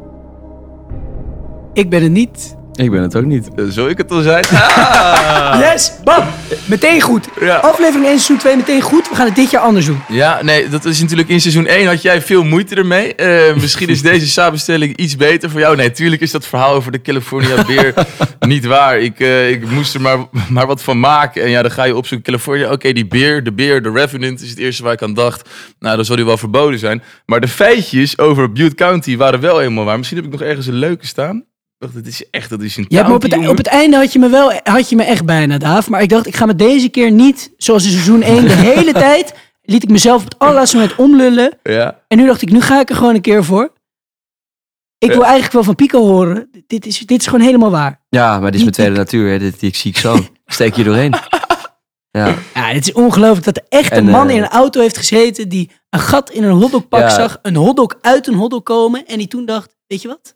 Ik 1.74 1.90
ben 1.90 2.04
het 2.04 2.12
niet. 2.12 2.56
Ik 2.76 2.92
ben 2.92 3.02
het 3.02 3.16
ook 3.16 3.26
niet. 3.26 3.50
Eh, 3.56 3.66
Zou 3.70 3.90
ik 3.90 3.98
het 3.98 4.10
dan 4.10 4.22
zijn? 4.24 4.44
Ah. 4.46 5.60
Yes, 5.72 5.92
bam! 6.04 6.24
Meteen 6.66 7.02
goed. 7.02 7.28
Ja. 7.40 7.56
Aflevering 7.56 8.06
1, 8.06 8.14
seizoen 8.20 8.38
2, 8.38 8.56
meteen 8.56 8.82
goed. 8.82 9.10
We 9.10 9.16
gaan 9.16 9.26
het 9.26 9.36
dit 9.36 9.52
jaar 9.52 9.62
anders 9.62 9.86
doen. 9.86 10.00
Ja, 10.08 10.40
nee, 10.44 10.70
dat 10.70 10.86
is 10.86 11.02
natuurlijk 11.02 11.30
in 11.30 11.42
seizoen 11.42 11.66
1 11.66 11.88
had 11.88 12.02
jij 12.02 12.22
veel 12.22 12.44
moeite 12.44 12.76
ermee. 12.76 13.16
Eh, 13.16 13.56
misschien 13.56 13.88
is 13.88 14.02
deze 14.02 14.28
samenstelling 14.42 14.98
iets 14.98 15.16
beter 15.16 15.50
voor 15.50 15.60
jou. 15.60 15.76
Nee, 15.76 15.92
tuurlijk 15.92 16.22
is 16.22 16.32
dat 16.32 16.46
verhaal 16.46 16.74
over 16.74 16.92
de 16.92 17.02
California 17.02 17.66
Beer 17.66 17.94
niet 18.40 18.66
waar. 18.66 19.00
Ik, 19.00 19.20
eh, 19.20 19.50
ik 19.50 19.70
moest 19.70 19.94
er 19.94 20.02
maar, 20.02 20.18
maar 20.50 20.68
wat 20.68 20.84
van 20.84 21.00
maken. 21.00 21.44
En 21.44 21.50
ja, 21.50 21.62
dan 21.62 21.72
ga 21.72 21.84
je 21.84 21.96
opzoeken 21.96 22.26
California. 22.26 22.72
Oké, 22.72 22.94
die 22.94 23.08
beer, 23.08 23.44
de 23.44 23.54
beer, 23.54 23.84
de 23.84 23.92
Revenant 23.92 24.42
is 24.42 24.50
het 24.50 24.60
eerste 24.60 24.84
waar 24.84 24.94
ik 24.94 25.02
aan 25.02 25.14
dacht. 25.14 25.50
Nou, 25.80 25.96
dan 25.96 26.06
zal 26.06 26.16
die 26.16 26.26
wel 26.26 26.38
verboden 26.38 26.80
zijn. 26.80 27.04
Maar 27.26 27.40
de 27.42 27.48
feitjes 27.48 28.18
over 28.18 28.52
Butte 28.52 28.76
County 28.76 29.18
waren 29.18 29.40
wel 29.40 29.58
helemaal 29.58 29.86
waar. 29.86 29.98
Misschien 29.98 30.18
heb 30.18 30.26
ik 30.28 30.32
nog 30.40 30.42
ergens 30.42 30.68
een 30.68 30.74
leuke 30.74 31.08
staan. 31.08 31.44
Wacht, 31.82 31.94
dat 31.94 32.06
is 32.06 32.30
echt, 32.30 32.50
dat 32.50 32.62
is 32.62 32.78
een 32.78 32.86
Ja, 32.88 33.04
maar 33.04 33.14
op 33.14 33.22
het, 33.22 33.48
op 33.48 33.58
het 33.58 33.68
einde 33.68 33.98
had 33.98 34.14
je 34.14 34.20
me 34.20 34.30
wel 34.30 34.52
had 34.64 34.90
je 34.90 34.96
me 34.96 35.04
echt 35.04 35.26
bijna, 35.26 35.58
Daaf. 35.58 35.90
Maar 35.90 36.02
ik 36.02 36.10
dacht, 36.10 36.28
ik 36.28 36.36
ga 36.36 36.46
me 36.46 36.56
deze 36.56 36.90
keer 36.90 37.12
niet, 37.12 37.52
zoals 37.58 37.86
in 37.86 37.92
seizoen 37.92 38.22
1, 38.22 38.44
de 38.48 38.54
hele 38.76 38.92
tijd 38.94 39.34
liet 39.62 39.84
ik 39.84 39.90
mezelf 39.90 40.24
op 40.24 40.30
het 40.30 40.40
allerlaatste 40.40 40.78
moment 40.78 40.96
omlullen. 40.96 41.58
Ja. 41.64 42.00
En 42.08 42.18
nu 42.18 42.26
dacht 42.26 42.42
ik, 42.42 42.52
nu 42.52 42.62
ga 42.62 42.80
ik 42.80 42.90
er 42.90 42.96
gewoon 42.96 43.16
een 43.16 43.22
keer 43.22 43.44
voor. 43.44 43.74
Ik 44.98 45.08
wil 45.10 45.18
Ja. 45.20 45.24
eigenlijk 45.24 45.54
wel 45.54 45.64
van 45.64 45.76
Pico 45.76 46.00
horen. 46.06 46.50
Dit 46.68 46.86
is, 46.86 47.00
dit 47.00 47.20
is 47.20 47.26
gewoon 47.28 47.46
helemaal 47.46 47.72
waar. 47.72 48.02
Ja, 48.10 48.32
maar 48.40 48.46
dit 48.52 48.56
is 48.56 48.62
mijn 48.62 48.72
tweede 48.74 48.96
natuur. 48.96 49.32
Hè. 49.32 49.40
Dit, 49.40 49.60
dit 49.60 49.76
zie 49.76 49.92
ik 49.92 49.98
zo. 49.98 50.18
Steek 50.46 50.76
je 50.76 50.84
doorheen. 50.84 51.14
Ja. 52.12 52.28
Ja, 52.54 52.68
het 52.68 52.88
is 52.88 52.94
ongelooflijk 52.94 53.46
dat 53.46 53.58
er 53.58 53.64
echt 53.70 53.92
een 53.92 53.98
En, 53.98 54.12
man 54.12 54.30
eh, 54.30 54.36
in 54.36 54.42
een 54.42 54.50
auto 54.50 54.82
heeft 54.82 54.98
gezeten 54.98 55.50
die 55.50 55.70
een 55.90 56.00
gat 56.00 56.30
in 56.30 56.44
een 56.44 56.52
hotdogpak 56.52 57.00
Ja. 57.00 57.10
zag, 57.10 57.40
een 57.42 57.56
hotdog 57.56 57.96
uit 58.02 58.28
een 58.28 58.34
hotdog 58.34 58.64
komen 58.64 59.06
en 59.06 59.18
die 59.18 59.28
toen 59.28 59.46
dacht, 59.46 59.76
weet 59.88 60.02
je 60.02 60.08
wat? 60.08 60.36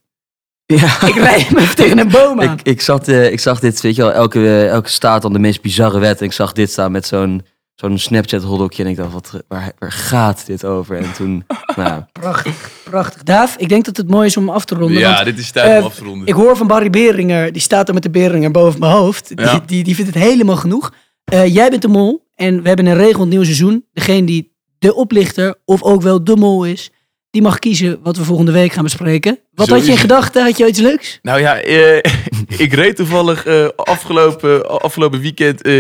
Ja. 0.66 1.02
Ik 1.08 1.16
rijd 1.16 1.52
me 1.52 1.74
tegen 1.74 2.00
een 2.00 2.10
boom 2.10 2.42
aan. 2.42 2.54
Ik, 2.54 2.62
ik, 2.62 2.82
zat, 2.82 3.08
eh, 3.08 3.32
ik 3.32 3.40
zag 3.40 3.60
dit, 3.60 3.82
weet 3.82 3.96
je 3.96 4.02
wel, 4.02 4.12
elke, 4.12 4.40
eh, 4.40 4.68
elke 4.70 4.90
staat 4.90 5.22
dan 5.22 5.34
de 5.34 5.40
meest 5.40 5.62
bizarre 5.62 6.00
wet. 6.00 6.20
En 6.20 6.26
ik 6.26 6.32
zag 6.34 6.52
dit 6.54 6.72
staan 6.72 6.92
met 6.92 7.06
zo'n 7.08 7.42
zo'n 7.76 7.98
Snapchat 7.98 8.44
hotdogje. 8.44 8.84
En 8.84 8.90
ik 8.90 8.96
dacht, 8.96 9.14
wat, 9.14 9.44
waar, 9.48 9.72
waar 9.80 9.92
gaat 9.92 10.46
dit 10.46 10.66
over? 10.66 10.98
En 10.98 11.14
toen, 11.14 11.46
nou, 11.76 12.04
Prachtig, 12.12 12.70
prachtig. 12.84 13.24
Daaf, 13.24 13.56
ik 13.58 13.70
denk 13.70 13.86
dat 13.86 13.98
het 13.98 14.10
mooi 14.10 14.26
is 14.28 14.38
om 14.38 14.50
af 14.50 14.66
te 14.66 14.76
ronden. 14.76 14.98
Ja, 15.00 15.14
want, 15.14 15.26
dit 15.26 15.38
is 15.40 15.52
tijd 15.52 15.72
eh, 15.72 15.78
om 15.78 15.86
af 15.86 15.96
te 15.96 16.04
ronden. 16.04 16.28
Ik 16.28 16.34
hoor 16.34 16.58
van 16.58 16.68
Barry 16.68 16.90
Beringer, 16.90 17.52
die 17.52 17.62
staat 17.62 17.88
er 17.88 17.94
met 17.94 18.04
de 18.04 18.10
Beringer 18.10 18.52
boven 18.52 18.80
mijn 18.80 18.92
hoofd. 18.92 19.28
Die, 19.28 19.46
Ja. 19.46 19.64
die, 19.66 19.84
die 19.84 19.96
vindt 19.96 20.14
het 20.14 20.24
helemaal 20.24 20.56
genoeg. 20.58 20.94
Eh, 21.24 21.54
jij 21.54 21.70
bent 21.70 21.82
de 21.82 21.88
mol 21.88 22.28
en 22.36 22.62
we 22.62 22.68
hebben 22.68 22.86
een 22.86 22.98
regel 22.98 23.28
nieuwe 23.28 23.46
seizoen. 23.46 23.86
Degene 23.94 24.26
die 24.26 24.54
de 24.80 24.96
oplichter 24.96 25.56
of 25.66 25.84
ook 25.84 26.02
wel 26.02 26.24
de 26.24 26.36
mol 26.36 26.66
is, 26.66 26.92
die 27.36 27.44
mag 27.44 27.60
kiezen 27.60 28.00
wat 28.04 28.18
we 28.18 28.24
volgende 28.24 28.52
week 28.52 28.74
gaan 28.74 28.84
bespreken. 28.84 29.40
Wat 29.54 29.68
Zo 29.68 29.74
had 29.74 29.86
je 29.86 29.92
in 29.92 29.98
gedachten? 29.98 30.44
Had 30.44 30.58
je 30.58 30.68
iets 30.68 30.80
leuks? 30.80 31.20
Nou 31.22 31.40
ja, 31.40 31.58
eh, 31.58 31.98
ik 32.66 32.74
reed 32.74 32.96
toevallig 32.96 33.46
eh, 33.46 33.68
afgelopen, 33.76 34.82
afgelopen 34.82 35.20
weekend 35.20 35.62
eh, 35.62 35.72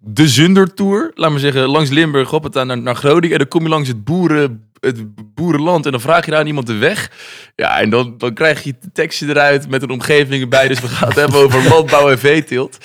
de 0.00 0.28
Zundertour. 0.28 1.10
Laat 1.14 1.30
maar 1.30 1.40
zeggen, 1.40 1.68
langs 1.68 1.90
Limburg 1.90 2.32
op 2.32 2.42
het 2.42 2.56
aan 2.56 2.66
naar, 2.66 2.78
naar 2.78 2.94
Groningen. 2.94 3.32
En 3.32 3.38
dan 3.38 3.48
kom 3.48 3.62
je 3.62 3.68
langs 3.68 3.88
het, 3.88 4.04
boeren, 4.04 4.70
het 4.86 5.34
boerenland 5.34 5.84
en 5.84 5.90
dan 5.90 6.00
vraag 6.00 6.24
je 6.24 6.30
daar 6.30 6.40
aan 6.40 6.46
iemand 6.46 6.66
de 6.66 6.76
weg. 6.76 7.10
Ja, 7.56 7.80
en 7.80 7.90
dan, 7.90 8.14
dan 8.18 8.34
krijg 8.34 8.62
je 8.62 8.74
de 8.80 8.92
tekstje 8.92 9.28
eruit 9.28 9.68
met 9.68 9.82
een 9.82 9.90
omgeving 9.90 10.42
erbij. 10.42 10.68
Dus 10.68 10.80
we 10.80 10.88
gaan 10.88 11.08
het 11.08 11.16
hebben 11.16 11.40
over 11.40 11.68
landbouw 11.68 12.10
en 12.10 12.18
veeteelt. 12.18 12.78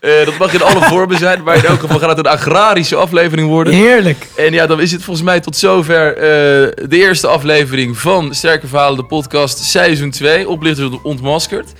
Eh, 0.00 0.24
dat 0.24 0.38
mag 0.38 0.54
in 0.54 0.62
alle 0.62 0.80
vormen 0.80 1.18
zijn, 1.18 1.42
maar 1.42 1.56
in 1.56 1.64
elk 1.64 1.80
geval 1.80 1.98
gaat 1.98 2.16
het 2.16 2.18
een 2.26 2.32
agrarische 2.32 2.96
aflevering 2.96 3.48
worden. 3.48 3.72
Heerlijk. 3.72 4.26
En 4.36 4.52
ja, 4.52 4.66
dan 4.66 4.80
is 4.80 4.92
het 4.92 5.02
volgens 5.02 5.26
mij 5.26 5.40
tot 5.40 5.56
zover 5.56 6.16
eh, 6.16 6.22
de 6.88 6.96
eerste 6.96 7.26
aflevering 7.26 7.98
van 7.98 8.34
Sterke 8.34 8.66
Verhalen, 8.66 8.96
de 8.96 9.04
podcast 9.04 9.58
seizoen 9.58 10.10
2. 10.10 10.48
Oplichters 10.48 11.02
ontmaskerd. 11.02 11.72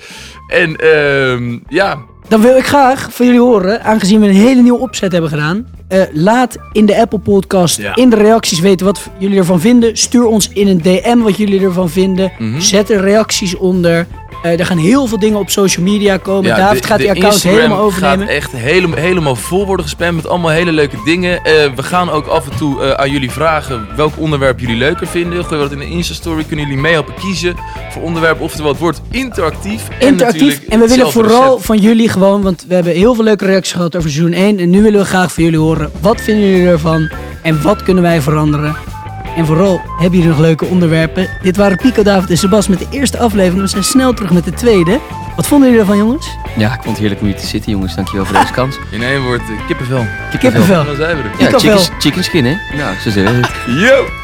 En 0.49 0.77
ehm, 0.77 1.59
ja, 1.69 1.99
Dan 2.29 2.41
wil 2.41 2.57
ik 2.57 2.67
graag 2.67 3.09
van 3.13 3.27
jullie 3.27 3.41
horen, 3.41 3.83
aangezien 3.83 4.21
we 4.21 4.27
een 4.27 4.35
hele 4.35 4.63
nieuwe 4.63 4.79
opzet 4.79 5.13
hebben 5.13 5.31
gedaan. 5.31 5.67
Eh, 5.89 6.03
laat 6.13 6.57
in 6.73 6.87
de 6.87 7.01
Apple 7.01 7.19
Podcast 7.19 7.77
Ja. 7.77 7.97
in 7.97 8.11
de 8.11 8.17
reacties 8.17 8.61
weten 8.61 8.87
wat 8.87 9.11
jullie 9.19 9.39
ervan 9.39 9.61
vinden. 9.61 9.97
Stuur 9.97 10.27
ons 10.27 10.49
in 10.49 10.69
een 10.69 10.83
DM 10.83 11.19
wat 11.19 11.37
jullie 11.37 11.61
ervan 11.61 11.91
vinden. 11.91 12.33
Mhm. 12.39 12.61
Zet 12.61 12.91
er 12.91 13.01
reacties 13.01 13.57
onder. 13.57 14.07
Eh, 14.43 14.59
er 14.59 14.67
gaan 14.67 14.79
heel 14.79 15.07
veel 15.07 15.19
dingen 15.19 15.39
op 15.39 15.51
social 15.51 15.85
media 15.85 16.17
komen. 16.17 16.51
ja, 16.51 16.57
David 16.57 16.83
de- 16.83 16.89
gaat 16.89 16.99
die 16.99 17.07
de 17.07 17.13
account 17.13 17.33
Instagram 17.35 17.61
helemaal 17.63 17.85
overnemen. 17.85 18.27
gaat 18.27 18.37
echt 18.37 18.53
helemaal, 18.53 18.99
helemaal 18.99 19.37
vol 19.37 19.67
worden 19.67 19.85
gespamd 19.85 20.15
met 20.17 20.29
allemaal 20.29 20.51
hele 20.51 20.73
leuke 20.73 20.97
dingen. 21.05 21.45
Eh, 21.45 21.53
we 21.77 21.83
gaan 21.83 22.11
ook 22.11 22.27
af 22.27 22.51
en 22.51 22.57
toe 22.57 22.83
eh, 22.83 22.91
aan 22.91 23.11
jullie 23.11 23.31
vragen 23.31 23.87
welk 23.97 24.13
onderwerp 24.19 24.61
jullie 24.61 24.77
leuker 24.77 25.07
vinden. 25.07 25.45
Gooi 25.45 25.61
wat 25.61 25.73
in 25.73 25.79
de 25.79 25.89
Insta-story. 25.89 26.45
Kunnen 26.45 26.65
jullie 26.67 26.81
meehelpen 26.81 27.15
kiezen 27.15 27.57
voor 27.91 28.03
onderwerp. 28.03 28.41
Oftewel, 28.41 28.71
het 28.71 28.81
wordt 28.81 29.01
interactief. 29.11 29.89
En 29.99 30.07
Interactief. 30.07 30.41
natuurlijk 30.43 30.73
En 30.73 30.81
we 30.81 30.89
willen 30.89 31.13
vooral 31.13 31.45
recept. 31.49 31.65
van 31.65 31.79
jullie 31.79 32.09
gewoon, 32.09 32.43
want 32.43 32.65
we 32.69 32.75
hebben 32.75 32.93
heel 32.93 33.15
veel 33.15 33.25
leuke 33.25 33.47
reacties 33.47 33.73
gehad 33.73 33.97
over 33.97 34.11
seizoen 34.11 34.33
1. 34.33 34.59
En 34.59 34.71
nu 34.71 34.83
willen 34.83 35.01
we 35.01 35.07
graag 35.07 35.33
van 35.33 35.45
jullie 35.45 35.59
horen. 35.59 35.91
Wat 36.01 36.21
vinden 36.21 36.49
jullie 36.51 36.67
ervan? 36.69 37.09
En 37.43 37.63
wat 37.63 37.83
kunnen 37.83 38.03
wij 38.03 38.21
veranderen? 38.21 38.77
En 39.37 39.47
vooral, 39.47 39.81
hebben 39.99 40.19
jullie 40.19 40.29
nog 40.35 40.39
leuke 40.41 40.65
onderwerpen? 40.65 41.29
Dit 41.43 41.57
waren 41.57 41.77
Pico, 41.77 42.03
David 42.03 42.31
en 42.31 42.37
Sebas 42.39 42.69
met 42.69 42.79
de 42.79 42.87
eerste 42.91 43.19
aflevering. 43.19 43.61
We 43.63 43.67
zijn 43.69 43.85
snel 43.85 44.13
terug 44.15 44.31
met 44.33 44.45
de 44.45 44.53
tweede. 44.53 45.01
Wat 45.37 45.47
vonden 45.47 45.69
jullie 45.69 45.81
ervan, 45.83 45.99
jongens? 45.99 46.27
ja, 46.57 46.69
ik 46.69 46.75
vond 46.75 46.87
het 46.89 46.99
heerlijk 46.99 47.21
om 47.21 47.27
hier 47.27 47.37
te 47.37 47.47
zitten, 47.47 47.71
jongens. 47.73 47.95
Dankjewel 47.95 48.25
voor 48.25 48.39
deze 48.39 48.53
kans. 48.61 48.77
In 48.91 49.03
één 49.03 49.23
woord, 49.23 49.41
eh, 49.41 49.67
kippenvel. 49.67 50.07
Kippenvel. 50.39 50.85
Dan 50.85 50.97
zijn 50.97 51.17
we 51.17 51.23
er. 51.23 51.31
Ja, 51.53 51.59
chicken, 51.59 51.79
chicken 51.99 52.25
skin, 52.25 52.45
hè? 52.45 52.77
Nou, 52.77 52.95
zo 53.03 53.11
zeggen 53.11 53.41
we 53.41 53.47
het. 53.47 53.81
Yo! 53.81 54.24